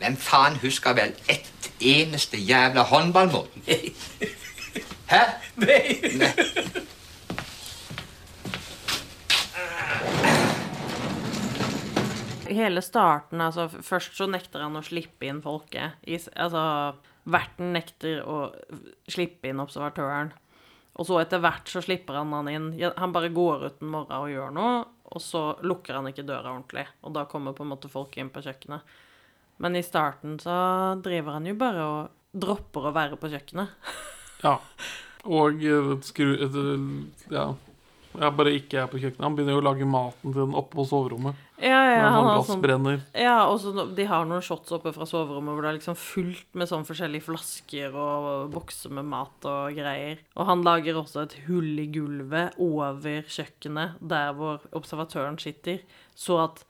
Hvem 0.00 0.16
faen 0.16 0.56
husker 0.62 0.94
vel 0.96 1.14
ett 1.28 1.70
eneste 1.80 2.38
jævla 2.38 2.84
håndballmål? 2.88 3.48
Hæ? 5.10 5.22
Nei. 5.56 5.82
Nei. 6.20 6.32
Hele 12.50 12.82
starten, 12.82 13.40
altså 13.40 13.68
Først 13.68 14.16
så 14.18 14.26
nekter 14.26 14.64
han 14.64 14.78
å 14.78 14.82
slippe 14.82 15.28
inn 15.28 15.42
folket. 15.42 15.98
I, 16.02 16.18
altså, 16.34 16.62
verten 17.30 17.74
nekter 17.76 18.22
å 18.26 18.38
slippe 19.10 19.50
inn 19.50 19.62
observatøren. 19.62 20.32
Og 20.98 21.06
så 21.06 21.20
etter 21.22 21.42
hvert 21.42 21.70
så 21.70 21.82
slipper 21.84 22.18
han 22.18 22.34
han 22.34 22.50
inn. 22.50 22.72
Han 22.98 23.14
bare 23.14 23.30
går 23.34 23.66
ut 23.66 23.84
en 23.84 23.92
morgen 23.94 24.16
og 24.18 24.32
gjør 24.32 24.50
noe, 24.56 24.80
og 25.10 25.22
så 25.22 25.42
lukker 25.66 25.98
han 25.98 26.08
ikke 26.10 26.26
døra 26.26 26.52
ordentlig. 26.52 26.86
Og 27.02 27.14
da 27.16 27.26
kommer 27.30 27.54
på 27.56 27.64
en 27.66 27.72
måte 27.72 27.90
folk 27.90 28.16
inn 28.18 28.30
på 28.30 28.42
kjøkkenet. 28.44 28.96
Men 29.60 29.76
i 29.76 29.82
starten 29.84 30.38
så 30.40 30.54
driver 31.02 31.36
han 31.36 31.48
jo 31.50 31.56
bare 31.58 31.86
og 31.86 32.38
dropper 32.40 32.88
å 32.88 32.94
være 32.96 33.18
på 33.20 33.30
kjøkkenet. 33.32 33.74
Ja. 34.40 34.54
Og 35.28 35.60
eh, 35.60 35.90
skru 36.06 36.30
eh, 36.32 36.84
Ja. 37.34 37.50
Jeg 38.20 38.36
bare 38.36 38.52
ikke 38.52 38.82
er 38.82 38.88
på 38.90 38.98
kjøkkenet. 39.00 39.24
Han 39.24 39.36
begynner 39.36 39.56
jo 39.56 39.62
å 39.62 39.64
lage 39.64 39.86
maten 39.88 40.34
til 40.34 40.42
den 40.42 40.56
oppe 40.58 40.76
på 40.76 40.84
soverommet. 40.90 41.38
Ja, 41.60 41.78
ja, 41.88 42.02
han 42.12 42.26
har 42.28 42.42
sånn. 42.44 42.88
Ja, 43.16 43.36
og 43.48 43.58
så 43.62 43.84
de 43.96 44.06
har 44.08 44.28
noen 44.28 44.44
shots 44.44 44.72
oppe 44.76 44.92
fra 44.96 45.08
soverommet 45.08 45.56
hvor 45.56 45.64
det 45.64 45.70
er 45.70 45.78
liksom 45.78 45.96
fullt 46.00 46.56
med 46.56 46.68
sånn 46.68 46.84
forskjellige 46.88 47.26
flasker 47.28 47.96
og 47.96 48.52
bokser 48.52 48.92
med 48.96 49.08
mat 49.08 49.48
og 49.48 49.76
greier. 49.76 50.20
Og 50.36 50.48
han 50.48 50.64
lager 50.66 51.00
også 51.00 51.24
et 51.24 51.38
hull 51.48 51.80
i 51.80 51.88
gulvet 51.92 52.60
over 52.60 53.24
kjøkkenet 53.28 54.00
der 54.12 54.34
hvor 54.36 54.64
observatøren 54.76 55.40
sitter, 55.40 55.80
så 56.16 56.42
at 56.44 56.64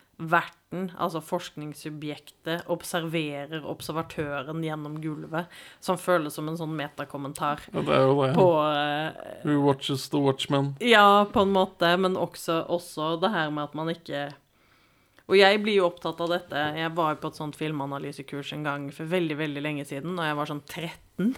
verten, 0.71 0.91
altså 0.99 1.21
forskningssubjektet, 1.21 2.63
observerer 2.71 3.65
observatøren 3.67 4.63
gjennom 4.63 5.01
gulvet, 5.03 5.47
som 5.81 5.99
føles 5.99 6.33
som 6.35 6.49
en 6.49 6.57
sånn 6.59 6.75
metakommentar 6.77 7.61
Ja, 7.73 7.81
det 7.83 7.95
er 7.95 8.07
jo 8.07 8.23
det. 8.23 8.35
på 8.35 8.47
uh, 8.61 9.45
Who 9.45 9.61
watches 9.67 10.09
the 10.11 10.19
watchman? 10.19 10.75
ja, 10.81 11.27
på 11.33 11.41
en 11.43 11.53
måte, 11.53 11.97
men 11.99 12.17
også, 12.17 12.65
også 12.69 13.19
det 13.21 13.31
her 13.35 13.51
med 13.51 13.65
at 13.65 13.75
man 13.75 13.91
ikke 13.91 14.29
Og 15.29 15.37
jeg 15.39 15.61
blir 15.63 15.77
jo 15.79 15.85
opptatt 15.87 16.19
av 16.21 16.29
dette. 16.33 16.57
Jeg 16.75 16.91
var 16.97 17.13
jo 17.15 17.21
på 17.23 17.29
et 17.31 17.37
sånt 17.39 17.55
filmanalysekurs 17.55 18.53
en 18.57 18.65
gang 18.67 18.89
for 18.91 19.07
veldig, 19.07 19.37
veldig 19.39 19.63
lenge 19.63 19.85
siden, 19.87 20.17
da 20.19 20.25
jeg 20.27 20.35
var 20.41 20.49
sånn 20.51 20.63
13, 20.67 21.37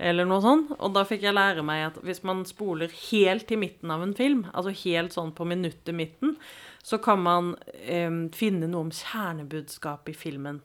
eller 0.00 0.24
noe 0.24 0.40
sånt. 0.40 0.70
Og 0.78 0.94
da 0.94 1.02
fikk 1.04 1.26
jeg 1.26 1.36
lære 1.36 1.60
meg 1.60 1.90
at 1.90 1.98
hvis 2.08 2.22
man 2.24 2.40
spoler 2.48 2.88
helt 3.10 3.44
til 3.50 3.60
midten 3.60 3.92
av 3.92 4.00
en 4.00 4.14
film, 4.16 4.46
altså 4.54 4.72
helt 4.86 5.12
sånn 5.12 5.34
på 5.36 5.44
minuttet 5.44 5.92
midten, 5.92 6.38
så 6.82 6.98
kan 7.02 7.20
man 7.22 7.54
eh, 7.84 8.10
finne 8.36 8.68
noe 8.70 8.86
om 8.86 8.92
kjernebudskapet 8.94 10.14
i 10.14 10.18
filmen. 10.18 10.60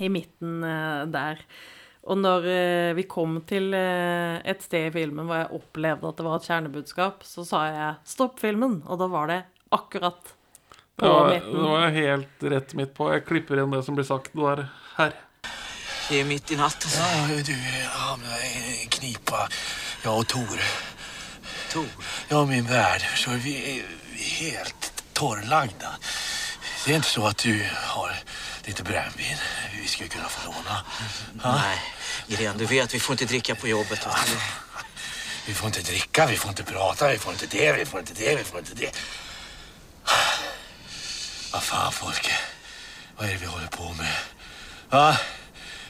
I 0.00 0.08
midten 0.12 0.62
eh, 0.64 1.04
der. 1.12 1.40
Og 2.10 2.18
når 2.18 2.46
eh, 2.50 2.92
vi 2.98 3.04
kom 3.06 3.36
til 3.46 3.72
eh, 3.78 4.40
et 4.50 4.62
sted 4.64 4.88
i 4.88 4.94
filmen 4.94 5.28
hvor 5.28 5.38
jeg 5.38 5.52
opplevde 5.60 6.08
at 6.08 6.18
det 6.18 6.26
var 6.26 6.40
et 6.40 6.48
kjernebudskap, 6.50 7.22
så 7.22 7.44
sa 7.46 7.64
jeg 7.70 7.90
'stopp 8.04 8.40
filmen', 8.42 8.80
og 8.90 8.98
da 8.98 9.06
var 9.06 9.26
det 9.30 9.42
akkurat 9.70 10.32
på 10.98 11.04
Det 11.06 11.08
var, 11.12 11.28
midten. 11.30 11.52
det 11.54 11.68
var 11.70 11.90
helt 11.94 12.42
rett 12.52 12.74
midt 12.74 12.94
på. 12.94 13.12
Jeg 13.12 13.24
klipper 13.26 13.54
igjen 13.56 13.70
det 13.72 13.84
som 13.86 13.94
blir 13.94 14.04
sagt. 14.08 14.32
der 14.34 14.66
her. 14.96 15.12
Det 16.08 16.20
er 16.20 16.24
midt 16.28 16.50
i 16.50 16.56
natten. 16.58 16.90
Ja, 16.90 17.38
du 17.46 17.54
hamnade 17.94 18.48
i 18.82 18.86
knipa, 18.90 19.46
Ja, 20.04 20.10
og 20.10 20.26
Tore. 20.28 20.66
Tor. 21.70 21.86
Ja, 22.30 22.44
min 22.44 22.66
verd. 22.68 23.00
så 23.16 23.30
vi 23.40 23.54
er 23.78 23.86
helt 24.18 24.81
torrlagda. 25.22 25.92
Det 26.84 26.92
är 26.92 26.96
inte 26.96 27.08
så 27.08 27.26
att 27.26 27.38
du 27.38 27.66
har 27.74 28.12
lite 28.64 28.82
brännvin 28.82 29.36
vi 29.82 29.88
skulle 29.88 30.08
kunna 30.08 30.28
få 30.28 30.52
låna. 30.52 30.84
Nej, 31.44 31.78
Irene, 32.26 32.58
du 32.58 32.66
vet 32.66 32.94
vi 32.94 33.00
får 33.00 33.14
inte 33.14 33.24
dricka 33.24 33.54
på 33.54 33.68
jobbet. 33.68 34.00
Ja. 34.04 34.16
Vi 35.46 35.54
får 35.54 35.66
inte 35.66 35.80
dricka, 35.80 36.26
vi 36.26 36.36
får 36.36 36.48
inte 36.48 36.64
prata, 36.64 37.08
vi 37.08 37.18
får 37.18 37.32
inte 37.32 37.46
det, 37.46 37.72
vi 37.72 37.86
får 37.86 38.00
inte 38.00 38.14
det, 38.14 38.36
vi 38.36 38.44
får 38.44 38.58
inte 38.58 38.74
det. 38.74 38.90
Vad 41.52 41.62
fan, 41.62 41.92
Folke. 41.92 42.32
Vad 43.16 43.28
är 43.28 43.32
det 43.32 43.38
vi 43.38 43.46
håller 43.46 43.66
på 43.66 43.92
med? 43.92 44.16
Va? 44.90 45.16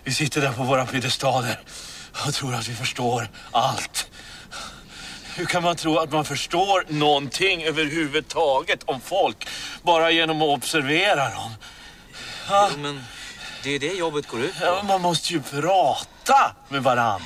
Vi 0.05 0.15
sitter 0.15 0.41
där 0.41 0.53
på 0.53 0.63
våra 0.63 0.87
piedestaler 0.87 1.61
och 2.27 2.35
tror 2.35 2.55
att 2.55 2.69
vi 2.69 2.75
förstår 2.75 3.29
allt. 3.51 4.11
Hur 5.37 5.45
kan 5.45 5.63
man 5.63 5.77
tro 5.77 5.99
att 5.99 6.13
man 6.13 6.25
förstår 6.25 6.85
någonting 6.89 7.63
överhuvudtaget 7.63 8.83
om 8.85 9.01
folk 9.01 9.49
bara 9.83 10.11
genom 10.11 10.43
att 10.43 10.49
observera 10.49 11.31
dem? 11.31 11.55
Jo, 12.51 12.69
men 12.79 13.05
det 13.63 13.71
är 13.71 13.79
det 13.79 13.87
jobbet 13.93 14.27
går 14.27 14.41
ut 14.41 14.59
på. 14.59 14.65
Ja, 14.65 14.83
man 14.89 15.01
måste 15.01 15.33
ju 15.33 15.43
prata 15.43 16.57
med 16.69 16.83
varann. 16.83 17.23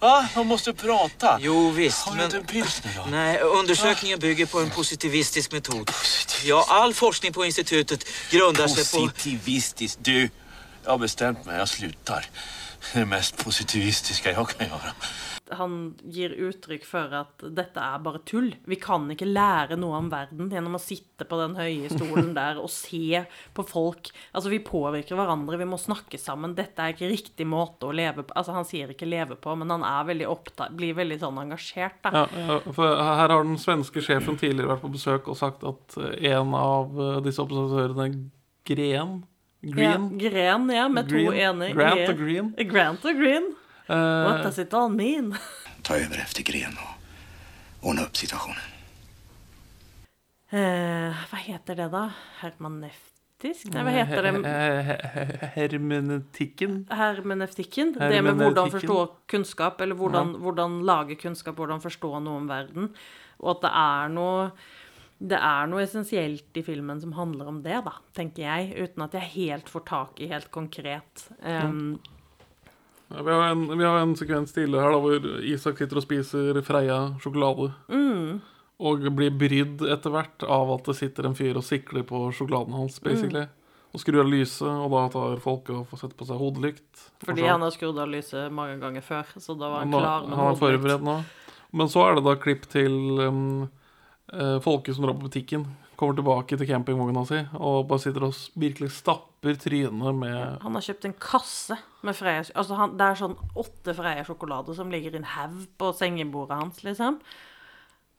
Va? 0.00 0.28
Man 0.36 0.46
måste 0.46 0.72
prata. 0.72 1.38
Jo, 1.40 1.70
visst, 1.70 1.98
Har 1.98 2.12
du 2.12 2.16
men... 2.16 2.24
inte 2.24 2.36
en 2.36 2.44
pilsner 2.46 2.92
då? 2.96 3.04
Nej, 3.10 3.38
undersökningen 3.38 4.18
bygger 4.18 4.46
på 4.46 4.60
en 4.60 4.70
positivistisk 4.70 5.52
metod. 5.52 5.90
Ja, 6.44 6.66
all 6.68 6.94
forskning 6.94 7.32
på 7.32 7.44
institutet 7.44 8.04
grundar 8.30 8.68
sig 8.68 9.00
på... 9.00 9.06
Positivistisk. 9.06 9.98
Du, 10.00 10.30
jag 10.84 10.90
har 10.90 10.98
bestämt 10.98 11.44
mig. 11.44 11.58
Jag 11.58 11.68
slutar. 11.68 12.26
Det 12.92 12.98
är 12.98 13.00
det 13.00 13.06
mest 13.06 13.36
positivistiska 13.36 14.32
jag 14.32 14.48
kan 14.48 14.66
göra. 14.66 14.92
Han 15.58 15.94
gir 16.02 16.34
uttrykk 16.48 16.84
for 16.86 17.14
at 17.16 17.44
dette 17.54 17.82
er 17.82 18.02
bare 18.04 18.22
tull. 18.28 18.50
Vi 18.68 18.78
kan 18.80 19.08
ikke 19.12 19.28
lære 19.28 19.78
noe 19.80 20.00
om 20.00 20.10
verden 20.12 20.50
gjennom 20.52 20.78
å 20.78 20.82
sitte 20.82 21.26
på 21.28 21.38
den 21.40 21.56
høye 21.58 21.90
stolen 21.92 22.32
der 22.38 22.60
og 22.62 22.70
se 22.72 23.24
på 23.54 23.66
folk. 23.68 24.12
Altså, 24.32 24.52
vi 24.52 24.62
påvirker 24.64 25.18
hverandre, 25.18 25.60
vi 25.60 25.68
må 25.68 25.80
snakke 25.80 26.20
sammen. 26.20 26.56
Dette 26.58 26.84
er 26.84 26.96
ikke 26.96 27.10
riktig 27.12 27.48
måte 27.48 27.88
å 27.88 27.96
leve 27.96 28.26
på. 28.26 28.36
Altså, 28.38 28.56
han 28.56 28.68
sier 28.68 28.92
ikke 28.94 29.08
leve 29.08 29.38
på, 29.40 29.56
men 29.58 29.72
han 29.72 29.86
veldig 30.08 30.28
opptatt, 30.28 30.76
blir 30.76 30.96
veldig 30.98 31.18
sånn 31.22 31.42
engasjert, 31.44 32.00
da. 32.04 32.24
Ja, 32.26 32.60
her 32.72 33.28
har 33.28 33.44
den 33.44 33.58
svenske 33.60 34.02
sjefen 34.04 34.38
tidligere 34.40 34.74
vært 34.74 34.86
på 34.86 34.92
besøk 34.94 35.28
og 35.30 35.38
sagt 35.38 35.66
at 35.68 35.98
eh, 36.00 36.32
en 36.32 36.54
av 36.58 36.96
eh, 36.96 37.20
disse 37.26 37.42
observatørene, 37.44 38.08
Gren 38.66 39.20
Green? 39.62 40.18
Ja, 40.18 40.28
Gren, 40.30 40.70
ja, 40.74 40.88
med 40.88 41.08
to 41.08 41.14
Green. 41.14 41.34
ener. 41.34 41.74
Grant 41.74 42.08
og 42.10 42.16
Green. 42.18 42.48
Grant 42.70 43.04
og 43.06 43.18
Green. 43.18 43.52
Eh, 43.88 44.24
What 44.26 44.42
does 44.42 44.58
it 44.58 44.74
all 44.74 44.88
mean? 44.90 45.34
Ta 45.82 45.96
över 45.96 46.18
efter 46.18 46.42
Gren 46.42 46.72
och 46.72 47.88
ordna 47.88 48.02
upp 48.02 48.16
situationen. 48.16 48.58
Uh, 50.52 51.16
hva 51.30 51.38
heter 51.40 51.78
det, 51.78 51.86
da? 51.88 52.02
Hermaneftisk? 52.42 53.70
Nei, 53.72 53.82
hva 53.86 53.92
heter 53.96 54.26
det? 54.26 54.32
he- 54.44 54.82
he- 54.84 55.06
he- 55.14 55.48
Hermenetikken. 55.54 56.74
Hermeneftikken. 56.92 57.94
Det 57.96 58.20
med 58.22 58.36
hvordan 58.36 58.70
forstå 58.74 58.98
kunnskap, 59.32 59.80
eller 59.80 59.96
hvordan, 59.96 60.34
hvordan 60.44 60.76
lage 60.84 61.16
kunnskap, 61.22 61.56
hvordan 61.56 61.80
forstå 61.80 62.12
noe 62.20 62.36
om 62.42 62.48
verden. 62.50 62.90
Og 63.40 63.50
at 63.56 63.64
det 63.64 63.72
er 63.80 64.12
noe 64.12 64.50
det 65.22 65.38
er 65.38 65.68
noe 65.70 65.84
essensielt 65.84 66.56
i 66.58 66.62
filmen 66.66 67.00
som 67.00 67.12
handler 67.14 67.46
om 67.48 67.60
det, 67.62 67.76
da, 67.86 67.92
tenker 68.12 68.42
jeg. 68.42 68.72
Uten 68.82 69.04
at 69.04 69.12
jeg 69.14 69.28
helt 69.36 69.68
får 69.70 69.84
tak 69.86 70.20
i 70.20 70.26
helt 70.32 70.50
konkret. 70.50 71.28
Um, 71.40 71.94
Ja, 72.02 72.11
vi, 73.18 73.30
har 73.30 73.48
en, 73.50 73.78
vi 73.78 73.84
har 73.84 73.98
en 74.00 74.16
sekvens 74.16 74.54
tidligere 74.54 74.86
her 74.86 74.94
da, 74.94 75.00
hvor 75.04 75.26
Isak 75.48 75.80
sitter 75.80 76.00
og 76.00 76.04
spiser 76.06 76.60
Freia 76.66 76.98
sjokolade. 77.22 77.72
Mm. 77.92 78.40
Og 78.82 79.04
blir 79.14 79.34
brydd 79.38 79.84
etter 79.94 80.14
hvert 80.14 80.46
av 80.48 80.72
at 80.74 80.88
det 80.90 80.96
sitter 80.98 81.28
en 81.28 81.36
fyr 81.38 81.58
og 81.60 81.66
sikler 81.66 82.06
på 82.08 82.24
sjokoladen 82.34 82.74
hans. 82.74 82.96
basically. 83.02 83.44
Og 83.92 84.00
skrur 84.00 84.22
av 84.22 84.30
lyset, 84.32 84.64
og 84.66 84.88
da 84.94 85.02
tar 85.12 85.36
folk 85.44 85.68
og 85.74 85.84
får 85.90 86.00
sette 86.00 86.16
på 86.16 86.26
seg 86.26 86.40
hodelykt. 86.40 87.04
fordi 87.26 87.44
han 87.44 87.60
har 87.60 87.74
skrudd 87.74 87.98
av 88.00 88.08
lyset 88.08 88.50
mange 88.50 88.78
ganger 88.80 89.04
før, 89.04 89.34
så 89.36 89.52
da 89.52 89.68
var 89.68 89.84
han 89.84 89.92
Han, 89.92 90.00
klar 90.00 90.26
med 90.26 90.38
han 90.38 90.46
er 90.46 90.56
hodelykt. 90.56 90.62
forberedt 90.64 91.04
nå. 91.04 91.16
Men 91.72 91.88
så 91.92 92.06
er 92.08 92.16
det 92.16 92.24
da 92.24 92.34
klipp 92.40 92.64
til 92.72 92.96
um, 93.20 93.68
folket 94.64 94.96
som 94.96 95.04
drar 95.04 95.14
på 95.18 95.28
butikken. 95.28 95.66
Kommer 96.02 96.16
tilbake 96.18 96.56
til 96.58 96.66
campingvogna 96.66 97.22
si 97.28 97.38
og 97.62 97.84
bare 97.86 98.02
sitter 98.02 98.24
og 98.26 98.38
virkelig 98.58 98.88
stapper 98.96 99.54
trynet 99.62 100.16
med 100.18 100.64
Han 100.64 100.74
har 100.74 100.82
kjøpt 100.88 101.06
en 101.06 101.14
kasse 101.22 101.76
med 102.02 102.16
Freia 102.18 102.42
Altså, 102.42 102.74
han, 102.74 102.96
det 102.98 103.06
er 103.06 103.20
sånn 103.20 103.36
åtte 103.62 103.94
Freia 103.94 104.24
sjokolade 104.26 104.74
som 104.74 104.90
ligger 104.90 105.14
i 105.14 105.20
en 105.20 105.28
haug 105.36 105.60
på 105.78 105.92
sengebordet 105.94 106.58
hans, 106.58 106.82
liksom. 106.82 107.20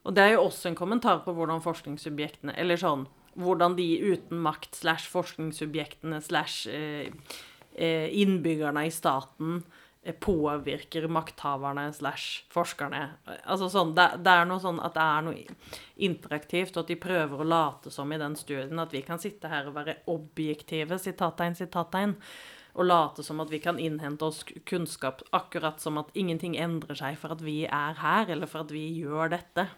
Og 0.08 0.16
det 0.16 0.24
er 0.24 0.32
jo 0.38 0.46
også 0.46 0.72
en 0.72 0.80
kommentar 0.80 1.26
på 1.26 1.36
hvordan 1.36 1.64
forskningssubjektene 1.66 2.56
Eller 2.60 2.80
sånn 2.80 3.04
hvordan 3.36 3.76
de 3.76 3.88
uten 4.14 4.40
makt 4.46 4.78
slash 4.78 5.10
forskningssubjektene 5.12 6.20
slash 6.22 6.70
eh, 6.70 7.10
eh, 7.76 8.08
innbyggerne 8.22 8.86
i 8.88 8.94
staten 8.94 9.64
påvirker 10.12 11.08
makthaverne 11.08 11.86
slash 11.96 12.44
forskerne. 12.52 13.06
Altså 13.48 13.70
sånn, 13.72 13.94
det, 13.96 14.10
det 14.26 14.34
er 14.36 14.50
noe 14.50 14.60
sånn 14.60 14.82
at 14.84 14.98
det 14.98 15.04
er 15.04 15.24
noe 15.24 15.56
interaktivt, 16.04 16.76
og 16.76 16.84
at 16.84 16.92
de 16.92 16.98
prøver 17.00 17.40
å 17.40 17.48
late 17.48 17.94
som 17.94 18.12
i 18.12 18.20
den 18.20 18.36
studien 18.36 18.84
at 18.84 18.92
vi 18.92 19.04
kan 19.06 19.22
sitte 19.22 19.52
her 19.52 19.70
og 19.70 19.78
være 19.78 20.02
objektive, 20.12 21.00
sitattegn, 21.00 21.56
sitattegn, 21.56 22.18
og 22.74 22.90
late 22.90 23.24
som 23.24 23.40
at 23.40 23.54
vi 23.54 23.62
kan 23.64 23.80
innhente 23.80 24.28
oss 24.28 24.42
kunnskap 24.68 25.22
akkurat 25.32 25.80
som 25.80 26.02
at 26.02 26.12
ingenting 26.20 26.58
endrer 26.60 26.98
seg 27.00 27.16
for 27.22 27.38
at 27.38 27.44
vi 27.46 27.62
er 27.64 27.96
her, 28.02 28.28
eller 28.34 28.50
for 28.50 28.66
at 28.66 28.76
vi 28.76 28.84
gjør 28.98 29.32
dette. 29.38 29.70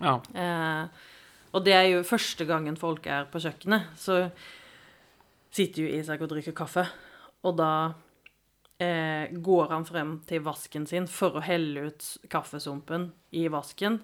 Ja. 0.00 0.16
Eh, 0.32 1.14
og 1.52 1.64
det 1.66 1.76
er 1.76 1.90
jo 1.90 2.06
første 2.06 2.46
gangen 2.48 2.78
folk 2.80 3.04
er 3.10 3.28
på 3.28 3.42
kjøkkenet, 3.42 3.92
så 4.00 4.28
sitter 5.52 5.84
jo 5.84 5.96
Isak 5.98 6.22
og 6.24 6.32
drikker 6.32 6.56
kaffe, 6.56 6.86
og 7.44 7.58
da 7.58 7.72
eh, 8.78 9.30
går 9.32 9.74
han 9.74 9.86
frem 9.88 10.14
til 10.28 10.44
vasken 10.46 10.86
sin 10.86 11.08
for 11.10 11.38
å 11.38 11.44
helle 11.44 11.88
ut 11.90 12.06
kaffesumpen 12.30 13.10
i 13.30 13.48
vasken, 13.52 14.00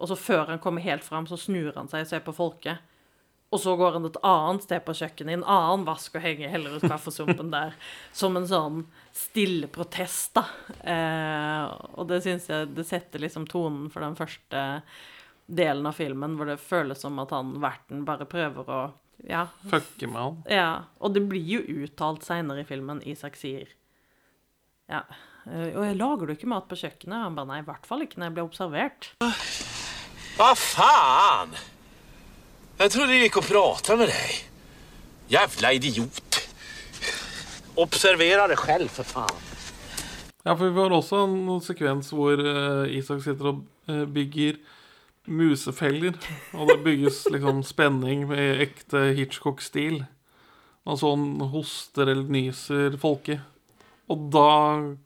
og 0.00 0.08
så 0.08 0.16
før 0.16 0.46
han 0.52 0.62
kommer 0.62 0.84
helt 0.84 1.04
frem, 1.04 1.26
så 1.28 1.36
snur 1.36 1.74
han 1.76 1.90
seg 1.90 2.06
og 2.06 2.10
ser 2.12 2.24
på 2.24 2.36
folket. 2.36 2.86
Og 3.50 3.58
så 3.58 3.72
går 3.74 3.96
han 3.96 4.06
et 4.06 4.18
annet 4.24 4.62
sted 4.62 4.82
på 4.86 4.94
kjøkkenet, 4.94 5.32
i 5.32 5.38
en 5.40 5.48
annen 5.50 5.82
vask 5.88 6.14
og 6.14 6.22
henger 6.22 6.52
heller 6.52 6.76
ut 6.78 6.86
kaffesumpen 6.86 7.50
der. 7.56 7.74
Som 8.14 8.38
en 8.38 8.46
sånn 8.48 8.84
stille 9.16 9.66
protest, 9.72 10.38
da. 10.38 10.44
Eh, 10.86 11.64
og 11.98 12.06
det 12.12 12.22
syns 12.24 12.46
jeg 12.48 12.70
det 12.76 12.86
setter 12.88 13.24
liksom 13.26 13.48
tonen 13.50 13.90
for 13.90 14.06
den 14.06 14.16
første 14.18 14.62
delen 15.50 15.88
av 15.90 15.98
filmen 15.98 16.36
hvor 16.38 16.46
det 16.46 16.60
føles 16.62 17.02
som 17.02 17.18
at 17.18 17.34
han 17.34 17.56
verten 17.58 18.04
bare 18.06 18.28
prøver 18.30 18.70
å 18.70 18.80
ja. 19.26 19.48
Fucke 19.68 20.06
med 20.08 20.22
han. 20.22 20.38
ja. 20.48 20.70
Og 21.02 21.12
det 21.12 21.26
blir 21.28 21.58
jo 21.58 21.82
uttalt 21.82 22.24
seinere 22.24 22.62
i 22.62 22.68
filmen. 22.68 23.02
Isak 23.04 23.34
sier 23.36 23.68
ja. 24.90 25.02
eh, 25.46 25.70
Og 25.76 25.84
jeg 25.86 25.98
lager 26.00 26.26
du 26.26 26.34
ikke 26.34 26.50
mat 26.50 26.66
på 26.70 26.78
kjøkkenet? 26.80 27.24
Han 27.28 27.36
ba 27.38 27.46
nei, 27.48 27.60
i 27.62 27.66
hvert 27.68 27.86
fall 27.88 28.04
ikke 28.04 28.20
når 28.20 28.30
jeg 28.30 28.36
blir 28.38 28.48
observert. 28.48 29.10
Hva 30.36 30.50
faen? 30.58 31.54
Jeg 32.80 32.94
trodde 32.94 33.12
jeg 33.16 33.26
gikk 33.28 33.40
og 33.42 33.48
prata 33.50 33.96
med 34.00 34.08
deg. 34.08 34.38
Jævla 35.30 35.72
idiot. 35.76 36.38
Observerer 37.80 38.50
det 38.50 38.58
selv, 38.60 38.90
for 38.92 39.06
faen. 39.06 39.46
Ja, 40.40 40.54
for 40.56 40.70
vi 40.72 40.80
har 40.80 40.94
også 40.96 41.18
en 41.26 41.60
sekvens 41.60 42.08
hvor 42.16 42.40
eh, 42.40 42.94
Isak 42.96 43.20
sitter 43.24 43.50
og 43.52 43.60
eh, 43.92 44.06
bygger 44.08 44.56
musefeller. 45.28 46.16
Og 46.56 46.70
det 46.72 46.78
bygges 46.86 47.26
liksom 47.34 47.60
spenning 47.68 48.24
med 48.30 48.62
ekte 48.64 49.10
Hitchcock-stil. 49.18 50.00
Altså 50.88 51.12
han 51.12 51.44
hoster 51.52 52.08
eller 52.08 52.32
nyser 52.32 52.96
folket. 52.98 53.44
Og 54.10 54.30
da 54.34 54.46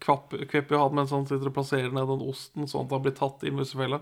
kvepper 0.01 0.79
han 0.81 0.95
mens 0.97 1.13
han 1.13 1.27
sitter 1.29 1.51
og 1.51 1.57
plasserer 1.59 1.91
ned 1.93 2.09
den 2.09 2.25
osten, 2.25 2.69
sånn 2.71 2.87
at 2.87 2.95
han 2.97 3.05
blir 3.05 3.17
tatt 3.19 3.45
i 3.45 3.53
musefella. 3.53 4.01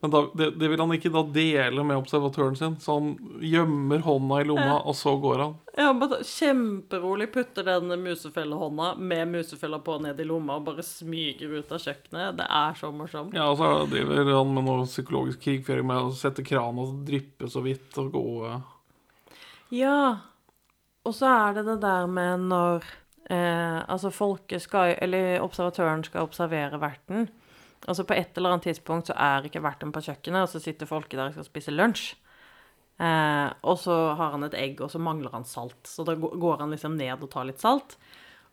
Men 0.00 0.10
da, 0.10 0.20
det, 0.34 0.50
det 0.50 0.68
vil 0.70 0.78
han 0.78 0.92
ikke 0.94 1.10
da 1.10 1.24
dele 1.34 1.82
med 1.82 1.98
observatøren 1.98 2.54
sin, 2.56 2.76
så 2.78 3.00
han 3.00 3.08
gjemmer 3.42 4.04
hånda 4.06 4.36
i 4.38 4.46
lomma, 4.46 4.76
og 4.86 4.94
så 4.94 5.16
går 5.18 5.42
han. 5.42 5.56
Ja, 5.74 5.88
bare 5.98 6.20
kjemperolig 6.22 7.26
putter 7.34 7.66
den 7.66 7.90
musefellehånda 8.04 8.92
med 8.94 9.32
musefella 9.32 9.80
på 9.82 9.96
ned 10.04 10.22
i 10.22 10.28
lomma 10.28 10.60
og 10.60 10.68
bare 10.70 10.86
smyger 10.86 11.56
ut 11.58 11.74
av 11.74 11.82
kjøkkenet. 11.82 12.38
Det 12.38 12.46
er 12.60 12.78
så 12.78 12.92
morsomt. 12.94 13.34
Ja, 13.34 13.48
og 13.50 13.58
så 13.58 13.72
driver 13.90 14.30
han 14.36 14.54
med 14.54 14.68
noe 14.68 14.86
psykologisk 14.86 15.42
krigføring 15.48 15.90
med 15.90 16.12
å 16.12 16.14
sette 16.14 16.46
krana 16.46 16.86
å 16.86 16.94
dryppe 17.10 17.50
så 17.50 17.64
vidt 17.66 17.98
og 17.98 18.14
gå. 18.14 18.54
Ja. 19.74 19.98
Og 21.02 21.18
så 21.18 21.26
er 21.26 21.58
det 21.58 21.66
det 21.72 21.80
der 21.82 22.06
med 22.06 22.46
når 22.54 22.86
eh, 23.30 23.78
Altså, 23.88 24.10
folket 24.10 24.62
skal 24.62 24.96
Eller 25.02 25.42
observatøren 25.44 26.04
skal 26.04 26.26
observere 26.26 26.80
verten. 26.80 27.28
Altså, 27.86 28.04
på 28.04 28.14
et 28.14 28.36
eller 28.36 28.56
annet 28.56 28.68
tidspunkt 28.70 29.10
så 29.10 29.14
er 29.14 29.46
ikke 29.46 29.62
verten 29.62 29.92
på 29.94 30.02
kjøkkenet, 30.02 30.42
og 30.42 30.48
så 30.48 30.60
sitter 30.62 30.90
folket 30.90 31.18
der 31.18 31.30
og 31.30 31.36
skal 31.36 31.46
spise 31.46 31.74
lunsj. 31.74 32.16
Eh, 32.98 33.50
og 33.62 33.76
så 33.78 33.96
har 34.18 34.32
han 34.34 34.46
et 34.48 34.56
egg, 34.58 34.80
og 34.82 34.90
så 34.90 34.98
mangler 34.98 35.30
han 35.36 35.46
salt. 35.46 35.78
Så 35.86 36.06
da 36.06 36.16
går 36.18 36.64
han 36.64 36.74
liksom 36.74 36.96
ned 36.98 37.22
og 37.22 37.30
tar 37.30 37.46
litt 37.46 37.62
salt. 37.62 37.94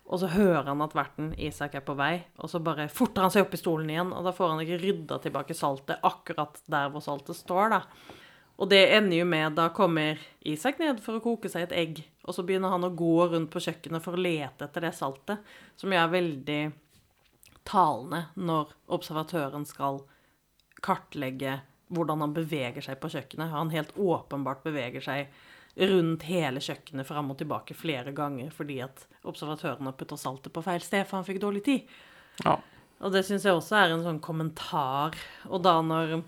Og 0.05 0.21
så 0.21 0.29
hører 0.29 0.67
han 0.69 0.83
at 0.85 0.93
verten 0.93 1.31
Isak 1.41 1.73
er 1.79 1.81
på 1.85 1.95
vei, 1.97 2.19
og 2.37 2.51
så 2.51 2.61
bare 2.61 2.85
forter 2.93 3.25
han 3.25 3.33
seg 3.33 3.47
opp 3.47 3.55
i 3.57 3.59
stolen 3.59 3.89
igjen, 3.89 4.11
og 4.13 4.27
da 4.27 4.35
får 4.37 4.51
han 4.51 4.61
ikke 4.61 4.77
rydda 4.83 5.17
tilbake 5.23 5.57
saltet 5.57 6.03
akkurat 6.05 6.59
der 6.69 6.91
hvor 6.93 7.01
saltet 7.01 7.39
står, 7.39 7.73
da. 7.73 7.81
Og 8.61 8.69
det 8.71 8.83
ender 8.95 9.17
jo 9.17 9.25
med 9.27 9.57
Da 9.57 9.65
kommer 9.75 10.21
Isak 10.47 10.77
ned 10.79 11.01
for 11.03 11.17
å 11.17 11.23
koke 11.23 11.49
seg 11.51 11.65
et 11.65 11.73
egg, 11.75 12.03
og 12.25 12.33
så 12.35 12.43
begynner 12.43 12.73
han 12.73 12.87
å 12.87 12.93
gå 12.97 13.27
rundt 13.29 13.51
på 13.53 13.61
kjøkkenet 13.61 14.03
for 14.03 14.17
å 14.17 14.21
lete 14.25 14.65
etter 14.65 14.87
det 14.87 14.95
saltet, 14.97 15.45
som 15.77 15.93
jo 15.93 15.99
er 16.01 16.11
veldig 16.13 16.61
talende 17.65 18.25
når 18.35 18.73
observatøren 18.97 19.65
skal 19.69 20.01
kartlegge 20.85 21.59
hvordan 21.93 22.23
han 22.25 22.33
beveger 22.33 22.81
seg 22.81 22.97
på 23.01 23.11
kjøkkenet. 23.13 23.53
Han 23.53 23.73
helt 23.73 23.93
åpenbart 23.97 24.65
beveger 24.65 25.05
seg 25.05 25.29
rundt 25.75 26.25
hele 26.25 26.61
kjøkkenet 26.63 27.07
fram 27.07 27.29
og 27.33 27.39
tilbake 27.41 27.75
flere 27.77 28.13
ganger 28.15 28.53
fordi 28.55 28.79
at 28.85 29.05
observatøren 29.27 29.89
har 29.89 29.97
putta 29.99 30.17
saltet 30.17 30.53
på 30.55 30.63
feil 30.65 30.81
sted, 30.81 31.05
for 31.05 31.19
han 31.19 31.27
fikk 31.27 31.41
dårlig 31.43 31.65
tid. 31.67 31.91
Ja. 32.45 32.57
Og 33.03 33.11
det 33.11 33.25
syns 33.27 33.45
jeg 33.45 33.57
også 33.57 33.77
er 33.77 33.93
en 33.93 34.05
sånn 34.05 34.21
kommentar. 34.23 35.17
Og 35.51 35.61
da 35.65 35.77
når 35.83 36.21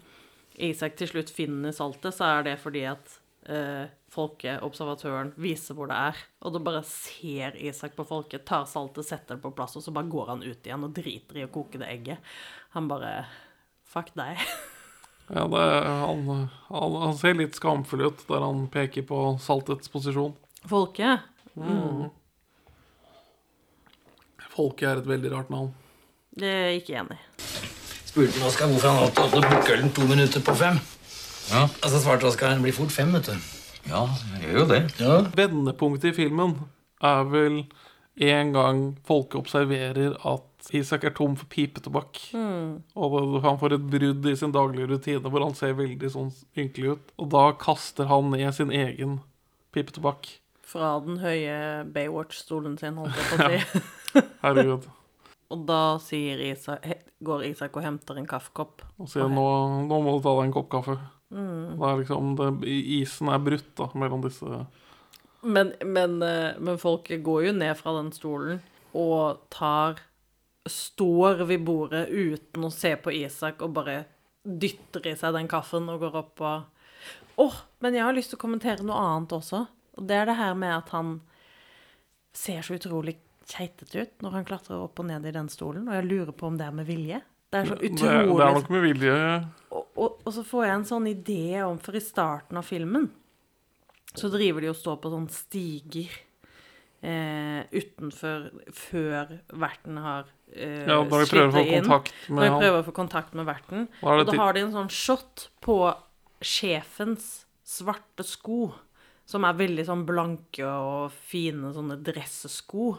Isak 0.67 0.97
til 0.99 1.09
slutt 1.11 1.31
finner 1.31 1.73
saltet, 1.75 2.15
så 2.17 2.27
er 2.37 2.47
det 2.49 2.57
fordi 2.59 2.83
at 2.89 3.19
eh, 3.47 3.89
folket, 4.11 4.61
observatøren, 4.65 5.33
viser 5.41 5.77
hvor 5.77 5.89
det 5.91 5.97
er. 6.11 6.21
Og 6.45 6.55
da 6.55 6.61
bare 6.63 6.83
ser 6.87 7.57
Isak 7.59 7.97
på 7.97 8.05
folket, 8.07 8.45
tar 8.47 8.67
saltet, 8.69 9.07
setter 9.07 9.37
det 9.37 9.43
på 9.43 9.53
plass, 9.55 9.75
og 9.79 9.85
så 9.85 9.93
bare 9.95 10.11
går 10.11 10.33
han 10.33 10.45
ut 10.45 10.69
igjen 10.69 10.87
og 10.87 10.95
driter 10.95 11.41
i 11.41 11.45
å 11.47 11.51
koke 11.53 11.81
det 11.81 11.91
egget. 11.91 12.33
Han 12.77 12.89
bare 12.91 13.19
Fuck 13.87 14.11
deg. 14.19 14.41
Ja, 15.27 15.43
det, 15.51 15.59
han, 15.83 16.47
han, 16.71 16.93
han 17.01 17.17
ser 17.19 17.33
litt 17.35 17.57
skamfull 17.59 18.05
ut 18.05 18.21
der 18.29 18.45
han 18.45 18.61
peker 18.71 19.03
på 19.03 19.17
saltets 19.43 19.91
posisjon. 19.91 20.31
Folket? 20.71 21.25
Mm. 21.59 22.05
Folket 24.53 24.87
er 24.87 25.01
et 25.01 25.09
veldig 25.11 25.33
rart 25.33 25.51
navn. 25.51 25.73
Det 26.31 26.47
er 26.47 26.63
jeg 26.69 26.79
ikke 26.79 26.95
enig 27.01 27.17
i. 27.17 27.49
Spurte 28.07 28.45
Oskar 28.47 28.71
hvorfor 28.71 28.87
han 28.87 29.03
alltid 29.03 29.35
holdt 29.35 29.51
bukkølen 29.51 29.91
to 29.99 30.07
minutter 30.07 30.47
på 30.47 30.55
fem. 30.63 30.79
Ja. 31.51 31.67
så 31.67 31.99
svarte 32.03 32.27
Oskar 32.27 32.49
den 32.53 32.63
blir 32.65 32.75
fort 32.75 32.91
fem, 32.91 33.13
vet 33.15 33.29
du. 33.29 33.35
Ja, 33.87 34.03
jeg 34.35 34.49
gjør 34.49 34.59
jo 34.59 34.65
det. 34.71 34.81
Ja. 34.99 35.19
Vendepunktet 35.37 36.11
i 36.11 36.15
filmen 36.17 36.57
er 37.03 37.23
vel 37.31 37.61
en 38.17 38.49
gang 38.55 38.81
folket 39.07 39.37
observerer 39.43 40.15
at 40.27 40.43
Isak 40.75 41.05
er 41.07 41.13
tom 41.15 41.37
for 41.39 41.47
pipetobakk. 41.53 42.19
Og 42.35 43.15
han 43.45 43.59
får 43.61 43.77
et 43.77 43.85
brudd 43.93 44.25
i 44.27 44.35
sin 44.35 44.51
daglige 44.51 44.89
rutine 44.91 45.29
hvor 45.31 45.45
han 45.45 45.55
ser 45.55 45.77
veldig 45.77 46.09
sånn 46.11 46.33
ynkelig 46.59 46.97
ut. 46.97 47.13
Og 47.21 47.29
da 47.31 47.45
kaster 47.61 48.09
han 48.11 48.33
ned 48.33 48.51
sin 48.57 48.73
egen 48.75 49.19
pipetobakk. 49.71 50.27
Fra 50.67 50.97
den 51.05 51.21
høye 51.21 51.85
Baywatch-stolen 51.95 52.75
sin, 52.81 52.97
holdt 52.99 53.15
jeg 53.15 53.29
på 53.29 53.37
å 53.37 53.47
si. 54.17 54.25
Herregud. 54.43 54.89
Og 55.53 55.61
da 55.69 55.95
sier 56.03 56.41
Isak, 56.43 56.83
går 57.23 57.45
Isak 57.53 57.77
og 57.79 57.85
henter 57.85 58.17
en 58.19 58.27
kaffekopp. 58.27 58.81
Og 58.99 59.07
sier 59.07 59.29
nå, 59.31 59.45
nå 59.87 59.99
må 60.03 60.17
du 60.17 60.25
ta 60.25 60.33
deg 60.35 60.49
en 60.49 60.55
kopp 60.57 60.67
kaffe. 60.73 60.97
Det 61.29 61.87
er 61.89 61.97
liksom, 61.99 62.35
det, 62.39 62.51
isen 62.97 63.31
er 63.33 63.41
brutt 63.43 63.71
da, 63.75 63.89
mellom 63.99 64.21
disse 64.23 64.61
Men, 65.43 65.73
men, 65.83 66.21
eh, 66.23 66.55
men 66.59 66.79
folk 66.79 67.09
går 67.11 67.49
jo 67.49 67.55
ned 67.57 67.75
fra 67.79 67.97
den 67.99 68.13
stolen 68.15 68.61
og 68.97 69.43
tar 69.53 70.03
Står 70.67 71.45
ved 71.47 71.61
bordet 71.63 72.09
uten 72.11 72.65
å 72.67 72.71
se 72.73 72.89
på 72.99 73.11
Isak 73.15 73.61
og 73.63 73.75
bare 73.77 74.01
dytter 74.43 75.05
i 75.07 75.13
seg 75.15 75.35
den 75.35 75.47
kaffen 75.47 75.87
og 75.91 76.01
går 76.03 76.17
opp 76.19 76.43
og 76.43 76.73
Åh, 77.39 77.53
men 77.79 77.93
jeg 77.93 78.03
har 78.03 78.15
lyst 78.17 78.33
til 78.33 78.39
å 78.39 78.41
kommentere 78.41 78.83
noe 78.83 78.97
annet 78.97 79.35
også. 79.37 79.59
Og 79.99 80.05
det 80.09 80.15
er 80.17 80.25
det 80.25 80.39
her 80.39 80.55
med 80.57 80.73
at 80.73 80.89
han 80.89 81.19
ser 82.33 82.65
så 82.65 82.77
utrolig 82.79 83.13
keitete 83.47 84.01
ut 84.01 84.25
når 84.25 84.39
han 84.39 84.47
klatrer 84.47 84.81
opp 84.81 84.97
og 84.99 85.05
ned 85.09 85.27
i 85.29 85.33
den 85.35 85.49
stolen, 85.53 85.85
og 85.85 85.99
jeg 85.99 86.07
lurer 86.07 86.33
på 86.33 86.49
om 86.49 86.57
det 86.57 86.65
er 86.65 86.73
med 86.79 86.89
vilje. 86.89 87.21
Det 87.47 87.61
er 87.61 87.69
så 87.69 87.77
utrolig 87.79 88.37
det 88.37 88.45
er 88.45 88.57
nok 88.57 88.69
med 88.73 88.81
vilje. 88.83 89.17
og, 89.71 89.83
og, 89.95 90.17
og 90.25 90.33
så 90.35 90.43
får 90.43 90.65
jeg 90.65 90.75
en 90.75 90.87
sånn 90.89 91.09
idé 91.13 91.43
om 91.63 91.77
For 91.79 91.95
i 91.95 92.03
starten 92.03 92.59
av 92.59 92.65
filmen 92.67 93.07
så 94.17 94.31
driver 94.33 94.63
de 94.65 94.71
og 94.71 94.77
står 94.79 94.95
på 95.03 95.11
sånn 95.13 95.27
stiger 95.29 96.13
eh, 97.05 97.59
utenfor 97.69 98.47
Før 98.73 99.35
verten 99.61 99.99
har 100.01 100.25
eh, 100.51 100.87
Ja, 100.87 101.03
da 101.03 101.19
vi 101.21 101.27
prøver 101.29 101.51
å 101.51 101.53
få 101.53 101.63
kontakt 101.69 102.23
med 102.27 102.39
Når 102.39 102.47
vi 102.47 102.61
prøver 102.63 102.79
å 102.79 102.87
få 102.87 102.95
kontakt 102.97 103.37
med 103.37 103.47
verten. 103.49 103.87
Er 104.01 104.17
det 104.17 104.25
Og 104.25 104.31
da 104.31 104.37
har 104.41 104.57
de 104.57 104.65
en 104.65 104.73
sånn 104.73 104.91
shot 104.93 105.47
på 105.63 105.77
sjefens 106.41 107.29
svarte 107.67 108.23
sko, 108.23 108.69
som 109.27 109.43
er 109.43 109.57
veldig 109.59 109.83
sånn 109.87 110.05
blanke 110.07 110.63
og 110.63 111.15
fine 111.27 111.73
sånne 111.75 111.97
dressesko. 112.05 112.93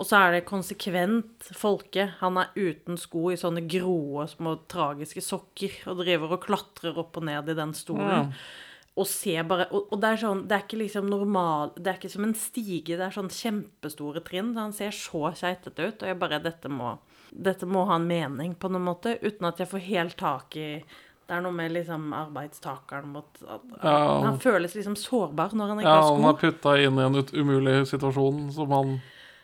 Og 0.00 0.06
så 0.08 0.16
er 0.16 0.32
det 0.38 0.46
konsekvent 0.48 1.50
Folke. 1.60 2.06
Han 2.22 2.38
er 2.40 2.54
uten 2.56 2.96
sko 2.96 3.26
i 3.34 3.36
sånne 3.36 3.66
groe, 3.68 4.24
små 4.30 4.54
tragiske 4.70 5.20
sokker 5.20 5.74
og 5.92 6.00
driver 6.00 6.32
og 6.38 6.44
klatrer 6.46 6.96
opp 7.02 7.18
og 7.20 7.26
ned 7.28 7.50
i 7.52 7.56
den 7.58 7.74
stolen. 7.76 8.32
Og 8.98 9.06
ser 9.06 9.44
bare 9.46 9.68
Og, 9.70 9.92
og 9.92 10.00
det 10.02 10.08
er 10.08 10.18
sånn 10.18 10.40
Det 10.48 10.56
er 10.56 10.62
ikke 10.64 10.78
liksom 10.80 11.06
normal 11.06 11.70
Det 11.76 11.92
er 11.92 11.98
ikke 12.00 12.08
som 12.10 12.24
en 12.26 12.34
stige, 12.34 12.96
det 12.98 13.04
er 13.06 13.14
sånn 13.14 13.28
kjempestore 13.30 14.18
trinn. 14.26 14.50
Han 14.58 14.72
ser 14.74 14.90
så 14.96 15.30
keitete 15.38 15.86
ut, 15.92 16.02
og 16.02 16.08
jeg 16.10 16.18
bare 16.18 16.40
Dette 16.42 16.68
må 16.72 16.96
Dette 17.30 17.68
må 17.70 17.84
ha 17.86 18.00
en 18.00 18.08
mening, 18.10 18.56
på 18.58 18.66
noen 18.72 18.88
måte, 18.88 19.12
uten 19.22 19.46
at 19.46 19.60
jeg 19.62 19.70
får 19.70 19.84
helt 19.86 20.16
tak 20.18 20.56
i 20.58 20.66
det 21.30 21.36
er 21.36 21.44
noe 21.44 21.54
med 21.54 21.70
liksom 21.70 22.08
arbeidstakeren 22.10 23.12
mot 23.14 23.38
at, 23.46 23.62
Ja. 23.84 24.22
Han 24.24 24.40
føles 24.42 24.74
liksom 24.74 24.96
sårbar 24.98 25.52
når 25.54 25.68
han 25.70 25.78
ikke 25.78 25.86
Ja, 25.92 26.00
har 26.02 26.08
han 26.10 26.24
sko. 26.24 26.28
er 26.32 26.40
putta 26.40 26.72
inn 26.82 26.98
i 26.98 27.04
en 27.06 27.20
umulig 27.38 27.76
situasjon 27.86 28.40
som 28.56 28.72
han 28.74 28.96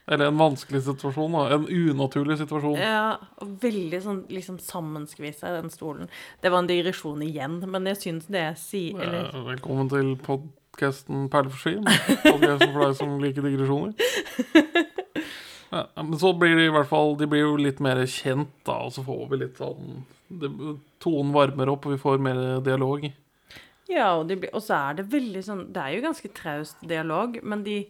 Eller 0.07 0.31
en 0.31 0.39
vanskelig 0.39 0.85
situasjon, 0.87 1.33
da. 1.35 1.45
En 1.57 1.67
unaturlig 1.67 2.37
situasjon. 2.39 2.77
Ja, 2.79 3.17
og 3.43 3.57
veldig 3.63 4.01
sånn 4.05 4.21
liksom 4.31 4.61
sammenskvisa 4.63 5.51
i 5.51 5.57
den 5.59 5.73
stolen. 5.75 6.11
Det 6.43 6.53
var 6.55 6.63
en 6.63 6.71
digresjon 6.71 7.25
igjen, 7.27 7.59
men 7.73 7.89
jeg 7.91 7.99
syns 8.05 8.29
det 8.31 8.45
sier 8.63 9.03
Eller 9.03 9.25
ja, 9.33 9.43
Velkommen 9.49 9.91
til 9.91 10.13
podkasten 10.23 11.27
Perleforskyen. 11.33 11.83
Podkasten 12.23 12.71
for 12.71 12.85
deg 12.85 12.95
som 13.01 13.19
liker 13.23 13.49
digresjoner. 13.49 13.97
Ja, 15.71 15.89
men 15.97 16.15
så 16.15 16.31
blir 16.39 16.55
de 16.55 16.69
i 16.69 16.71
hvert 16.71 16.87
fall 16.87 17.17
De 17.19 17.27
blir 17.27 17.41
jo 17.43 17.57
litt 17.59 17.81
mer 17.83 17.99
kjent, 18.07 18.53
da, 18.65 18.77
og 18.87 18.93
så 18.95 19.03
får 19.03 19.25
vi 19.33 19.39
litt 19.41 19.57
sånn 19.59 20.05
det, 20.29 20.47
Tonen 21.03 21.33
varmer 21.35 21.73
opp, 21.73 21.89
og 21.89 21.97
vi 21.97 21.99
får 21.99 22.23
mer 22.23 22.39
dialog. 22.63 23.09
Ja, 23.91 24.13
og, 24.15 24.31
blir, 24.31 24.51
og 24.55 24.63
så 24.63 24.79
er 24.79 25.01
det 25.01 25.09
veldig 25.11 25.43
sånn 25.47 25.65
Det 25.75 25.83
er 25.83 25.97
jo 25.97 26.05
ganske 26.07 26.31
traust 26.39 26.87
dialog, 26.87 27.41
men 27.43 27.67
de, 27.67 27.81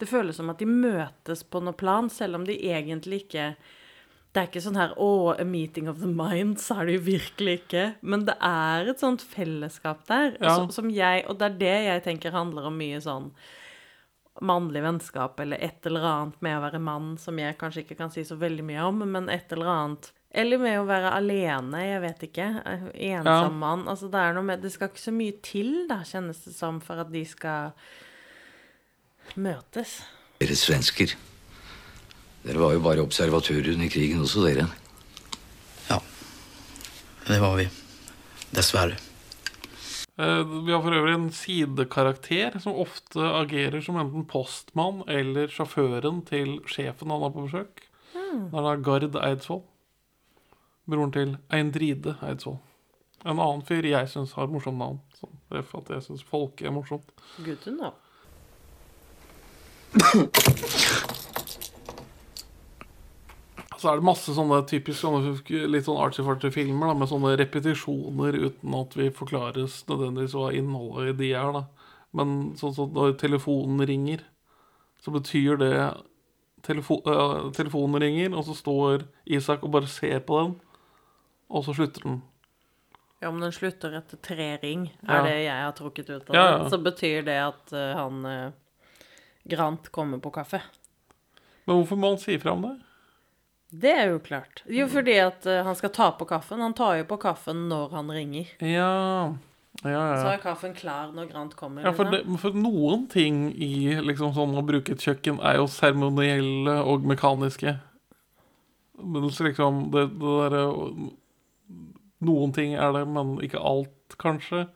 det 0.00 0.08
føles 0.08 0.36
som 0.40 0.50
at 0.50 0.58
de 0.58 0.66
møtes 0.66 1.42
på 1.44 1.60
noe 1.62 1.76
plan, 1.76 2.08
selv 2.10 2.40
om 2.40 2.44
de 2.48 2.56
egentlig 2.70 3.24
ikke 3.26 3.54
Det 4.32 4.38
er 4.44 4.46
ikke 4.46 4.60
sånn 4.62 4.76
her 4.78 4.92
'Å, 4.94 5.40
a 5.40 5.44
meeting 5.44 5.88
of 5.90 5.98
the 5.98 6.06
minds', 6.06 6.70
er 6.70 6.86
det 6.86 6.92
jo 7.00 7.18
virkelig 7.18 7.54
ikke. 7.66 7.96
Men 8.02 8.24
det 8.26 8.36
er 8.40 8.86
et 8.88 9.00
sånt 9.00 9.20
fellesskap 9.26 10.06
der, 10.06 10.36
Ja. 10.40 10.54
som, 10.56 10.68
som 10.70 10.88
jeg 10.88 11.24
Og 11.28 11.38
det 11.38 11.46
er 11.50 11.58
det 11.58 11.84
jeg 11.86 12.04
tenker 12.04 12.30
handler 12.30 12.66
om 12.66 12.78
mye 12.78 13.00
sånn 13.02 13.32
mannlig 14.40 14.82
vennskap, 14.82 15.38
eller 15.40 15.58
et 15.60 15.84
eller 15.86 16.00
annet 16.06 16.40
med 16.40 16.56
å 16.56 16.62
være 16.62 16.80
mann, 16.80 17.18
som 17.18 17.36
jeg 17.36 17.58
kanskje 17.58 17.82
ikke 17.84 17.96
kan 17.98 18.10
si 18.10 18.22
så 18.24 18.38
veldig 18.38 18.64
mye 18.64 18.86
om, 18.86 19.02
men 19.12 19.28
et 19.28 19.52
eller 19.52 19.66
annet 19.66 20.12
Eller 20.32 20.58
med 20.58 20.78
å 20.78 20.86
være 20.86 21.10
alene, 21.12 21.74
jeg 21.82 22.00
vet 22.02 22.20
ikke. 22.30 22.62
Ensom 22.94 23.24
Ja. 23.26 23.48
mann. 23.48 23.84
Altså, 23.88 24.08
det 24.08 24.14
er 24.14 24.32
noe 24.32 24.44
med 24.44 24.62
Det 24.62 24.70
skal 24.70 24.88
ikke 24.88 25.10
så 25.10 25.12
mye 25.12 25.42
til, 25.42 25.88
da, 25.88 25.96
kjennes 26.04 26.44
det 26.44 26.54
som, 26.54 26.78
for 26.80 27.00
at 27.00 27.10
de 27.10 27.24
skal 27.24 27.72
møtes. 29.36 30.00
Dere 30.40 30.56
svensker. 30.56 31.14
Dere 32.44 32.62
var 32.62 32.72
jo 32.72 32.80
bare 32.84 33.04
observatører 33.04 33.74
under 33.74 33.90
krigen 33.92 34.22
også, 34.24 34.46
dere. 34.46 34.66
Ja. 35.90 35.98
Det 37.28 37.40
var 37.42 37.58
vi. 37.60 37.68
Dessverre. 38.56 38.96
Eh, 40.20 40.44
Vi 40.66 40.72
har 40.72 40.82
for 40.82 40.96
øvrig 40.96 41.14
en 41.14 41.30
sidekarakter 41.32 42.58
som 42.60 42.74
ofte 42.74 43.20
agerer 43.20 43.80
som 43.80 43.96
enten 44.00 44.26
postmann 44.28 45.04
eller 45.08 45.48
sjåføren 45.48 46.24
til 46.26 46.58
sjefen 46.66 47.10
han 47.10 47.22
har 47.22 47.30
på 47.30 47.46
besøk. 47.46 47.84
Mm. 48.14 48.50
Det 48.50 48.58
er 48.58 48.66
da 48.66 48.74
Gard 48.76 49.16
Eidsvoll. 49.16 49.62
Broren 50.90 51.12
til 51.12 51.36
Eindride 51.52 52.16
Eidsvoll. 52.22 52.58
En 53.24 53.38
annen 53.38 53.62
fyr 53.68 53.84
jeg 53.84 54.08
syns 54.08 54.32
har 54.32 54.48
morsomt 54.48 54.80
navn. 54.80 55.00
Sånn, 55.18 55.36
at 55.52 55.90
jeg 55.92 56.02
syns 56.06 56.22
folk 56.24 56.62
er 56.64 56.72
morsomt. 56.72 57.12
Gutten, 57.44 57.76
know. 57.76 57.92
Så 63.80 63.88
er 63.88 63.96
det 63.96 64.04
masse 64.04 64.32
sånne 64.36 64.58
typisk 64.68 65.00
sånne, 65.00 65.32
litt 65.72 65.86
sånn 65.86 66.00
artsy-farty-filmer 66.04 66.90
da, 66.90 66.96
med 67.00 67.08
sånne 67.08 67.32
repetisjoner 67.40 68.36
uten 68.36 68.74
at 68.76 68.96
vi 68.98 69.06
forklares 69.16 69.78
nødvendigvis 69.88 70.34
hva 70.36 70.50
innholdet 70.56 71.14
i 71.14 71.18
de 71.22 71.30
er. 71.40 71.54
da. 71.56 71.62
Men 72.16 72.34
sånn 72.60 72.74
som 72.76 72.92
når 72.92 73.14
telefonen 73.22 73.80
ringer, 73.88 74.26
så 75.00 75.14
betyr 75.14 75.56
det 75.62 75.72
telefo 76.66 76.98
uh, 77.08 77.46
Telefonen 77.56 78.02
ringer, 78.02 78.34
og 78.36 78.44
så 78.44 78.52
står 78.58 79.06
Isak 79.24 79.62
og 79.64 79.72
bare 79.78 79.88
ser 79.88 80.18
på 80.28 80.42
den, 80.42 80.50
og 81.48 81.64
så 81.64 81.72
slutter 81.78 82.04
den. 82.04 82.18
Ja, 83.20 83.30
om 83.30 83.40
den 83.40 83.52
slutter 83.52 83.94
etter 83.96 84.20
tre 84.24 84.50
ring, 84.60 84.90
Ja. 85.06 85.18
er 85.18 85.24
det 85.24 85.38
jeg 85.46 85.56
har 85.64 85.72
trukket 85.76 86.10
ut 86.10 86.28
av 86.28 86.36
Ja, 86.36 86.44
det, 86.44 86.58
ja. 86.58 86.68
så 86.68 86.78
betyr 86.84 87.24
det 87.24 87.38
at 87.46 87.72
uh, 87.72 87.96
han 87.96 88.20
eh, 88.28 88.52
Grant 89.50 89.90
kommer 89.94 90.22
på 90.22 90.32
kaffe. 90.34 90.62
Men 91.66 91.80
hvorfor 91.80 91.98
må 92.00 92.14
han 92.14 92.22
si 92.22 92.38
fra 92.40 92.54
om 92.56 92.64
det? 92.66 92.76
Det 93.70 93.90
er 93.94 94.08
jo 94.10 94.18
klart. 94.18 94.64
Jo, 94.66 94.88
fordi 94.90 95.14
at 95.22 95.46
eh, 95.46 95.62
han 95.66 95.76
skal 95.78 95.92
ta 95.94 96.08
på 96.18 96.26
kaffen. 96.26 96.62
Han 96.64 96.74
tar 96.74 96.96
jo 96.98 97.06
på 97.12 97.20
kaffen 97.22 97.68
når 97.70 97.92
han 97.94 98.10
ringer. 98.10 98.50
Ja, 98.58 99.36
ja, 99.84 99.90
ja. 99.90 100.16
Så 100.18 100.32
er 100.32 100.42
kaffen 100.42 100.74
klar 100.74 101.12
når 101.14 101.28
Grant 101.30 101.54
kommer. 101.56 101.86
Ja, 101.86 101.92
for, 101.94 102.10
det, 102.10 102.24
for 102.42 102.56
noen 102.58 103.06
ting 103.12 103.46
i 103.54 103.94
liksom 104.02 104.34
sånn 104.34 104.58
å 104.58 104.64
bruke 104.66 104.96
et 104.96 105.04
kjøkken 105.04 105.38
er 105.46 105.60
jo 105.60 105.68
seremonielle 105.70 106.80
og 106.82 107.06
mekaniske. 107.08 107.76
Men 109.00 109.30
liksom 109.30 109.86
det, 109.94 110.10
det 110.20 110.36
derre 110.42 110.66
Noen 112.20 112.50
ting 112.52 112.74
er 112.76 112.90
det, 112.92 113.06
men 113.08 113.38
ikke 113.40 113.62
alt, 113.64 114.16
kanskje. 114.20 114.66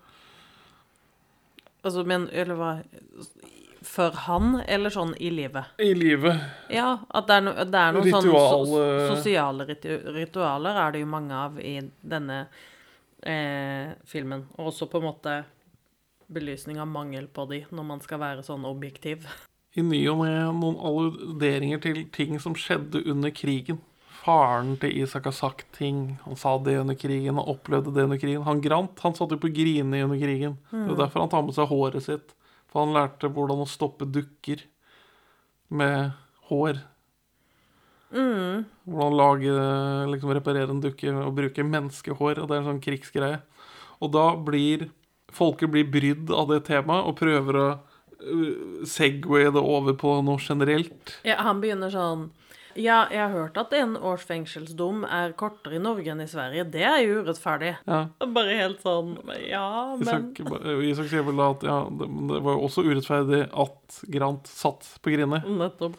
Altså, 1.85 2.07
men 2.09 2.31
Eller 2.33 2.57
hva 2.57 2.70
For 3.85 4.11
han, 4.26 4.61
eller 4.66 4.91
sånn 4.91 5.14
i 5.20 5.28
livet? 5.30 5.74
I 5.78 5.93
livet. 5.95 6.41
Ja, 6.72 6.99
at 7.14 7.26
det 7.28 7.35
er, 7.37 7.43
no, 7.45 7.53
det 7.68 7.80
er 7.80 7.93
noen 7.97 8.11
sånne 8.14 8.45
so 8.49 8.78
eh. 8.80 9.09
sosiale 9.12 9.66
ritu 9.68 9.91
ritualer 10.14 10.78
er 10.87 10.95
det 10.95 11.03
jo 11.05 11.09
mange 11.12 11.35
av 11.37 11.59
i 11.61 11.74
denne 12.01 12.39
eh, 13.22 13.93
filmen. 14.09 14.47
Og 14.59 14.70
også 14.72 14.89
på 14.91 15.01
en 15.03 15.09
måte 15.11 15.35
belysning 16.35 16.80
av 16.80 16.89
mangel 16.89 17.26
på 17.28 17.45
de, 17.51 17.64
når 17.70 17.85
man 17.93 18.01
skal 18.05 18.22
være 18.22 18.45
sånn 18.47 18.64
objektiv. 18.68 19.26
I 19.76 19.82
ny 19.85 20.01
og 20.09 20.22
ne 20.24 20.37
noen 20.55 20.78
alluderinger 20.78 21.80
til 21.82 22.05
ting 22.14 22.39
som 22.41 22.55
skjedde 22.57 23.03
under 23.11 23.32
krigen. 23.35 23.80
Faren 24.24 24.78
til 24.80 24.95
Isak 25.03 25.26
har 25.28 25.35
sagt 25.37 25.66
ting. 25.76 26.14
Han 26.24 26.39
sa 26.41 26.55
det 26.64 26.78
under 26.80 26.97
krigen, 26.97 27.37
han 27.37 27.51
opplevde 27.53 27.93
det 27.93 28.07
under 28.07 28.20
krigen. 28.22 28.47
Han 28.47 28.62
Grant 28.64 29.03
han 29.05 29.16
satt 29.18 29.35
jo 29.35 29.41
på 29.43 29.51
Grini 29.53 30.01
under 30.07 30.16
krigen. 30.22 30.57
Det 30.70 30.78
er 30.78 30.95
Mm. 30.95 30.97
derfor 31.03 31.20
han 31.20 31.28
tar 31.28 31.43
med 31.43 31.55
seg 31.59 31.68
håret 31.68 32.03
sitt. 32.07 32.32
For 32.75 32.83
han 32.83 32.97
lærte 32.97 33.31
hvordan 33.31 33.62
å 33.62 33.70
stoppe 33.70 34.09
dukker 34.11 34.64
med 35.70 36.11
hår. 36.51 36.81
Mm. 38.11 38.66
Hvordan 38.91 39.16
lage, 39.18 39.55
liksom 40.11 40.35
reparere 40.35 40.75
en 40.75 40.83
dukke 40.83 41.14
og 41.22 41.37
bruke 41.39 41.66
menneskehår. 41.70 42.43
Og 42.43 42.51
det 42.51 42.57
er 42.57 42.64
en 42.64 42.70
sånn 42.72 42.83
krigsgreie. 42.83 43.39
Og 44.03 44.11
da 44.18 44.33
blir 44.35 44.89
folket 45.35 45.70
blir 45.70 45.87
brydd 45.91 46.31
av 46.35 46.51
det 46.51 46.64
temaet 46.68 47.07
og 47.09 47.16
prøver 47.18 47.59
å 47.59 47.68
uh, 47.75 48.83
segwaye 48.87 49.55
det 49.55 49.62
over 49.62 49.97
på 49.99 50.18
noe 50.27 50.43
generelt. 50.43 51.16
Ja, 51.27 51.41
han 51.47 51.62
begynner 51.62 51.95
sånn 51.95 52.29
Ja, 52.81 53.05
jeg 53.12 53.20
har 53.22 53.33
hørt 53.35 53.59
at 53.61 53.72
en 53.79 53.95
års 53.97 54.25
fengselsdom 54.27 55.05
er 55.07 55.35
kortere 55.39 55.79
i 55.79 55.83
Norge 55.83 56.11
enn 56.11 56.25
i 56.25 56.29
Sverige. 56.31 56.66
Det 56.75 56.83
er 56.87 56.99
jo 57.05 57.20
urettferdig. 57.22 57.75
Ja. 57.87 58.01
Bare 58.35 58.59
helt 58.59 58.83
sånn 58.85 59.14
Ja, 59.47 59.95
men 60.01 60.35
Isak, 60.89 61.09
sier 61.12 61.25
vel 61.27 61.41
at 61.45 61.64
ja, 61.66 61.85
det, 61.91 62.11
det 62.33 62.43
var 62.45 62.59
jo 62.59 62.66
også 62.68 62.85
urettferdig 62.87 63.47
at 63.51 64.03
Grant 64.16 64.51
satt 64.51 64.89
på 65.05 65.14
Grini. 65.14 65.43
Nettopp. 65.61 65.99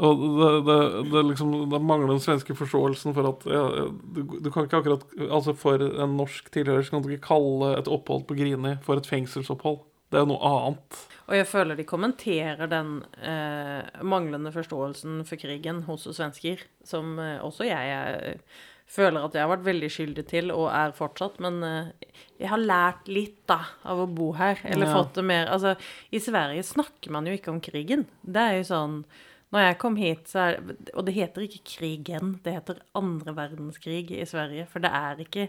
Og 0.00 0.22
det, 0.22 0.50
det, 0.64 0.78
det, 1.12 1.22
liksom, 1.28 1.52
det 1.68 1.80
mangler 1.84 2.14
den 2.14 2.22
svenske 2.24 2.54
forståelsen 2.56 3.12
for 3.16 3.28
at 3.34 3.44
ja, 3.50 3.64
du, 3.90 4.22
du 4.40 4.48
kan 4.52 4.64
ikke 4.64 4.80
akkurat 4.80 5.02
Altså 5.26 5.52
For 5.58 5.82
en 5.82 6.14
norsk 6.16 6.48
tilhører 6.54 6.86
kan 6.88 7.04
du 7.04 7.10
ikke 7.10 7.26
kalle 7.34 7.74
et 7.76 7.90
opphold 7.90 8.24
på 8.28 8.38
Grini 8.38 8.78
for 8.86 9.00
et 9.00 9.08
fengselsopphold. 9.10 9.82
Det 10.10 10.18
er 10.18 10.26
noe 10.26 10.42
annet. 10.42 10.98
Og 11.30 11.36
jeg 11.38 11.46
føler 11.46 11.78
de 11.78 11.84
kommenterer 11.86 12.66
den 12.70 12.96
eh, 13.22 13.86
manglende 14.02 14.50
forståelsen 14.54 15.20
for 15.28 15.38
krigen 15.38 15.84
hos 15.86 16.08
svensker, 16.16 16.64
som 16.82 17.12
eh, 17.22 17.36
også 17.46 17.68
jeg 17.68 17.92
eh, 17.94 18.58
føler 18.90 19.22
at 19.22 19.36
jeg 19.38 19.44
har 19.46 19.52
vært 19.52 19.68
veldig 19.68 19.90
skyldig 19.94 20.24
til, 20.32 20.50
og 20.50 20.66
er 20.74 20.96
fortsatt. 20.98 21.38
Men 21.46 21.60
eh, 21.62 21.92
jeg 22.42 22.50
har 22.50 22.58
lært 22.64 23.06
litt, 23.06 23.38
da, 23.46 23.60
av 23.86 24.02
å 24.02 24.08
bo 24.10 24.32
her. 24.40 24.58
Eller 24.66 24.90
Ja. 24.90 24.96
fått 24.98 25.14
det 25.20 25.26
mer 25.30 25.46
Altså, 25.54 25.76
i 26.10 26.18
Sverige 26.18 26.66
snakker 26.66 27.14
man 27.14 27.30
jo 27.30 27.36
ikke 27.38 27.54
om 27.54 27.60
krigen. 27.62 28.08
Det 28.26 28.42
er 28.48 28.56
jo 28.58 28.66
sånn 28.74 29.04
Når 29.50 29.64
jeg 29.64 29.78
kom 29.82 29.96
hit, 29.98 30.28
så 30.30 30.38
er 30.46 30.58
Og 30.94 31.04
det 31.06 31.14
heter 31.14 31.42
ikke 31.42 31.62
krigen, 31.66 32.36
det 32.44 32.52
heter 32.54 32.82
andre 32.94 33.32
verdenskrig 33.34 34.10
i 34.14 34.26
Sverige. 34.26 34.66
For 34.70 34.78
det 34.82 34.90
er 34.94 35.22
ikke 35.24 35.48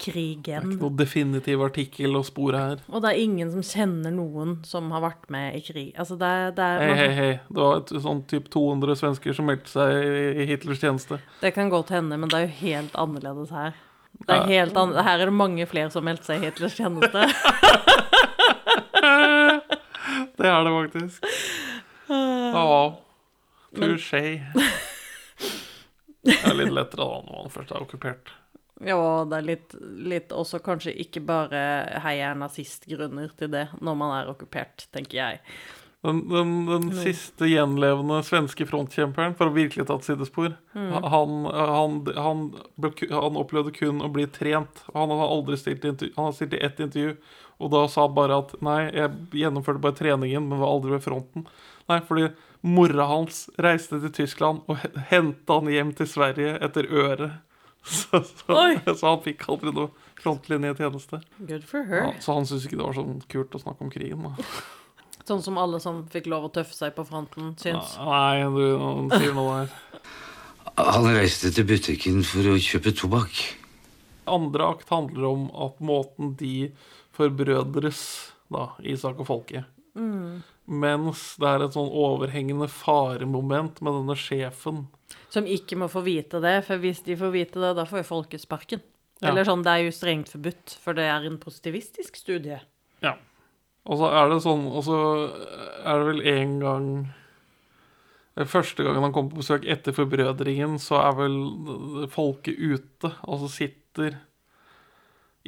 krigen. 0.00 0.42
Det 0.44 0.54
er 0.56 0.64
ikke 0.66 0.80
Noe 0.80 0.96
definitiv 0.98 1.62
artikkel 1.66 2.16
å 2.18 2.22
spore 2.26 2.58
her. 2.62 2.80
Og 2.88 3.02
det 3.04 3.10
er 3.12 3.20
ingen 3.22 3.50
som 3.52 3.62
kjenner 3.66 4.14
noen 4.14 4.56
som 4.66 4.88
har 4.94 5.04
vært 5.04 5.28
med 5.32 5.58
i 5.58 5.60
krig. 5.66 5.90
Altså, 6.00 6.16
det 6.20 6.30
det 6.56 6.64
er 6.66 6.82
Hei, 6.86 6.96
hei, 7.00 7.10
hei. 7.18 7.30
Det 7.50 7.60
var 7.62 7.76
et, 7.82 7.92
sånn 8.06 8.22
typ 8.30 8.48
200 8.52 8.96
svensker 9.02 9.36
som 9.36 9.46
meldte 9.50 9.70
seg 9.72 9.92
i, 10.40 10.48
Hitlers 10.50 10.80
tjeneste. 10.82 11.20
Det 11.42 11.52
kan 11.56 11.70
godt 11.72 11.92
hende, 11.94 12.16
men 12.18 12.28
det 12.32 12.38
er 12.40 12.46
jo 12.48 12.54
helt 12.64 12.96
annerledes 13.04 13.50
her. 13.54 13.76
Det 14.26 14.34
er 14.34 14.40
Ja. 14.42 14.46
helt 14.64 14.76
an 14.76 14.92
her 14.96 15.20
er 15.20 15.26
det 15.30 15.32
mange 15.36 15.64
flere 15.70 15.90
som 15.90 16.04
meldte 16.04 16.24
seg 16.26 16.42
i 16.42 16.46
Hitlers 16.48 16.74
tjeneste. 16.76 17.24
Det 20.40 20.48
er 20.48 20.64
det 20.64 20.70
faktisk. 20.72 21.24
Ja. 22.08 22.96
Touché. 23.76 24.22
Det 26.24 26.36
er 26.44 26.54
litt 26.56 26.72
lettere 26.74 27.04
da 27.06 27.20
når 27.24 27.42
man 27.44 27.52
først 27.52 27.70
er 27.72 27.84
okkupert. 27.84 28.32
Ja, 28.80 29.24
det 29.28 29.36
er 29.36 29.44
litt, 29.44 29.74
litt 30.08 30.30
også 30.32 30.60
kanskje 30.64 30.94
ikke 31.02 31.20
bare 31.28 31.60
heia 32.00 32.30
nazistgrunner 32.38 33.28
til 33.36 33.50
det 33.52 33.66
når 33.80 33.98
man 34.00 34.14
er 34.22 34.30
okkupert, 34.32 34.86
tenker 34.94 35.18
jeg. 35.18 35.40
Den, 36.00 36.22
den, 36.32 36.52
den 36.64 36.86
siste 36.96 37.44
gjenlevende 37.44 38.22
svenske 38.24 38.64
frontkjemperen, 38.64 39.34
for 39.36 39.50
å 39.50 39.52
virkelig 39.52 39.84
ta 39.90 39.98
et 40.00 40.06
sidespor, 40.08 40.54
Mm. 40.72 40.92
han, 41.12 41.32
han, 41.52 41.98
han, 42.16 42.40
ble, 42.80 42.92
han 43.10 43.36
opplevde 43.36 43.72
kun 43.76 44.00
å 44.00 44.08
bli 44.08 44.24
trent. 44.32 44.80
Han 44.94 45.10
har 45.12 45.26
aldri 45.28 45.58
stilt 45.60 45.84
i 45.84 45.90
intervju, 45.92 46.14
han 46.16 46.30
har 46.30 46.36
stilt 46.38 46.54
i 46.56 46.62
ett 46.64 46.80
intervju, 46.80 47.16
og 47.60 47.72
da 47.74 47.82
sa 47.92 48.06
han 48.06 48.14
bare 48.16 48.38
at 48.40 48.54
nei, 48.64 48.78
jeg 48.96 49.10
gjennomførte 49.42 49.82
bare 49.84 49.98
treningen, 49.98 50.46
men 50.48 50.62
var 50.62 50.72
aldri 50.72 50.94
ved 50.94 51.04
fronten. 51.04 51.44
Nei, 51.90 51.98
fordi 52.08 52.30
mora 52.64 53.04
hans 53.10 53.42
reiste 53.60 54.00
til 54.00 54.14
Tyskland 54.22 54.64
og 54.70 54.80
he- 54.80 55.04
henta 55.12 55.58
han 55.60 55.68
hjem 55.74 55.92
til 56.00 56.08
Sverige 56.08 56.56
etter 56.64 56.88
øret. 56.88 57.36
Så, 57.80 58.20
så, 58.22 58.56
så 58.92 59.06
han 59.06 59.22
fikk 59.24 59.46
aldri 59.48 59.72
noe 59.72 59.88
frontlinjetjeneste. 60.20 61.22
Good 61.48 61.64
for 61.68 61.86
her. 61.88 62.02
Ja, 62.04 62.10
så 62.20 62.36
han 62.36 62.48
syntes 62.48 62.66
ikke 62.68 62.76
det 62.80 62.86
var 62.86 62.98
sånn 62.98 63.22
kult 63.32 63.56
å 63.56 63.60
snakke 63.62 63.86
om 63.86 63.92
krigen. 63.92 64.26
da. 64.26 64.50
Sånn 65.28 65.42
som 65.44 65.58
alle 65.62 65.80
som 65.82 66.02
fikk 66.10 66.28
lov 66.32 66.48
å 66.48 66.52
tøffe 66.52 66.76
seg 66.76 66.92
på 66.96 67.04
fronten, 67.08 67.54
syns. 67.60 67.94
Nei, 68.02 68.44
du 68.52 69.14
sier 69.14 69.34
noe 69.36 69.62
der. 69.62 70.04
Han 70.80 71.08
reiste 71.12 71.50
til 71.54 71.66
butikken 71.68 72.22
for 72.26 72.52
å 72.52 72.56
kjøpe 72.60 72.92
tobakk. 72.96 73.40
Andre 74.30 74.68
akt 74.74 74.92
handler 74.92 75.26
om 75.30 75.48
at 75.66 75.80
måten 75.84 76.34
de 76.40 76.70
forbrødres, 77.16 78.02
da, 78.52 78.70
Isak 78.86 79.20
og 79.22 79.28
folket. 79.28 79.68
Mm. 79.98 80.40
Mens 80.70 81.34
det 81.42 81.48
er 81.50 81.64
et 81.64 81.74
sånn 81.74 81.90
overhengende 81.90 82.68
faremoment 82.70 83.80
med 83.82 83.96
denne 83.98 84.14
sjefen. 84.18 84.84
Som 85.34 85.48
ikke 85.50 85.78
må 85.80 85.88
få 85.90 86.04
vite 86.06 86.38
det, 86.42 86.60
for 86.68 86.78
hvis 86.82 87.02
de 87.06 87.16
får 87.18 87.32
vite 87.34 87.62
det, 87.62 87.72
da 87.78 87.86
får 87.88 88.04
jo 88.04 88.10
folket 88.12 88.44
sparken. 88.44 88.82
Ja. 89.18 89.32
Eller 89.32 89.48
sånn, 89.48 89.64
det 89.66 89.72
er 89.72 89.88
jo 89.88 89.94
strengt 89.94 90.30
forbudt, 90.32 90.76
for 90.80 90.96
det 90.96 91.08
er 91.10 91.26
en 91.26 91.40
positivistisk 91.42 92.20
studie. 92.22 92.60
Ja. 93.02 93.16
Og 93.90 93.98
så 93.98 94.10
er 94.12 94.28
det 94.28 94.42
sånn 94.44 94.66
Og 94.68 94.82
så 94.84 94.96
er 95.88 96.02
det 96.02 96.08
vel 96.10 96.18
en 96.28 96.50
gang 96.60 96.88
eh, 98.36 98.44
Første 98.44 98.84
gangen 98.84 99.06
han 99.06 99.14
kommer 99.16 99.32
på 99.32 99.40
besøk 99.40 99.64
etter 99.64 99.96
forbrødringen, 99.96 100.76
så 100.82 101.00
er 101.00 101.16
vel 101.16 101.38
folket 102.12 102.60
ute, 102.60 103.14
og 103.24 103.40
så 103.40 103.48
sitter 103.54 104.20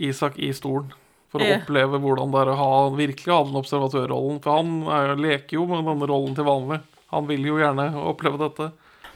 Isak 0.01 0.41
i 0.41 0.49
stolen. 0.57 0.95
For 1.33 1.41
å 1.41 1.49
Ja. 1.49 1.59
oppleve 1.63 1.97
hvordan 1.99 2.31
det 2.35 2.41
er 2.43 2.51
å 2.53 2.57
ha, 2.61 2.73
virkelig 2.93 3.33
ha 3.33 3.43
den 3.49 3.57
observatørrollen. 3.57 4.43
For 4.45 4.57
han 4.59 4.83
er, 4.93 5.15
leker 5.17 5.57
jo 5.57 5.67
med 5.67 5.87
denne 5.89 6.07
rollen 6.11 6.35
til 6.37 6.45
vanlig. 6.45 6.83
Han 7.11 7.27
vil 7.27 7.47
jo 7.49 7.57
gjerne 7.57 7.87
oppleve 7.97 8.39
dette. 8.43 8.73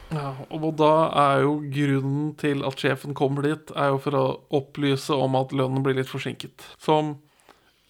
Ja, 0.09 0.33
og 0.49 0.75
da 0.79 0.89
er 1.13 1.41
jo 1.43 1.59
grunnen 1.69 2.35
til 2.39 2.63
at 2.65 2.75
sjefen 2.79 3.13
kommer 3.13 3.43
dit, 3.43 3.71
er 3.75 3.89
jo 3.91 3.97
for 3.99 4.11
å 4.17 4.39
opplyse 4.51 5.11
om 5.13 5.35
at 5.35 5.49
lønnen 5.51 5.83
blir 5.83 5.95
litt 5.99 6.07
forsinket. 6.09 6.63
Som 6.79 7.17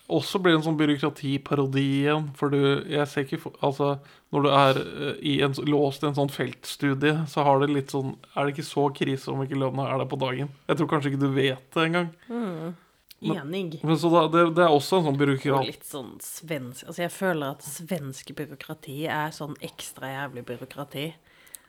også 0.10 0.40
blir 0.42 0.56
en 0.56 0.64
sånn 0.64 0.78
byråkratiparodi 0.80 1.84
igjen. 2.04 2.30
For 2.36 2.50
du, 2.50 2.84
jeg 2.90 3.08
ser 3.08 3.24
ikke 3.26 3.40
for- 3.40 3.54
Altså, 3.62 4.00
når 4.34 4.44
du 4.44 4.50
er 4.50 4.80
eh, 4.82 5.16
i 5.22 5.42
en, 5.44 5.54
låst 5.68 6.04
i 6.04 6.08
en 6.08 6.16
sånn 6.16 6.32
feltstudie, 6.32 7.28
så 7.28 7.44
har 7.44 7.60
det 7.60 7.70
litt 7.70 7.92
sånn 7.92 8.16
Er 8.36 8.46
det 8.46 8.56
ikke 8.56 8.66
så 8.66 8.90
krise 8.96 9.28
om 9.32 9.42
ikke 9.46 9.60
lønna 9.60 9.88
er 9.94 9.98
der 10.00 10.06
på 10.06 10.18
dagen? 10.20 10.50
Jeg 10.68 10.78
tror 10.78 10.88
kanskje 10.88 11.12
ikke 11.14 11.20
du 11.20 11.32
vet 11.34 11.72
det 11.72 11.86
engang. 11.92 12.10
Mm. 12.30 12.76
Enig. 13.22 13.80
Men 13.84 13.98
så 13.98 14.12
da, 14.14 14.28
det, 14.30 14.44
det 14.56 14.64
er 14.68 14.70
også 14.70 15.00
en 15.00 15.08
sånn 15.08 15.16
Og 15.16 15.22
byråkrat... 15.24 15.66
litt 15.66 15.86
sånn 15.88 16.12
svensk 16.22 16.86
Altså, 16.86 17.02
jeg 17.02 17.12
føler 17.16 17.56
at 17.56 17.64
svenske 17.66 18.36
byråkrati 18.38 19.08
er 19.10 19.32
sånn 19.34 19.56
ekstra 19.66 20.12
jævlig 20.12 20.44
byråkrati. 20.46 21.06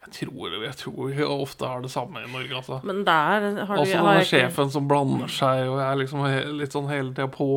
Jeg 0.04 0.12
tror, 0.14 0.52
jeg 0.62 0.76
tror 0.78 1.08
vi 1.16 1.24
ofte 1.24 1.66
er 1.66 1.80
det 1.84 1.90
samme 1.90 2.20
i 2.22 2.28
Norge, 2.30 2.52
altså. 2.60 2.78
Men 2.86 3.00
der 3.04 3.48
har 3.64 3.74
du 3.76 3.80
Også 3.82 3.96
har 3.98 4.06
denne 4.12 4.22
ikke- 4.22 4.30
sjefen 4.30 4.70
som 4.70 4.86
blander 4.88 5.28
seg 5.28 5.68
og 5.68 5.80
er 5.80 5.96
liksom 5.96 6.22
he, 6.28 6.44
litt 6.60 6.72
sånn 6.76 6.88
hele 6.92 7.10
tida 7.16 7.26
på 7.32 7.48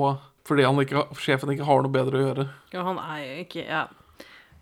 fordi 0.47 0.63
han 0.65 0.79
ikke, 0.81 1.03
sjefen 1.21 1.51
ikke 1.53 1.67
har 1.67 1.83
noe 1.83 1.91
bedre 1.93 2.17
å 2.17 2.23
gjøre. 2.25 2.45
Ja, 2.73 2.81
han 2.87 2.97
er 2.97 3.19
jo 3.21 3.43
ikke 3.45 3.67
Ja. 3.67 3.83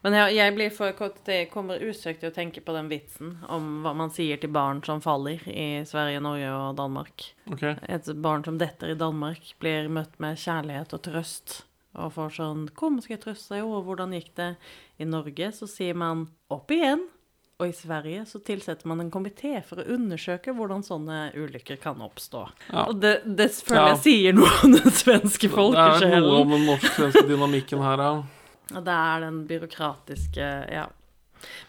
Men 0.05 0.15
jeg, 0.15 0.35
jeg 0.37 0.55
blir 0.55 0.71
for 0.71 1.09
Jeg 1.27 1.49
kommer 1.51 1.81
usøkt 1.83 2.21
til 2.23 2.31
å 2.31 2.35
tenke 2.35 2.63
på 2.63 2.75
den 2.75 2.87
vitsen 2.91 3.37
om 3.51 3.81
hva 3.83 3.91
man 3.97 4.13
sier 4.15 4.39
til 4.39 4.51
barn 4.55 4.79
som 4.85 5.01
faller 5.03 5.43
i 5.51 5.83
Sverige, 5.87 6.21
Norge 6.23 6.53
og 6.55 6.77
Danmark. 6.79 7.25
Okay. 7.51 7.75
Et 7.83 8.11
barn 8.23 8.45
som 8.47 8.59
detter 8.61 8.93
i 8.93 8.99
Danmark, 8.99 9.53
blir 9.59 9.91
møtt 9.91 10.15
med 10.23 10.39
kjærlighet 10.39 10.95
og 10.95 11.03
trøst. 11.09 11.61
Og 11.99 12.13
får 12.13 12.35
sånn 12.37 12.67
'Kom, 12.69 13.01
skal 13.01 13.17
jeg 13.17 13.23
trøste 13.25 13.55
deg?' 13.55 13.65
Og 13.65 13.85
'Hvordan 13.85 14.13
gikk 14.13 14.35
det?' 14.35 14.57
I 14.99 15.05
Norge 15.05 15.51
så 15.51 15.67
sier 15.67 15.95
man 15.95 16.29
'opp 16.49 16.69
igjen'. 16.69 17.07
Og 17.59 17.67
i 17.67 17.73
Sverige 17.75 18.23
så 18.25 18.39
tilsetter 18.39 18.87
man 18.87 19.01
en 19.01 19.11
komité 19.11 19.61
for 19.65 19.81
å 19.81 19.87
undersøke 19.91 20.53
hvordan 20.55 20.79
sånne 20.79 21.33
ulykker 21.35 21.75
kan 21.81 21.99
oppstå. 21.99 22.47
Ja. 22.71 22.85
Og 22.87 23.01
det, 23.01 23.19
det 23.25 23.51
føler 23.51 23.89
Ja. 23.89 23.95
sier 23.99 24.31
noe 24.31 24.47
om 24.63 24.71
den 24.71 24.91
svenske 24.91 25.49
Det 25.51 26.07
er 26.07 26.21
noe 26.21 26.41
om 26.45 26.49
den 26.55 26.65
norsk-svenske 26.69 27.27
dynamikken 27.27 27.83
her, 27.83 27.97
ja. 27.97 28.23
Og 28.75 28.83
det 28.85 28.95
er 28.95 29.25
den 29.25 29.43
byråkratiske 29.49 30.49
Ja. 30.73 30.87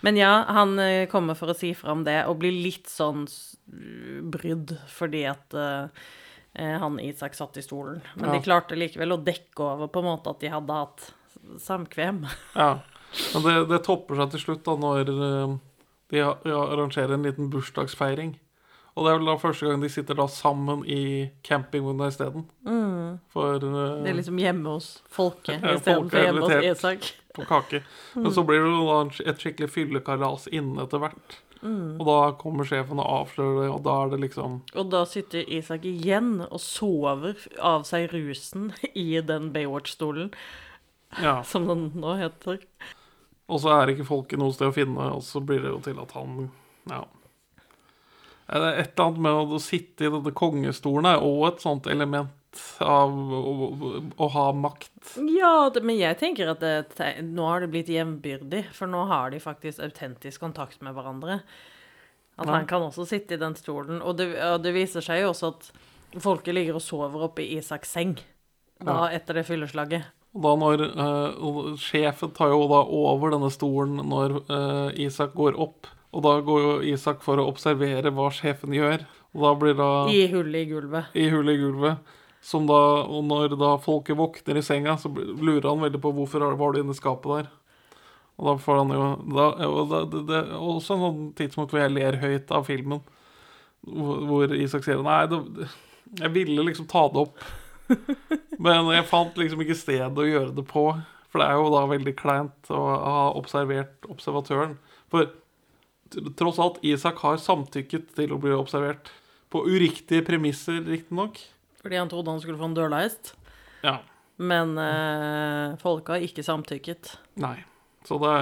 Men 0.03 0.16
ja, 0.18 0.44
han 0.48 0.78
eh, 0.82 1.07
kommer 1.07 1.36
for 1.38 1.53
å 1.53 1.55
si 1.55 1.70
fra 1.78 1.92
om 1.94 2.03
det, 2.05 2.24
og 2.26 2.40
blir 2.42 2.51
litt 2.51 2.88
sånn 2.90 3.28
brydd 4.34 4.72
fordi 4.90 5.20
at 5.30 5.55
uh, 5.55 5.86
han 6.59 6.96
Isak 6.98 7.36
satt 7.38 7.61
i 7.61 7.62
stolen. 7.62 8.01
Men 8.16 8.32
Ja. 8.32 8.32
de 8.34 8.42
klarte 8.42 8.74
likevel 8.74 9.14
å 9.14 9.20
dekke 9.22 9.62
over 9.62 9.86
på 9.86 10.03
en 10.03 10.09
måte 10.09 10.32
at 10.32 10.40
de 10.42 10.51
hadde 10.51 10.78
hatt 10.80 11.12
samkvem. 11.62 12.24
Ja. 12.59 12.80
Men 13.34 13.42
det, 13.46 13.55
det 13.70 13.78
topper 13.86 14.18
seg 14.18 14.34
til 14.34 14.42
slutt 14.42 14.66
da 14.66 14.74
når 14.78 15.14
de 16.11 16.20
arrangerer 16.22 17.14
en 17.14 17.24
liten 17.26 17.48
bursdagsfeiring. 17.51 18.34
Og 19.01 19.07
det 19.07 19.12
er 19.14 19.18
vel 19.22 19.28
da 19.30 19.34
første 19.40 19.64
gang 19.70 19.80
de 19.80 19.88
sitter 19.88 20.18
da 20.18 20.26
sammen 20.28 20.82
i 20.84 21.30
campingvogna 21.46 22.11
isteden. 22.12 22.42
Mm. 22.68 23.14
For 23.32 23.57
uh, 23.57 24.03
Det 24.05 24.11
er 24.12 24.18
liksom 24.18 24.36
hjemme 24.42 24.74
hos 24.76 24.90
folket 25.09 25.62
istedenfor 25.74 26.20
hjemme 26.26 26.42
hos 26.44 26.66
Isak. 26.68 27.07
På 27.32 27.46
kake. 27.48 27.80
Men 28.14 28.26
Mm. 28.28 28.34
så 28.36 28.42
blir 28.44 28.61
det 28.61 28.72
jo 28.74 28.82
da 28.90 29.30
et 29.30 29.38
skikkelig 29.40 29.70
fyllekalas 29.72 30.48
inne 30.53 30.82
etter 30.84 31.01
hvert. 31.01 31.38
Mm. 31.62 31.96
Og 32.01 32.05
da 32.09 32.18
kommer 32.40 32.64
sjefen 32.68 33.01
og 33.01 33.09
avslører 33.22 33.62
det, 33.62 33.68
og 33.72 33.82
da 33.84 33.94
er 34.05 34.11
det 34.12 34.20
liksom 34.26 34.59
Og 34.74 34.90
da 34.92 35.03
sitter 35.09 35.44
Isak 35.48 35.84
igjen 35.84 36.40
og 36.51 36.61
sover 36.61 37.36
av 37.61 37.84
seg 37.88 38.11
rusen 38.12 38.72
i 38.94 39.20
den 39.20 39.48
Baywatch-stolen, 39.55 40.32
Ja. 41.22 41.38
som 41.51 41.66
den 41.68 41.90
nå 42.01 42.16
heter. 42.20 42.61
Og 43.48 43.61
så 43.64 43.72
er 43.80 43.94
ikke 43.94 44.07
folket 44.09 44.38
noe 44.38 44.53
sted 44.53 44.68
å 44.68 44.74
finne, 44.76 45.09
og 45.16 45.22
så 45.26 45.40
blir 45.40 45.62
det 45.64 45.72
jo 45.72 45.80
til 45.88 46.01
at 46.05 46.12
han 46.18 46.51
Ja. 46.90 47.05
Et 48.51 48.57
eller 48.59 49.05
annet 49.07 49.20
med 49.22 49.55
å 49.55 49.59
sitte 49.62 50.07
i 50.07 50.11
denne 50.11 50.32
kongestolen 50.34 51.07
er 51.07 51.22
også 51.22 51.48
et 51.53 51.64
sånt 51.64 51.86
element 51.92 52.36
av 52.82 53.12
å, 53.14 53.40
å, 53.70 53.90
å 54.18 54.28
ha 54.34 54.46
makt. 54.59 54.90
Ja, 55.30 55.68
det, 55.70 55.84
men 55.86 56.01
jeg 56.01 56.18
tenker 56.18 56.51
at 56.51 56.64
det, 56.64 57.11
nå 57.22 57.46
har 57.46 57.62
det 57.62 57.68
blitt 57.70 57.92
jevnbyrdig, 57.92 58.64
for 58.74 58.90
nå 58.90 59.05
har 59.07 59.30
de 59.30 59.38
faktisk 59.42 59.78
autentisk 59.86 60.42
kontakt 60.42 60.82
med 60.82 60.96
hverandre. 60.98 61.40
At 62.40 62.46
Ja. 62.48 62.55
han 62.57 62.66
kan 62.66 62.82
også 62.82 63.05
sitte 63.07 63.36
i 63.36 63.40
den 63.40 63.55
stolen. 63.55 64.01
Og 64.03 64.16
det, 64.18 64.32
og 64.42 64.62
det 64.64 64.72
viser 64.74 65.05
seg 65.05 65.22
jo 65.22 65.30
også 65.30 65.53
at 65.55 65.70
folket 66.24 66.57
ligger 66.57 66.80
og 66.80 66.82
sover 66.82 67.28
oppe 67.28 67.44
i 67.44 67.59
Isaks 67.61 67.92
seng 67.94 68.16
da, 68.82 68.94
Ja. 68.96 69.09
etter 69.20 69.34
det 69.38 69.46
fylleslaget. 69.46 70.09
Og 70.34 70.42
da 70.42 70.53
når 70.57 70.82
uh, 70.96 71.76
Sjefen 71.78 72.30
tar 72.34 72.51
jo 72.53 72.66
da 72.70 72.82
over 72.86 73.30
denne 73.34 73.51
stolen 73.51 73.98
når 74.11 74.36
uh, 74.51 74.90
Isak 74.98 75.34
går 75.38 75.59
opp. 75.61 75.86
Og 76.11 76.24
da 76.26 76.32
går 76.42 76.62
jo 76.64 76.72
Isak 76.92 77.20
for 77.22 77.38
å 77.38 77.46
observere 77.50 78.11
hva 78.14 78.30
sjefen 78.34 78.74
gjør. 78.74 79.04
Og 79.34 79.44
da 79.44 79.52
blir 79.58 79.76
da 79.78 79.90
I 80.11 80.24
hullet 80.32 80.64
i 80.64 80.70
gulvet. 80.72 81.14
i 81.14 81.28
hullet 81.30 81.54
i 81.54 81.62
gulvet. 81.62 82.16
Som 82.42 82.66
da, 82.66 82.80
og 83.04 83.22
når 83.28 83.54
da 83.61 83.74
folket 83.82 84.16
våkner 84.18 84.58
i 84.58 84.64
senga, 84.64 84.96
så 84.98 85.11
lurer 85.12 85.68
han 85.68 85.82
veldig 85.84 86.00
på 86.02 86.12
hvorfor 86.16 86.46
var 86.58 86.72
du 86.72 86.80
inne 86.80 86.96
i 86.96 86.98
skapet 86.98 87.30
der. 87.36 87.50
Og 88.40 88.46
da 88.48 88.54
får 88.64 88.78
han 88.80 88.92
jo 88.96 89.06
da, 89.36 89.46
og 89.68 89.80
da, 89.90 90.02
det, 90.08 90.22
det 90.30 90.40
også 90.56 90.96
en 90.96 91.02
sånn 91.04 91.24
tidspunkt 91.36 91.74
hvor 91.74 91.82
jeg 91.82 91.92
ler 91.92 92.16
høyt 92.22 92.52
av 92.56 92.64
filmen. 92.66 93.02
Hvor, 93.84 94.24
hvor 94.28 94.54
Isak 94.56 94.86
sier 94.86 95.02
Nei, 95.04 95.22
det, 95.28 95.68
jeg 96.18 96.32
ville 96.34 96.64
liksom 96.64 96.88
ta 96.90 97.04
det 97.12 97.26
opp. 97.26 97.44
Men 98.64 98.88
jeg 98.94 99.08
fant 99.11 99.36
liksom 99.38 99.61
ikke 99.62 99.76
sted 99.78 100.18
å 100.18 100.26
gjøre 100.26 100.54
det 100.56 100.64
på. 100.72 100.88
For 101.30 101.42
det 101.42 101.46
er 101.46 101.61
jo 101.61 101.68
da 101.76 101.84
veldig 101.92 102.16
kleint 102.18 102.72
å 102.72 102.80
ha 102.88 103.28
observert 103.38 104.08
observatøren. 104.11 104.78
For 105.12 105.28
tross 106.38 106.58
alt, 106.58 106.78
Isak 106.86 107.22
har 107.24 107.40
samtykket 107.40 108.14
til 108.16 108.34
å 108.34 108.38
bli 108.40 108.54
observert. 108.56 109.11
På 109.50 109.64
uriktige 109.66 110.22
premisser, 110.26 110.78
riktignok. 110.86 111.40
Fordi 111.82 111.98
han 111.98 112.11
trodde 112.11 112.30
han 112.30 112.42
skulle 112.42 112.61
få 112.61 112.68
en 112.70 112.76
dørleist. 112.76 113.34
Ja. 113.82 113.98
Men 114.40 114.76
eh, 114.78 115.76
folka 115.82 116.14
har 116.16 116.24
ikke 116.24 116.44
samtykket. 116.46 117.16
Nei. 117.42 117.58
Så 118.06 118.16
det 118.22 118.32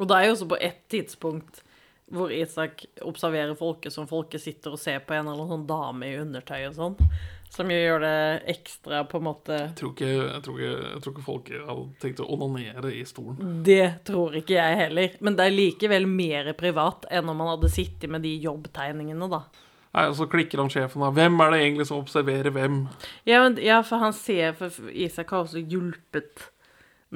Og 0.00 0.08
det 0.08 0.16
er 0.16 0.26
jo 0.26 0.34
også 0.34 0.48
på 0.50 0.58
ett 0.60 0.82
tidspunkt 0.90 1.62
hvor 2.10 2.30
Isak 2.30 2.84
observerer 3.02 3.56
folket 3.58 3.94
som 3.94 4.06
folket 4.06 4.42
sitter 4.42 4.74
og 4.76 4.80
ser 4.80 5.00
på 5.02 5.14
en 5.14 5.26
eller 5.26 5.40
annen 5.42 5.52
sånn 5.56 5.66
dame 5.66 6.06
i 6.06 6.18
undertøy 6.20 6.68
og 6.68 6.76
sånn. 6.76 6.98
Som 7.54 7.70
jo 7.72 7.76
gjør 7.78 8.02
det 8.02 8.16
ekstra 8.52 9.02
på 9.08 9.20
en 9.20 9.24
måte 9.24 9.58
Jeg 9.58 9.76
tror 9.78 9.92
ikke, 9.94 10.08
jeg 10.08 10.40
tror 10.44 10.58
ikke, 10.58 10.72
jeg 10.86 11.02
tror 11.02 11.12
ikke 11.14 11.26
folk 11.26 11.52
hadde 11.54 11.84
tenkt 12.02 12.22
å 12.24 12.26
onanere 12.36 12.90
i 12.92 13.04
stolen. 13.08 13.60
Det 13.66 13.86
tror 14.08 14.36
ikke 14.36 14.58
jeg 14.58 14.80
heller. 14.82 15.14
Men 15.24 15.38
det 15.38 15.46
er 15.46 15.54
likevel 15.54 16.08
mer 16.10 16.50
privat 16.58 17.06
enn 17.10 17.30
om 17.32 17.38
man 17.40 17.54
hadde 17.54 17.72
sittet 17.72 18.12
med 18.12 18.26
de 18.26 18.34
jobbtegningene, 18.44 19.30
da. 19.32 19.44
Nei, 19.96 20.08
og 20.10 20.18
Så 20.18 20.26
klikker 20.28 20.60
han 20.60 20.72
sjefen 20.72 21.04
da. 21.04 21.12
Hvem 21.14 21.40
er 21.40 21.54
det 21.54 21.62
egentlig 21.62 21.86
som 21.88 22.02
observerer 22.02 22.52
hvem? 22.52 22.82
Ja, 23.28 23.40
men, 23.46 23.56
ja 23.64 23.80
for 23.86 24.02
han 24.02 24.12
ser 24.16 24.52
For 24.58 24.90
Isak 24.92 25.32
har 25.32 25.46
også 25.46 25.62
hjulpet 25.64 26.50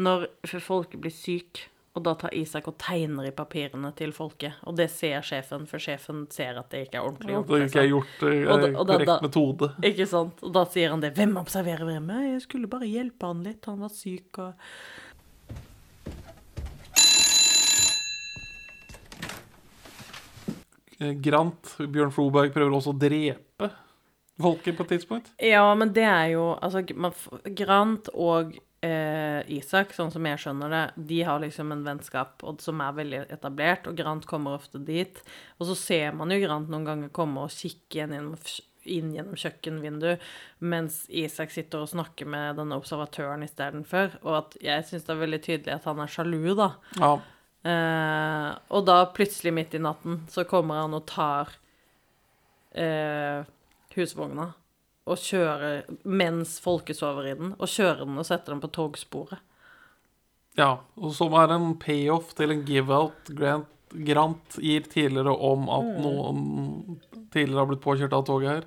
når 0.00 0.28
folk 0.62 0.94
blir 1.02 1.12
syke. 1.12 1.66
Og 1.98 2.04
da 2.06 2.12
tar 2.14 2.30
Isak 2.38 2.68
og 2.70 2.76
tegner 2.78 3.26
i 3.26 3.32
papirene 3.34 3.90
til 3.98 4.12
folket. 4.14 4.52
Og 4.70 4.76
det 4.78 4.86
ser 4.94 5.24
sjefen, 5.26 5.64
for 5.66 5.82
sjefen 5.82 6.20
ser 6.30 6.58
at 6.60 6.68
det 6.70 6.84
ikke 6.86 7.00
er 7.00 7.08
ordentlig 7.08 7.34
gjort. 7.34 7.48
det 7.48 7.66
ikke 7.66 7.80
er 7.80 7.88
liksom. 7.88 7.90
gjort 7.90 8.22
Og 8.22 8.60
da- 8.60 8.78
og 8.78 8.86
da- 8.86 8.92
korrekt 8.94 9.06
da- 9.06 9.20
metode. 9.26 9.70
Ikke 9.82 10.06
sant? 10.06 10.42
Og 10.42 10.52
da 10.52 10.64
sier 10.66 10.90
han 10.90 11.00
det. 11.00 11.14
Hvem 11.16 11.36
observerer 11.36 11.84
hvem? 11.84 12.06
Jeg 12.32 12.42
skulle 12.42 12.68
bare 12.70 12.86
hjelpe 12.86 13.26
han 13.26 13.42
litt. 13.42 13.64
Han 13.66 13.80
var 13.80 13.88
syk 13.88 14.38
og 14.38 14.54
Eh, 21.00 21.12
Grant, 21.16 21.76
Bjørn 21.88 22.12
Floberg, 22.12 22.52
prøver 22.54 22.74
også 22.76 22.92
å 22.92 22.98
drepe 23.00 23.70
folket 24.40 24.76
på 24.76 24.84
et 24.86 24.92
tidspunkt. 24.96 25.30
Ja, 25.44 25.64
men 25.76 25.92
det 25.96 26.04
er 26.04 26.32
jo 26.34 26.46
Altså, 26.62 26.82
Grant 27.56 28.08
og 28.14 28.54
eh, 28.84 29.40
Isak, 29.56 29.92
sånn 29.96 30.12
som 30.12 30.26
jeg 30.26 30.40
skjønner 30.42 30.72
det, 30.72 30.82
de 31.10 31.20
har 31.26 31.40
liksom 31.42 31.72
en 31.74 31.84
vennskap 31.86 32.44
og, 32.46 32.60
som 32.64 32.80
er 32.84 32.96
veldig 32.96 33.22
etablert, 33.36 33.88
og 33.88 33.98
Grant 33.98 34.26
kommer 34.28 34.58
ofte 34.58 34.80
dit. 34.82 35.20
Og 35.58 35.70
så 35.70 35.76
ser 35.78 36.16
man 36.16 36.32
jo 36.32 36.40
Grant 36.44 36.72
noen 36.72 36.88
ganger 36.88 37.14
komme 37.14 37.46
og 37.46 37.54
kikke 37.54 38.04
inn 38.04 38.16
gjennom, 38.16 38.38
inn 38.90 39.10
gjennom 39.16 39.40
kjøkkenvinduet, 39.40 40.30
mens 40.64 41.02
Isak 41.08 41.52
sitter 41.54 41.84
og 41.84 41.92
snakker 41.92 42.28
med 42.30 42.60
denne 42.60 42.78
observatøren 42.80 43.44
istedenfor. 43.46 44.16
Og 44.24 44.40
at 44.42 44.56
jeg 44.64 44.88
syns 44.88 45.06
det 45.06 45.14
er 45.16 45.22
veldig 45.26 45.42
tydelig 45.46 45.76
at 45.76 45.90
han 45.90 46.02
er 46.02 46.14
sjalu, 46.16 46.54
da. 46.58 46.72
Ja. 47.00 47.14
Eh, 47.70 48.50
og 48.72 48.86
da 48.88 49.02
plutselig 49.12 49.52
midt 49.52 49.76
i 49.76 49.82
natten 49.84 50.22
så 50.32 50.46
kommer 50.48 50.80
han 50.80 50.96
og 50.96 51.04
tar 51.10 51.52
eh, 52.72 53.44
husvogna 53.92 54.54
og 55.10 55.18
kjøre 55.20 55.70
mens 56.04 56.56
folket 56.62 56.96
sover 57.00 57.26
i 57.30 57.34
den, 57.38 57.52
og 57.58 57.68
kjøre 57.70 58.04
den 58.06 58.18
og 58.20 58.26
sette 58.28 58.52
den 58.52 58.60
på 58.62 58.70
togsporet. 58.72 59.40
ja. 60.58 60.78
Og 61.00 61.12
som 61.16 61.32
er 61.38 61.52
en 61.54 61.74
payoff 61.80 62.34
til 62.38 62.50
en 62.54 62.64
give-out 62.66 63.30
Grant, 63.36 63.66
Grant 63.90 64.56
gir 64.62 64.84
tidligere 64.86 65.32
om 65.34 65.68
at 65.68 65.86
Mm. 65.96 66.02
noen 66.04 67.00
tidligere 67.32 67.58
har 67.64 67.66
blitt 67.66 67.82
påkjørt 67.82 68.12
av 68.14 68.24
toget 68.28 68.48
her. 68.50 68.64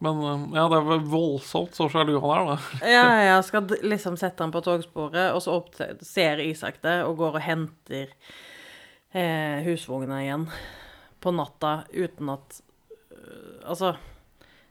Men 0.00 0.20
eh, 0.24 0.44
ja, 0.56 0.68
det 0.72 0.78
er 0.78 0.86
vel 0.88 1.02
voldsomt 1.12 1.74
så 1.76 1.88
sjalu 1.92 2.14
han 2.20 2.30
er, 2.32 2.46
da. 2.48 2.56
Ja, 2.96 3.02
jeg 3.36 3.44
skal 3.44 3.66
liksom 3.84 4.16
sette 4.16 4.40
han 4.40 4.52
på 4.54 4.62
togsporet, 4.64 5.34
og 5.34 5.42
så 5.44 5.58
opp 5.58 5.74
ser 6.00 6.40
Isak 6.40 6.80
det 6.82 7.02
og 7.04 7.18
går 7.20 7.36
og 7.36 7.44
henter 7.44 8.08
eh, 9.12 9.60
husvogna 9.66 10.22
igjen 10.24 10.46
på 11.20 11.32
natta 11.36 11.82
uten 11.92 12.30
at 12.32 12.60
øh, 13.12 13.60
Altså 13.68 13.92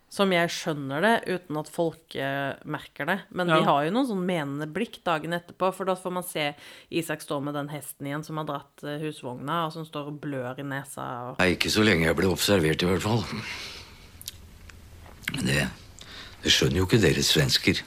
som 0.09 0.31
jeg 0.33 0.49
skjønner 0.49 1.03
det, 1.05 1.13
uten 1.29 1.57
at 1.61 1.69
folk 1.69 2.15
eh, 2.17 2.57
merker 2.65 3.05
det. 3.05 3.17
Men 3.29 3.51
de 3.51 3.59
har 3.65 3.83
jo 3.85 3.91
noen 3.93 4.07
sånn 4.09 4.23
menende 4.25 4.65
blikk 4.73 4.97
dagen 5.05 5.35
etterpå, 5.37 5.69
for 5.77 5.89
da 5.89 5.93
får 5.99 6.15
man 6.17 6.25
se 6.25 6.47
Isak 6.89 7.21
stå 7.21 7.37
med 7.45 7.53
den 7.57 7.69
hesten 7.69 8.09
igjen 8.09 8.25
som 8.25 8.41
har 8.41 8.47
dratt 8.49 8.85
eh, 8.85 8.97
husvogna, 9.03 9.67
og 9.67 9.75
som 9.75 9.85
står 9.85 10.09
og 10.09 10.17
blør 10.23 10.61
i 10.61 10.65
nesa. 10.65 11.05
Og... 11.27 11.35
Nei, 11.37 11.51
ikke 11.53 11.69
så 11.73 11.85
lenge 11.85 12.07
jeg 12.07 12.17
ble 12.17 12.31
observert, 12.31 12.81
i 12.81 12.89
hvert 12.89 13.05
fall. 13.05 13.21
Men 15.35 15.45
det, 15.45 15.61
det 16.41 16.55
skjønner 16.55 16.81
jo 16.81 16.89
ikke 16.89 17.03
dere 17.05 17.25
svensker. 17.25 17.83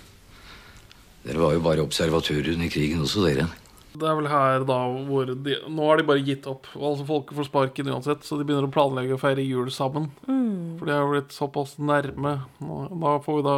Dere 1.27 1.43
var 1.43 1.57
jo 1.57 1.66
bare 1.66 1.83
observatører 1.83 2.55
under 2.55 2.70
krigen 2.70 3.03
også, 3.03 3.27
dere. 3.27 3.51
Det 3.93 4.09
er 4.09 4.16
vel 4.16 4.28
her 4.30 4.64
da 4.68 4.78
hvor 5.07 5.28
de 5.28 5.57
Nå 5.68 5.88
har 5.88 6.01
de 6.01 6.07
bare 6.09 6.24
gitt 6.24 6.47
opp. 6.51 6.68
Altså 6.78 7.07
Folket 7.09 7.36
får 7.36 7.49
sparken 7.49 7.90
uansett, 7.93 8.24
så 8.24 8.38
de 8.38 8.47
begynner 8.49 8.68
å 8.68 8.72
planlegge 8.72 9.16
å 9.16 9.20
feire 9.20 9.45
jul 9.45 9.68
sammen. 9.74 10.09
Mm. 10.26 10.78
For 10.80 10.88
de 10.88 10.97
har 10.97 11.11
blitt 11.11 11.36
såpass 11.36 11.76
nærme. 11.78 12.34
Da 12.59 13.14
får 13.24 13.38
vi 13.38 13.47
da 13.47 13.57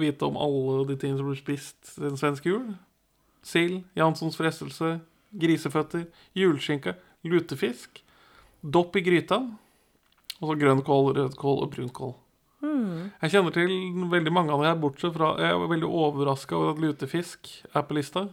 vite 0.00 0.28
om 0.28 0.38
alle 0.40 0.84
de 0.90 0.98
tingene 1.00 1.20
som 1.20 1.30
blir 1.30 1.40
spist 1.40 1.78
til 1.90 2.08
den 2.08 2.20
svenske 2.20 2.52
jul. 2.52 2.68
Sild, 3.44 3.82
Janssons 3.98 4.38
frestelse, 4.40 4.96
griseføtter, 5.36 6.06
juleskinke, 6.38 6.94
lutefisk, 7.28 8.00
dopp 8.62 8.96
i 8.96 9.02
gryta, 9.04 9.42
og 10.40 10.50
så 10.50 10.56
grønnkål, 10.60 11.10
rødkål 11.18 11.60
og 11.64 11.74
brunkål. 11.74 12.14
Mm. 12.64 13.10
Jeg 13.20 13.34
kjenner 13.34 13.52
til 13.52 13.74
veldig 14.12 14.32
mange 14.32 14.54
av 14.54 14.62
de 14.62 14.70
her, 14.70 14.78
bortsett 14.80 15.12
fra 15.12 15.34
Jeg 15.42 15.58
var 15.60 15.68
veldig 15.68 15.90
overraska 15.90 16.56
over 16.56 16.72
at 16.72 16.80
lutefisk 16.80 17.50
er 17.74 17.84
på 17.84 17.98
lista. 17.98 18.28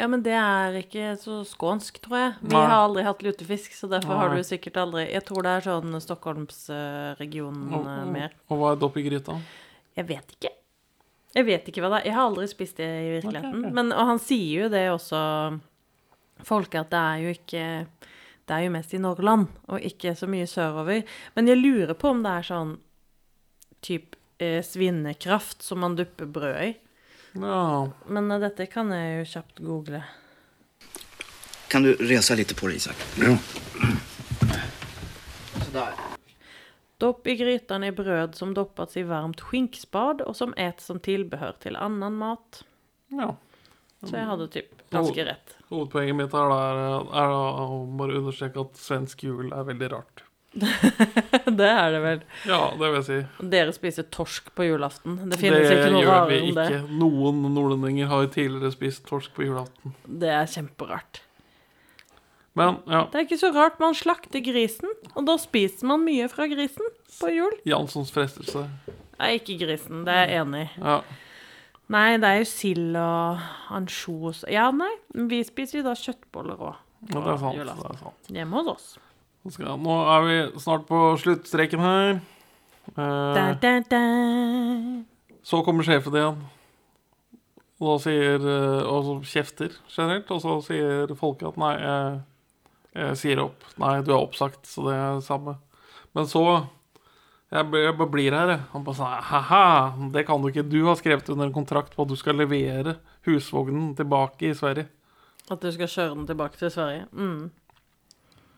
Ja, 0.00 0.06
men 0.08 0.22
det 0.24 0.32
er 0.32 0.78
ikke 0.80 1.10
så 1.20 1.42
skånsk, 1.44 1.98
tror 2.00 2.16
jeg. 2.16 2.30
Vi 2.40 2.54
Nei. 2.54 2.62
har 2.64 2.78
aldri 2.86 3.02
hatt 3.04 3.20
lutefisk, 3.24 3.74
så 3.76 3.90
derfor 3.92 4.16
har 4.16 4.32
du 4.32 4.40
sikkert 4.46 4.78
aldri 4.80 5.02
Jeg 5.10 5.24
tror 5.28 5.44
det 5.44 5.50
er 5.52 5.66
sånn 5.66 5.98
Stockholmsregionen 6.00 7.66
Og, 7.68 7.84
eh, 7.84 7.98
og, 8.00 8.12
mer. 8.14 8.32
og 8.48 8.60
hva 8.62 8.70
er 8.72 8.80
dopp 8.80 8.96
i 8.96 9.04
gryta? 9.04 9.36
Jeg 9.98 10.08
vet 10.08 10.32
ikke. 10.38 10.52
Jeg 11.36 11.44
vet 11.48 11.68
ikke 11.68 11.84
hva 11.84 11.90
det 11.92 11.98
er. 12.00 12.06
Jeg 12.08 12.16
har 12.16 12.30
aldri 12.30 12.46
spist 12.48 12.80
det 12.80 12.88
i 12.88 13.10
virkeligheten. 13.18 13.52
Okay, 13.52 13.66
okay. 13.68 13.76
Men, 13.76 13.92
og 13.92 14.08
han 14.14 14.20
sier 14.20 14.64
jo 14.64 14.70
det 14.72 14.82
også, 14.92 15.20
folket, 16.48 16.80
at 16.86 16.90
det 16.92 17.02
er 17.02 17.22
jo 17.22 17.34
ikke 17.36 17.66
Det 18.42 18.56
er 18.56 18.64
jo 18.64 18.72
mest 18.74 18.94
i 18.96 18.98
Norrland, 18.98 19.46
og 19.70 19.84
ikke 19.86 20.16
så 20.18 20.26
mye 20.26 20.48
sørover. 20.50 21.04
Men 21.36 21.46
jeg 21.46 21.60
lurer 21.60 21.94
på 21.94 22.10
om 22.10 22.24
det 22.24 22.32
er 22.32 22.48
sånn 22.48 22.72
type 23.86 24.18
eh, 24.42 24.58
svinnekraft 24.66 25.62
som 25.62 25.78
man 25.84 25.94
dupper 25.96 26.26
brød 26.26 26.58
i. 26.64 26.72
Ja. 27.32 27.90
Men 28.06 28.30
eh, 28.30 28.40
dette 28.40 28.66
kan 28.66 28.90
jeg 28.92 29.18
jo 29.18 29.28
kjapt 29.34 29.62
google. 29.64 30.02
Kan 31.72 31.82
du 31.86 31.94
resa 31.94 32.34
litt 32.36 32.52
på 32.56 32.68
det, 32.68 32.74
Isak? 32.82 32.96
Ja. 33.16 33.36
Sådär. 35.64 35.94
Dopp 36.98 37.26
i 37.26 37.36
grytan 37.36 37.84
är 37.84 37.92
bröd 37.92 38.34
som 38.34 38.54
doppats 38.54 38.96
i 38.96 39.02
varmt 39.02 39.40
skinkspad 39.40 40.20
och 40.20 40.36
som 40.36 40.54
äts 40.54 40.84
som 40.86 41.00
tillbehör 41.00 41.56
till 41.60 41.76
annan 41.76 42.14
mat. 42.14 42.64
ja. 43.08 43.36
Så 44.02 44.16
jeg 44.16 44.26
hadde 44.26 44.48
typ 44.48 44.90
ganske 44.90 45.24
rett. 45.24 45.52
Hovedpoenget 45.68 46.16
mitt 46.18 46.32
er, 46.34 46.48
da, 46.50 46.96
er 47.22 47.34
å 47.34 47.76
bare 47.98 48.16
understreke 48.18 48.64
at 48.64 48.80
svensk 48.82 49.22
jul 49.22 49.52
er 49.54 49.68
veldig 49.68 49.90
rart. 49.92 50.24
det 51.58 51.68
er 51.68 51.90
det 51.94 52.00
vel. 52.04 52.22
Ja, 52.48 52.58
det 52.76 52.82
vil 52.82 52.96
jeg 52.98 53.06
si. 53.08 53.18
Dere 53.54 53.72
spiser 53.72 54.06
torsk 54.12 54.50
på 54.56 54.66
julaften. 54.68 55.16
Det 55.32 55.38
finnes 55.40 55.64
det 55.64 55.78
ikke 55.78 55.92
noe 55.94 56.02
gjør 56.04 56.08
vi 56.08 56.12
rarere 56.12 56.38
enn 56.48 56.58
det. 56.58 56.66
ikke. 56.68 56.96
Noen 57.00 57.42
nordlendinger 57.54 58.10
har 58.12 58.26
tidligere 58.34 58.72
spist 58.74 59.06
torsk 59.08 59.32
på 59.36 59.46
julaften. 59.48 59.94
Det 60.04 60.28
er 60.32 60.50
kjemperart. 60.52 61.22
Men 62.58 62.82
ja, 62.84 63.06
Det 63.08 63.16
er 63.16 63.24
ikke 63.24 63.40
så 63.40 63.48
rart 63.54 63.78
man 63.80 63.94
slakter 63.96 64.42
grisen, 64.44 64.90
og 65.16 65.24
da 65.24 65.38
spiser 65.40 65.88
man 65.88 66.02
mye 66.04 66.26
fra 66.28 66.44
grisen 66.50 66.84
på 67.16 67.30
jul. 67.32 67.54
Janssons 67.64 68.12
frestelse. 68.12 68.66
Nei, 69.16 69.30
ikke 69.38 69.56
grisen, 69.62 70.02
det 70.04 70.12
er 70.18 70.26
jeg 70.34 70.42
enig 70.44 70.66
i. 70.66 70.70
Ja. 70.82 70.98
Nei, 71.92 72.06
det 72.20 72.28
er 72.28 72.38
jo 72.40 72.44
sild 72.48 72.94
og 72.96 73.40
ansjos 73.74 74.44
Ja, 74.52 74.68
nei, 74.72 74.90
vi 75.28 75.40
spiser 75.44 75.80
jo 75.80 75.86
da 75.88 75.96
kjøttboller 75.98 76.60
òg. 76.60 76.76
ja, 77.08 77.16
det 77.16 77.32
er 77.32 77.40
sant. 77.40 77.56
Det 77.56 77.72
er 77.72 77.98
sant. 78.04 78.30
Hjemme 78.36 78.60
hos 78.60 78.70
oss. 78.76 78.86
Nå 79.44 79.50
skal- 79.52 79.78
Nå 79.82 79.94
er 80.16 80.26
vi 80.26 80.60
snart 80.60 80.86
på 80.86 80.98
sluttstreken 81.18 81.80
her. 81.82 82.20
Eh, 82.96 83.34
Da, 83.34 83.54
da, 83.54 83.80
da. 83.90 84.02
Så 85.42 85.62
kommer 85.64 85.82
sjefen 85.86 86.14
igjen. 86.14 86.36
Og 87.82 87.88
da 87.88 87.96
sier 88.04 88.36
eh, 88.46 88.86
Og 88.86 89.02
så 89.04 89.14
kjefter 89.26 89.72
generelt. 89.90 90.30
Og 90.30 90.40
så 90.44 90.58
sier 90.68 91.14
folket 91.18 91.48
at 91.48 91.56
nei, 91.58 91.72
jeg, 91.80 92.20
jeg 92.94 93.16
sier 93.18 93.42
opp. 93.42 93.64
Nei, 93.82 93.96
du 94.06 94.12
er 94.12 94.20
oppsagt, 94.22 94.66
så 94.70 94.86
det 94.86 94.94
er 94.94 95.14
det 95.18 95.24
samme. 95.26 95.56
Men 96.14 96.26
så 96.30 96.44
Jeg, 97.52 97.66
jeg 97.72 97.96
bare 97.98 98.08
blir 98.08 98.32
her, 98.32 98.48
jeg. 98.48 98.60
Han 98.72 98.84
bare 98.86 98.96
sånn 98.96 99.22
Ha-ha, 99.28 99.64
det 100.14 100.22
kan 100.26 100.40
du 100.40 100.48
ikke. 100.48 100.62
Du 100.70 100.78
har 100.86 100.94
skrevet 100.96 101.28
under 101.28 101.46
en 101.50 101.52
kontrakt 101.52 101.92
på 101.94 102.02
at 102.06 102.08
du 102.08 102.16
skal 102.16 102.38
levere 102.40 102.94
husvognen 103.26 103.90
tilbake 103.98 104.48
i 104.48 104.54
Sverige. 104.56 104.86
At 105.50 105.60
du 105.60 105.68
skal 105.74 105.86
kjøre 105.90 106.14
den 106.16 106.26
tilbake 106.30 106.56
til 106.56 106.70
Sverige. 106.72 107.08
Mm. 107.12 107.50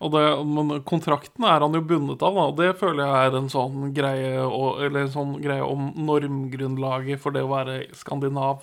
Og 0.02 0.10
det, 0.10 0.22
men 0.48 0.82
kontrakten 0.86 1.44
er 1.46 1.60
han 1.62 1.74
jo 1.76 1.80
bundet 1.86 2.22
av, 2.26 2.34
da. 2.34 2.44
Det 2.58 2.78
føler 2.80 3.06
jeg 3.06 3.28
er 3.28 3.34
en 3.38 3.52
sånn 3.52 3.92
greie 3.94 4.42
og, 4.42 4.82
Eller 4.82 5.00
en 5.04 5.14
sånn 5.14 5.32
greie 5.42 5.64
om 5.64 5.80
normgrunnlaget 6.08 7.20
for 7.22 7.30
det 7.34 7.42
å 7.46 7.52
være 7.52 7.74
skandinav. 7.96 8.56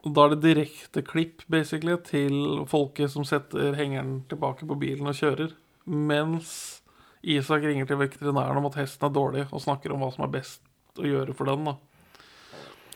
da 0.00 0.24
er 0.24 0.32
det 0.32 0.44
direkte 0.46 1.02
klipp, 1.04 1.42
basically, 1.52 1.98
til 2.08 2.62
folket 2.68 3.12
som 3.12 3.24
setter 3.28 3.74
hengeren 3.76 4.22
tilbake 4.30 4.64
på 4.68 4.78
bilen 4.80 5.10
og 5.10 5.18
kjører. 5.18 5.52
Mens 5.84 6.80
Isak 7.20 7.66
ringer 7.66 7.88
til 7.88 8.00
veterinæren 8.00 8.56
om 8.56 8.68
at 8.70 8.78
hesten 8.80 9.10
er 9.10 9.12
dårlig, 9.12 9.44
og 9.52 9.60
snakker 9.60 9.92
om 9.92 10.00
hva 10.00 10.08
som 10.14 10.24
er 10.24 10.32
best 10.38 10.64
å 10.96 11.04
gjøre 11.04 11.36
for 11.36 11.50
den. 11.50 11.68
da. 11.68 11.76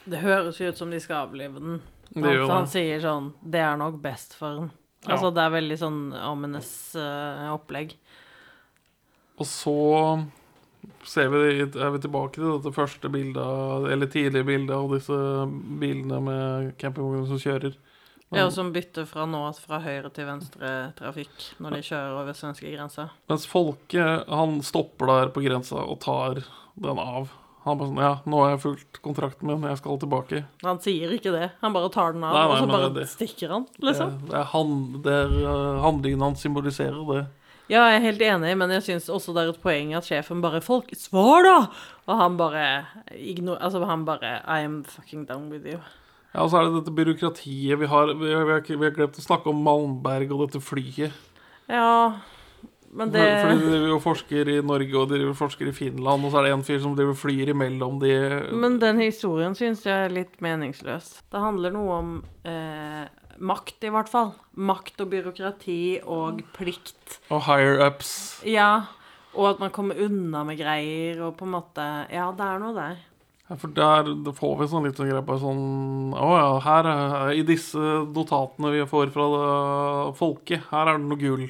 Det 0.04 0.22
høres 0.22 0.60
jo 0.60 0.70
ut 0.72 0.80
som 0.80 0.92
de 0.92 1.00
skal 1.00 1.28
avlive 1.28 1.60
den. 1.60 1.82
Det 2.08 2.22
Han, 2.22 2.32
gjør 2.32 2.46
for 2.46 2.54
han 2.54 2.66
sier 2.68 2.98
sånn 3.00 3.28
Det 3.40 3.60
er 3.64 3.76
nok 3.80 3.94
best 4.02 4.34
for 4.38 4.60
den. 4.60 4.72
Ja. 5.04 5.14
Altså, 5.14 5.30
det 5.36 5.42
er 5.44 5.52
veldig 5.52 5.76
sånn 5.80 6.00
ominous 6.24 6.72
uh, 6.96 7.52
opplegg. 7.52 7.92
Og 9.36 9.48
så 9.48 9.76
ser 11.08 11.28
vi, 11.32 11.40
er 11.64 11.90
vi 11.94 12.02
tilbake 12.04 12.36
til 12.38 12.50
dette 12.56 12.72
første 12.74 13.10
bildet, 13.12 13.88
eller 13.92 14.10
tidlige 14.12 14.46
bildet 14.48 14.74
av 14.76 14.92
disse 14.94 15.18
bilene 15.80 16.20
med 16.24 16.72
campingvogner 16.80 17.28
som 17.30 17.40
kjører. 17.42 17.76
Ja, 18.34 18.48
som 18.50 18.72
bytter 18.74 19.06
fra 19.06 19.26
nå 19.30 19.44
fra 19.62 19.78
høyre 19.84 20.10
til 20.14 20.26
venstre 20.26 20.70
trafikk 20.98 21.44
når 21.62 21.76
de 21.76 21.82
kjører 21.86 22.16
over 22.18 22.34
svenskegrensa. 22.34 23.08
Mens 23.30 23.46
folket, 23.46 24.24
han 24.26 24.56
stopper 24.66 25.10
der 25.12 25.32
på 25.34 25.44
grensa 25.44 25.84
og 25.84 26.00
tar 26.02 26.40
den 26.74 26.98
av. 26.98 27.30
Han 27.64 27.78
bare 27.80 27.88
sånn, 27.88 28.00
ja, 28.02 28.14
nå 28.28 28.40
har 28.42 28.50
jeg 28.52 28.62
fulgt 28.64 28.98
kontrakten 29.04 29.48
min, 29.48 29.62
jeg 29.70 29.78
skal 29.80 30.00
tilbake. 30.02 30.42
Han 30.66 30.80
sier 30.84 31.14
ikke 31.16 31.32
det. 31.32 31.46
Han 31.62 31.72
bare 31.76 31.88
tar 31.94 32.12
den 32.12 32.26
av, 32.26 32.34
Nei, 32.36 32.42
nei, 32.42 32.58
og 32.58 32.58
så 32.66 32.72
bare 32.74 32.90
det- 32.98 33.06
stikker 33.08 33.54
han, 33.54 33.64
liksom. 33.80 34.10
Det, 34.18 34.28
det 34.32 34.36
er, 34.40 34.50
han, 34.50 34.74
det 35.06 35.14
er 35.22 35.32
uh, 35.46 35.80
handlingen 35.86 36.26
han 36.26 36.36
symboliserer 36.36 37.00
det. 37.14 37.22
Ja, 37.70 37.86
jeg 37.88 37.96
er 37.96 38.04
helt 38.04 38.22
enig, 38.26 38.54
men 38.60 38.72
jeg 38.76 38.84
syns 38.84 39.06
også 39.08 39.32
det 39.32 39.42
er 39.42 39.52
et 39.54 39.60
poeng 39.62 39.94
at 39.96 40.04
sjefen 40.04 40.42
bare 40.44 40.60
Folk, 40.64 40.90
svar, 41.00 41.46
da! 41.46 41.58
Og 42.04 42.18
han 42.20 42.36
bare 42.36 42.64
ignor... 43.16 43.56
Altså, 43.56 43.80
han 43.88 44.04
bare 44.04 44.36
I 44.44 44.66
am 44.66 44.82
fucking 44.84 45.24
down 45.28 45.48
with 45.52 45.64
you. 45.64 45.80
Ja, 46.34 46.42
og 46.42 46.50
så 46.50 46.60
er 46.60 46.68
det 46.68 46.80
dette 46.80 46.92
byråkratiet 46.92 47.80
vi 47.80 47.88
har. 47.88 48.12
Vi 48.20 48.34
har, 48.34 48.44
vi 48.66 48.84
har, 48.84 48.94
glemt 48.96 49.16
å 49.16 49.24
snakke 49.24 49.48
om 49.52 49.64
Malmberg 49.64 50.34
og 50.34 50.44
dette 50.44 50.60
flyet. 50.60 51.14
Ja, 51.70 52.20
men 52.94 53.10
det 53.14 53.22
For, 53.22 53.48
for 53.48 53.54
de 53.54 53.70
driver 53.70 53.88
jo 53.88 53.96
og 53.96 54.04
forsker 54.04 54.50
i 54.52 54.56
Norge 54.62 54.98
og 54.98 55.08
de 55.08 55.16
driver 55.16 55.32
og 55.32 55.38
forsker 55.40 55.70
i 55.70 55.74
Finland, 55.74 56.26
og 56.26 56.30
så 56.30 56.40
er 56.40 56.46
det 56.46 56.54
en 56.58 56.66
fyr 56.66 56.82
som 56.82 56.94
driver 56.98 57.16
flyr 57.18 57.54
imellom 57.54 57.96
de 58.02 58.12
Men 58.52 58.76
den 58.82 59.00
historien 59.02 59.56
syns 59.58 59.86
jeg 59.86 60.08
er 60.08 60.14
litt 60.14 60.36
meningsløs. 60.44 61.14
Det 61.32 61.42
handler 61.42 61.74
noe 61.74 61.96
om 61.96 62.12
eh, 62.44 63.06
makt, 63.38 63.78
i 63.86 63.92
hvert 63.92 64.10
fall. 64.10 64.34
Makt 64.54 65.00
og 65.04 65.10
byråkrati 65.12 65.80
og 66.04 66.44
plikt. 66.56 67.18
Og 67.30 67.44
higher 67.48 67.80
ups. 67.86 68.12
Ja. 68.48 68.86
Og 69.34 69.54
at 69.54 69.62
man 69.62 69.72
kommer 69.74 69.98
unna 69.98 70.44
med 70.46 70.60
greier, 70.60 71.18
og 71.26 71.34
på 71.38 71.48
en 71.48 71.56
måte 71.56 71.84
Ja, 72.12 72.30
det 72.36 72.46
er 72.46 72.62
noe 72.62 72.74
der. 72.76 73.02
Ja, 73.44 73.58
for 73.60 73.74
der 73.76 74.06
får 74.38 74.54
vi 74.60 74.68
sånn 74.70 74.86
litt 74.86 74.96
sånn 74.96 75.10
greie 75.10 75.24
på 75.26 75.34
sånn 75.36 76.14
Å 76.16 76.28
ja, 76.32 76.46
her 76.64 76.86
er, 76.88 77.32
i 77.36 77.42
disse 77.44 77.76
notatene 78.08 78.70
vi 78.72 78.86
får 78.88 79.12
fra 79.12 79.26
folket, 80.16 80.70
her 80.70 80.88
er 80.88 80.96
det 80.96 81.10
noe 81.10 81.20
gull. 81.20 81.44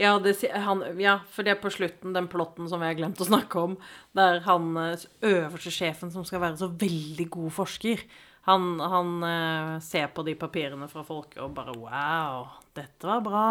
Ja, 0.00 0.16
det, 0.20 0.34
han, 0.66 0.82
ja, 1.00 1.20
for 1.30 1.46
det 1.46 1.54
er 1.54 1.62
på 1.62 1.72
slutten, 1.72 2.12
den 2.16 2.28
plotten 2.28 2.68
som 2.68 2.82
vi 2.82 2.90
har 2.90 2.98
glemt 2.98 3.22
å 3.22 3.28
snakke 3.28 3.62
om, 3.62 3.78
der 4.18 4.42
han 4.44 4.74
øverste 4.76 5.72
sjefen, 5.72 6.10
som 6.12 6.26
skal 6.26 6.42
være 6.42 6.58
så 6.60 6.68
veldig 6.80 7.28
god 7.32 7.54
forsker, 7.54 8.02
han, 8.48 8.80
han 8.80 9.22
eh, 9.22 9.80
ser 9.80 10.06
på 10.06 10.22
de 10.22 10.34
papirene 10.34 10.88
fra 10.88 11.04
folket 11.04 11.42
og 11.44 11.52
bare 11.56 11.76
Wow, 11.76 12.48
dette 12.76 13.06
var 13.06 13.20
bra. 13.24 13.48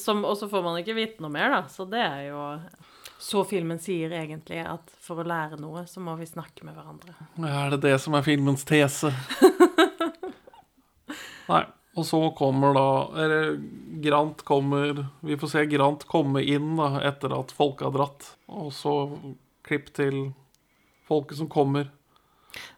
Som, 0.00 0.22
og 0.24 0.38
så 0.40 0.48
får 0.48 0.62
man 0.64 0.78
ikke 0.80 0.96
vite 0.96 1.20
noe 1.20 1.32
mer, 1.32 1.50
da. 1.52 1.62
Så 1.68 1.84
det 1.84 2.00
er 2.00 2.30
jo 2.30 2.40
Så 3.20 3.42
filmen 3.48 3.80
sier 3.80 4.14
egentlig 4.16 4.62
at 4.64 4.92
for 5.04 5.20
å 5.20 5.26
lære 5.26 5.58
noe, 5.60 5.84
så 5.88 6.00
må 6.00 6.14
vi 6.16 6.28
snakke 6.28 6.64
med 6.64 6.76
hverandre. 6.76 7.12
Er 7.44 7.74
det 7.74 7.82
det 7.84 7.96
som 8.00 8.16
er 8.16 8.24
filmens 8.24 8.64
tese? 8.68 9.12
Nei. 11.52 11.66
Og 11.96 12.04
så 12.04 12.18
kommer 12.36 12.74
da 12.76 12.88
Eller 13.24 13.54
Grant 14.04 14.42
kommer 14.44 14.98
Vi 15.24 15.38
får 15.40 15.48
se 15.48 15.62
Grant 15.70 16.02
komme 16.04 16.42
inn 16.44 16.74
da 16.76 16.90
etter 17.08 17.32
at 17.32 17.54
folket 17.56 17.86
har 17.88 17.94
dratt. 17.94 18.26
Og 18.52 18.68
så 18.76 18.92
klipp 19.66 19.88
til 19.96 20.18
folket 21.08 21.40
som 21.40 21.48
kommer. 21.50 21.88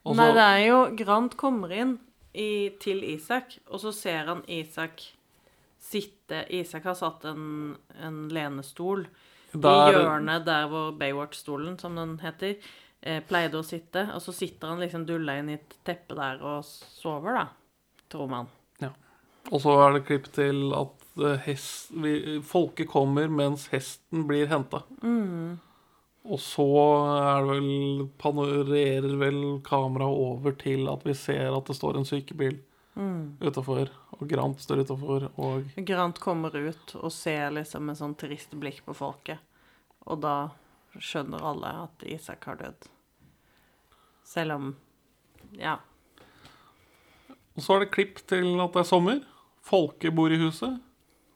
Og 0.05 0.15
så- 0.15 0.17
Nei, 0.23 0.33
det 0.35 0.47
er 0.49 0.67
jo 0.67 0.97
Grant 1.05 1.37
kommer 1.37 1.73
inn 1.73 1.99
i, 2.35 2.71
til 2.81 3.03
Isak, 3.05 3.59
og 3.71 3.81
så 3.81 3.93
ser 3.95 4.25
han 4.27 4.43
Isak 4.49 5.03
sitte 5.81 6.45
Isak 6.53 6.85
har 6.85 6.95
satt 6.99 7.25
en, 7.25 7.77
en 8.03 8.29
lenestol 8.29 9.07
Der- 9.55 9.89
i 9.89 9.95
hjørnet 9.95 10.45
der 10.45 10.67
hvor 10.69 10.91
Baywatch-stolen, 10.99 11.79
som 11.81 11.95
den 11.97 12.19
heter, 12.21 12.57
eh, 13.03 13.21
pleide 13.25 13.55
å 13.61 13.65
sitte. 13.65 14.11
Og 14.15 14.21
så 14.21 14.35
sitter 14.37 14.69
han 14.69 14.81
liksom 14.83 15.07
dulla 15.09 15.39
inn 15.39 15.49
i 15.51 15.55
et 15.55 15.77
teppe 15.87 16.15
der 16.19 16.43
og 16.45 16.65
sover, 16.65 17.33
da. 17.39 17.47
Tror 18.11 18.29
man. 18.29 18.49
Ja. 18.81 18.91
Og 19.53 19.61
så 19.65 19.73
er 19.87 19.95
det 19.97 20.05
klipp 20.07 20.29
til 20.37 20.73
at 20.77 21.07
eh, 21.25 21.39
hest, 21.47 21.91
vi, 21.97 22.41
folket 22.45 22.89
kommer 22.89 23.29
mens 23.33 23.69
hesten 23.73 24.27
blir 24.29 24.47
henta. 24.49 24.83
Mm. 25.03 25.59
Og 26.25 26.41
så 26.43 26.67
vel 27.49 28.09
panorerer 28.21 29.15
vel 29.21 29.39
kameraet 29.65 30.25
over 30.29 30.57
til 30.61 30.89
at 30.91 31.05
vi 31.07 31.15
ser 31.17 31.55
at 31.55 31.71
det 31.71 31.77
står 31.79 31.97
en 32.01 32.09
sykebil 32.09 32.59
Mm. 32.99 33.37
utafor, 33.41 33.89
og 34.11 34.29
Grant 34.29 34.59
står 34.59 34.81
utafor, 34.83 35.29
og 35.39 35.69
Grant 35.87 36.19
kommer 36.19 36.51
ut 36.51 36.95
og 36.99 37.13
ser 37.15 37.53
liksom 37.55 37.85
med 37.87 37.97
sånn 37.97 38.17
trist 38.19 38.51
blikk 38.59 38.81
på 38.85 38.95
folket. 38.99 39.39
Og 40.11 40.19
da 40.25 40.51
skjønner 40.99 41.45
alle 41.47 41.71
at 41.85 42.03
Isak 42.11 42.49
har 42.51 42.57
dødd. 42.59 42.89
Selv 44.27 44.53
om 44.57 44.77
Ja. 45.53 45.79
Og 47.57 47.63
så 47.63 47.77
er 47.77 47.85
det 47.85 47.93
klipp 47.93 48.19
til 48.27 48.59
at 48.61 48.73
det 48.73 48.81
er 48.81 48.91
sommer. 48.91 49.23
Folket 49.63 50.15
bor 50.15 50.31
i 50.31 50.39
huset. 50.39 50.81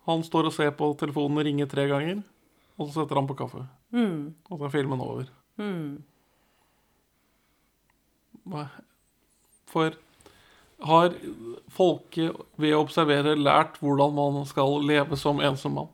Han 0.07 0.22
står 0.22 0.47
og 0.47 0.53
ser 0.53 0.72
på 0.72 0.91
telefonen 0.99 1.39
og 1.39 1.45
ringer 1.47 1.66
tre 1.70 1.87
ganger. 1.87 2.24
Og 2.78 2.89
så 2.89 3.03
setter 3.03 3.14
han 3.14 3.28
på 3.28 3.37
kaffe. 3.39 3.68
Mm. 3.93 4.34
Og 4.51 4.59
så 4.59 4.64
er 4.68 4.72
filmen 4.72 5.01
over. 5.05 5.28
Mm. 5.61 6.03
For 9.72 9.95
har 10.82 11.12
folket 11.70 12.40
ved 12.59 12.74
å 12.74 12.80
observere 12.82 13.36
lært 13.38 13.78
hvordan 13.82 14.16
man 14.16 14.43
skal 14.49 14.80
leve 14.82 15.16
som 15.20 15.40
ensom 15.45 15.76
mann? 15.78 15.93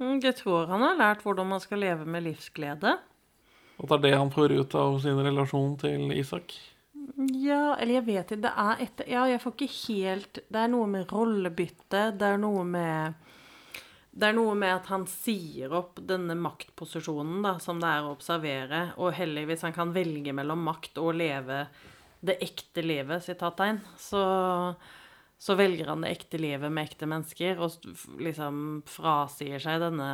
Mm, 0.00 0.18
Jeg 0.24 0.34
tror 0.40 0.66
han 0.72 0.82
har 0.82 0.98
lært 0.98 1.22
hvordan 1.22 1.46
man 1.52 1.60
skal 1.62 1.82
leve 1.84 2.08
med 2.08 2.24
livsglede. 2.26 2.96
At 3.80 3.88
det 3.88 3.96
er 3.98 4.04
det 4.08 4.16
han 4.18 4.32
får 4.32 4.56
ut 4.58 4.74
av 4.76 4.98
sin 5.00 5.20
relasjon 5.24 5.76
til 5.80 6.10
Isak? 6.16 6.56
Ja, 7.36 7.76
eller 7.76 7.98
jeg 8.00 8.06
vet 8.06 8.32
ikke. 8.32 8.42
Det 8.44 8.52
er 8.64 8.82
et 8.84 9.02
Ja, 9.08 9.24
jeg 9.28 9.40
får 9.42 9.54
ikke 9.56 9.74
helt 9.88 10.38
Det 10.48 10.60
er 10.60 10.68
noe 10.72 10.86
med 10.88 11.10
rollebytte. 11.12 12.02
Det 12.16 12.26
er 12.26 12.38
noe 12.40 12.64
med 12.64 13.14
Det 14.10 14.26
er 14.26 14.34
noe 14.34 14.56
med 14.58 14.72
at 14.74 14.88
han 14.90 15.04
sier 15.06 15.72
opp 15.78 16.00
denne 16.02 16.34
maktposisjonen 16.34 17.44
da, 17.46 17.54
som 17.62 17.78
det 17.82 17.90
er 17.90 18.06
å 18.06 18.14
observere, 18.16 18.80
og 18.98 19.14
heller 19.14 19.46
hvis 19.46 19.62
han 19.66 19.74
kan 19.76 19.94
velge 19.94 20.34
mellom 20.34 20.64
makt 20.66 20.98
og 20.98 21.14
leve 21.20 21.64
det 22.20 22.40
ekte 22.42 22.82
livet, 22.84 23.22
sitattegn, 23.24 23.78
så, 23.96 24.22
så 25.38 25.56
velger 25.56 25.92
han 25.92 26.02
det 26.04 26.10
ekte 26.16 26.40
livet 26.42 26.72
med 26.72 26.90
ekte 26.90 27.08
mennesker, 27.08 27.62
og 27.62 28.18
liksom 28.20 28.80
frasier 28.90 29.62
seg 29.62 29.78
denne 29.86 30.10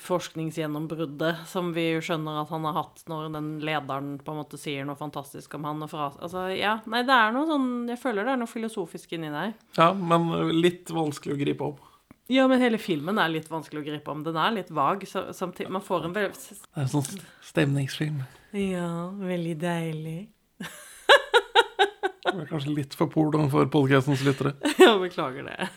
forskningsgjennombruddet 0.00 1.42
som 1.48 1.68
vi 1.76 1.84
jo 1.90 2.00
skjønner 2.04 2.38
at 2.40 2.52
han 2.52 2.64
har 2.64 2.78
hatt 2.78 3.02
når 3.10 3.26
den 3.34 3.50
lederen 3.64 4.14
på 4.24 4.32
en 4.32 4.40
måte 4.40 4.60
sier 4.60 4.86
noe 4.88 4.96
fantastisk 4.96 5.54
om 5.58 5.66
han 5.68 5.84
og 5.84 5.90
fra... 5.92 6.08
Altså, 6.16 6.46
ja, 6.56 6.78
nei, 6.88 7.02
det 7.04 7.12
er 7.12 7.34
noe 7.34 7.44
sånn 7.48 7.68
Jeg 7.90 8.00
føler 8.00 8.24
det 8.24 8.32
er 8.32 8.40
noe 8.40 8.50
filosofisk 8.50 9.12
inni 9.16 9.32
der. 9.34 9.52
Ja, 9.76 9.90
men 9.92 10.30
litt 10.56 10.92
vanskelig 10.94 11.36
å 11.36 11.40
gripe 11.42 11.68
om. 11.68 11.89
Ja, 12.30 12.44
men 12.50 12.60
hele 12.62 12.78
filmen 12.78 13.18
er 13.18 13.30
litt 13.32 13.48
vanskelig 13.50 13.80
å 13.82 13.86
gripe 13.88 14.12
om. 14.12 14.20
Den 14.26 14.36
er 14.38 14.52
litt 14.54 14.68
vag, 14.70 15.02
samtidig 15.08 15.70
Man 15.74 15.82
får 15.82 16.04
en. 16.06 16.12
Det 16.14 16.28
er 16.28 16.84
en 16.84 16.90
sånn 16.92 17.08
stemningsfilm. 17.48 18.20
Ja, 18.54 19.08
veldig 19.18 19.56
deilig. 19.62 20.18
Det 20.60 22.36
er 22.44 22.46
kanskje 22.50 22.74
litt 22.76 22.94
for 22.94 23.10
porno 23.10 23.46
for 23.50 23.66
podcastens 23.72 24.22
lyttere. 24.26 24.52
Ja, 24.84 24.92
beklager 25.00 25.46
det. 25.48 25.68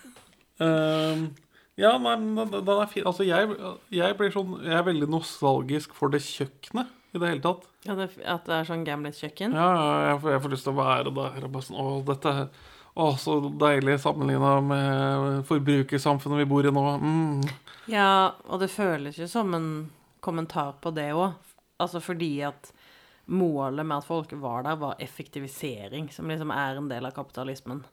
Um, 0.61 1.23
ja, 1.79 1.95
nei, 1.97 2.13
den, 2.21 2.51
den 2.53 2.69
er 2.83 2.89
fin. 2.91 3.07
Altså, 3.09 3.25
jeg, 3.25 3.49
jeg 3.95 4.15
blir 4.19 4.29
sånn 4.35 4.51
Jeg 4.61 4.75
er 4.77 4.85
veldig 4.85 5.07
nostalgisk 5.09 5.95
for 5.97 6.13
det 6.13 6.21
kjøkkenet 6.21 6.91
i 7.13 7.21
det 7.21 7.31
hele 7.31 7.41
tatt. 7.45 7.65
Ja, 7.87 7.95
det, 7.97 8.11
at 8.29 8.45
det 8.49 8.53
er 8.59 8.67
sånn 8.69 8.85
Gamlet-kjøkken? 8.87 9.53
Ja, 9.57 9.65
ja, 9.73 9.89
jeg, 10.11 10.21
får- 10.21 10.35
jeg 10.35 10.43
får 10.45 10.53
lyst 10.53 10.67
til 10.69 10.73
å 10.75 10.77
være 10.83 11.09
der. 11.17 11.41
og 11.47 11.51
Bare 11.57 11.65
sånn, 11.67 11.81
å, 11.81 11.97
dette 12.07 12.35
er 12.43 12.47
å, 12.93 13.07
så 13.17 13.39
deilig 13.57 13.97
sammenligna 14.03 14.53
med 14.61 15.39
forbrukersamfunnet 15.49 16.43
vi 16.43 16.49
bor 16.49 16.67
i 16.67 16.73
nå. 16.73 16.85
Mm. 17.01 17.41
Ja, 17.89 18.35
og 18.45 18.61
det 18.61 18.69
føles 18.73 19.17
jo 19.17 19.27
som 19.29 19.53
en 19.57 19.69
kommentar 20.23 20.75
på 20.81 20.93
det 20.93 21.09
òg. 21.17 21.33
Altså 21.81 21.99
fordi 22.03 22.35
at 22.45 22.69
målet 23.25 23.85
med 23.85 23.97
at 23.97 24.07
folk 24.07 24.33
var 24.37 24.67
der, 24.67 24.77
var 24.79 25.01
effektivisering, 25.01 26.11
som 26.13 26.29
liksom 26.29 26.51
er 26.53 26.77
en 26.77 26.89
del 26.91 27.09
av 27.09 27.15
kapitalismen. 27.15 27.83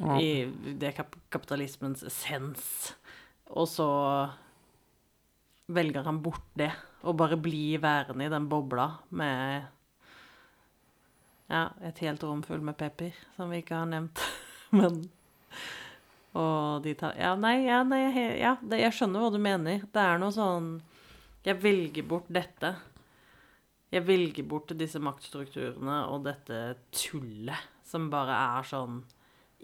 Ja. 0.00 0.20
I 0.20 0.50
det 0.78 0.94
kap 0.98 1.16
kapitalismens 1.30 2.02
essens. 2.06 2.94
Og 3.50 3.68
så 3.68 3.90
velger 5.70 6.06
han 6.06 6.22
bort 6.22 6.48
det, 6.58 6.72
og 7.06 7.18
bare 7.18 7.38
blir 7.38 7.82
værende 7.82 8.26
i 8.26 8.32
den 8.32 8.48
bobla 8.50 8.90
med 9.14 9.70
Ja, 11.50 11.64
et 11.82 11.98
helt 12.04 12.22
rom 12.22 12.44
full 12.46 12.62
med 12.62 12.76
pepper, 12.78 13.16
som 13.34 13.50
vi 13.50 13.58
ikke 13.64 13.80
har 13.80 13.88
nevnt. 13.90 14.20
Men 14.78 15.00
Og 16.38 16.82
de 16.84 16.92
tar 16.94 17.16
Ja, 17.18 17.32
nei, 17.34 17.64
ja, 17.66 17.80
nei 17.82 18.04
ja, 18.38 18.52
det, 18.62 18.78
jeg 18.84 18.94
skjønner 18.94 19.24
hva 19.24 19.32
du 19.34 19.40
mener. 19.42 19.82
Det 19.90 20.04
er 20.04 20.20
noe 20.22 20.30
sånn 20.34 20.76
Jeg 21.42 21.58
velger 21.58 22.06
bort 22.06 22.28
dette. 22.30 22.70
Jeg 23.90 24.06
velger 24.06 24.46
bort 24.46 24.70
disse 24.78 25.02
maktstrukturene 25.02 26.04
og 26.12 26.22
dette 26.28 26.60
tullet 26.94 27.66
som 27.90 28.06
bare 28.12 28.36
er 28.60 28.70
sånn 28.70 29.00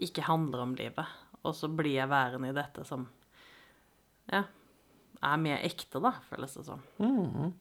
Ikke 0.03 0.27
handler 0.27 0.65
om 0.65 0.75
livet. 0.75 1.15
Og 1.47 1.55
så 1.55 1.71
blir 1.71 2.01
jeg 2.01 2.11
værende 2.11 2.51
i 2.51 2.57
dette 2.57 2.83
som 2.89 3.07
Ja, 4.27 4.43
er 5.23 5.39
mer 5.39 5.63
ekte, 5.63 6.03
da, 6.03 6.17
føles 6.27 6.59
det 6.59 6.65
som. 6.67 6.83
Mhm. 6.99 7.55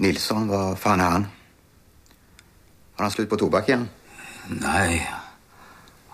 Nilsson, 0.00 0.48
hva 0.48 0.72
faen 0.80 1.04
er 1.04 1.10
han? 1.18 1.26
Har 3.02 3.08
han 3.08 3.10
slutt 3.10 3.30
på 3.30 3.36
tobakk 3.36 3.66
igjen? 3.66 3.88
Nei, 4.62 5.00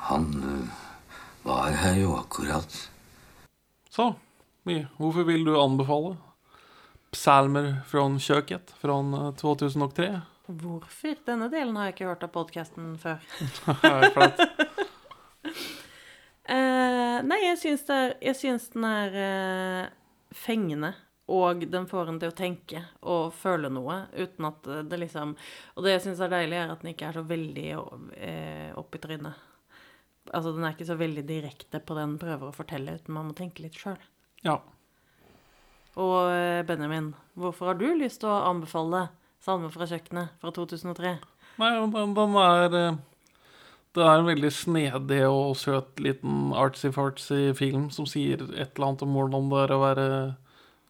han 0.09 0.23
eh, 0.41 0.69
var 1.45 1.75
her 1.77 1.99
jo 2.01 2.15
akkurat. 2.17 2.77
Så, 3.93 4.07
hvorfor 4.97 5.27
vil 5.29 5.45
du 5.45 5.51
anbefale 5.61 6.15
Psalmer 7.13 7.69
fra 7.91 8.07
kjøkkenet 8.09 8.73
fra 8.81 8.97
eh, 9.19 9.29
2003? 9.37 10.09
Hvorfor? 10.63 11.21
Denne 11.29 11.51
delen 11.53 11.77
har 11.77 11.91
jeg 11.91 11.99
ikke 11.99 12.09
hørt 12.09 12.25
av 12.25 12.33
podkasten 12.39 12.97
før. 13.05 13.21
Eh, 16.49 17.19
nei, 17.29 17.37
jeg 17.43 17.59
syns, 17.61 17.83
er, 17.93 18.15
jeg 18.25 18.37
syns 18.39 18.71
den 18.73 18.85
er 18.89 19.17
uh, 19.21 19.91
fengende. 20.33 20.95
Og 21.29 21.67
den 21.69 21.85
får 21.91 22.09
en 22.09 22.21
til 22.23 22.33
å 22.33 22.37
tenke 22.37 22.81
og 23.05 23.35
føle 23.37 23.69
noe 23.73 23.99
uten 24.17 24.47
at 24.49 24.69
det 24.89 25.01
liksom 25.03 25.35
Og 25.77 25.85
det 25.85 25.99
jeg 25.99 26.05
syns 26.07 26.23
er 26.25 26.33
deilig, 26.33 26.57
er 26.57 26.73
at 26.73 26.81
den 26.81 26.95
ikke 26.95 27.11
er 27.11 27.19
så 27.19 27.25
veldig 27.29 27.67
eh, 28.17 28.71
opp 28.81 28.97
i 28.97 29.03
trynet. 29.03 29.45
Altså, 30.33 30.53
den 30.53 30.65
er 30.65 30.75
ikke 30.77 30.89
så 30.89 30.97
veldig 31.01 31.25
direkte 31.29 31.81
på 31.81 31.97
det 31.97 32.05
den 32.05 32.19
prøver 32.21 32.49
å 32.49 32.57
fortelle, 32.57 32.97
uten 32.97 33.17
man 33.17 33.31
må 33.31 33.37
tenke 33.37 33.65
litt 33.65 33.77
sjøl. 33.77 34.01
Ja. 34.45 34.59
Og 35.99 36.31
eh, 36.33 36.65
Benjamin, 36.69 37.13
hvorfor 37.39 37.73
har 37.73 37.79
du 37.81 37.89
lyst 37.99 38.23
til 38.23 38.33
å 38.33 38.43
anbefale 38.49 39.09
'Salme 39.39 39.71
fra 39.71 39.87
kjøkkenet' 39.87 40.41
fra 40.43 40.51
2003? 40.51 41.15
Nei, 41.59 41.71
den, 41.95 42.15
den 42.15 42.35
er 42.43 42.75
eh, 42.75 42.99
Det 43.95 44.05
er 44.05 44.19
en 44.19 44.29
veldig 44.29 44.51
snedig 44.53 45.23
og 45.27 45.57
søt 45.59 46.01
liten 46.03 46.53
artsy-fartsy 46.55 47.55
film 47.57 47.89
som 47.91 48.07
sier 48.07 48.43
et 48.55 48.77
eller 48.77 48.87
annet 48.89 49.03
om 49.07 49.17
hvordan 49.17 49.49
det 49.51 49.63
er 49.65 49.75
å 49.75 49.81
være 49.83 50.07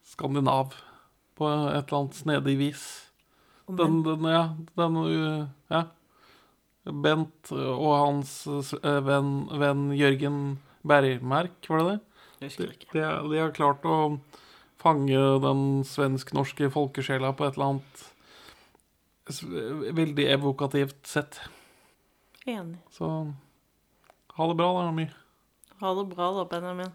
skandinav 0.08 0.74
på 1.38 1.48
et 1.48 1.84
eller 1.84 2.00
annet 2.00 2.18
snedig 2.18 2.56
vis. 2.58 2.84
Den, 3.68 4.02
den, 4.06 4.24
ja, 4.24 4.56
den 4.80 5.00
uh, 5.04 5.46
Ja. 5.72 5.84
Bent 6.88 7.50
og 7.52 7.90
hans 8.00 8.30
uh, 8.48 9.00
venn, 9.04 9.32
venn 9.60 9.90
Jørgen 9.92 10.38
Bergmerk, 10.88 11.58
var 11.68 11.82
det 11.82 11.90
det? 11.90 11.98
De, 12.38 12.68
de, 12.94 13.02
de 13.28 13.40
har 13.42 13.52
klart 13.52 13.84
å 13.84 14.16
fange 14.80 15.18
den 15.42 15.64
svensk-norske 15.84 16.70
folkesjela 16.72 17.34
på 17.36 17.44
et 17.44 17.58
eller 17.58 17.74
annet 17.74 18.06
veldig 19.98 20.26
evokativt 20.32 21.06
sett. 21.06 21.40
Enig. 22.46 22.78
Så 22.90 23.34
ha 24.38 24.48
det 24.48 24.54
bra, 24.54 24.70
da, 24.72 24.92
My. 24.92 25.08
Ha 25.82 25.94
det 25.94 26.06
bra 26.14 26.30
da, 26.38 26.44
Benjamin. 26.48 26.94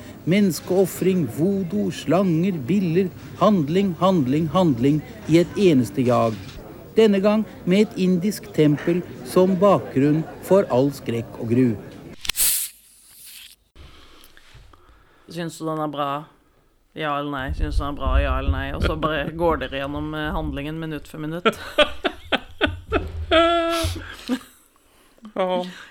Menneskeofring, 0.29 1.25
vodo, 1.37 1.89
slanger, 1.91 2.57
biller, 2.67 3.09
handling, 3.39 3.95
handling, 3.99 4.47
handling 4.53 5.01
i 5.27 5.39
et 5.41 5.57
eneste 5.57 6.01
jag. 6.05 6.35
Denne 6.95 7.21
gang 7.23 7.45
med 7.65 7.87
et 7.87 7.97
indisk 7.97 8.51
tempel 8.53 9.01
som 9.25 9.55
bakgrunn 9.59 10.21
for 10.45 10.67
all 10.69 10.91
skrekk 10.93 11.39
og 11.39 11.53
gru. 11.55 11.65
Syns 15.31 15.57
du 15.57 15.65
den 15.65 15.79
er 15.79 15.91
bra? 15.91 16.11
Ja 16.93 17.15
eller 17.17 17.31
nei? 17.31 17.47
Syns 17.55 17.79
du 17.79 17.85
den 17.85 17.93
er 17.93 17.99
bra? 18.01 18.13
Ja 18.19 18.37
eller 18.41 18.51
nei? 18.51 18.67
Og 18.75 18.83
så 18.83 18.97
bare 18.99 19.31
går 19.31 19.63
dere 19.63 19.79
gjennom 19.85 20.11
eh, 20.13 20.31
handlingen 20.35 20.79
minutt 20.81 21.07
for 21.07 21.23
minutt. 21.23 21.47
Ja. 25.33 25.65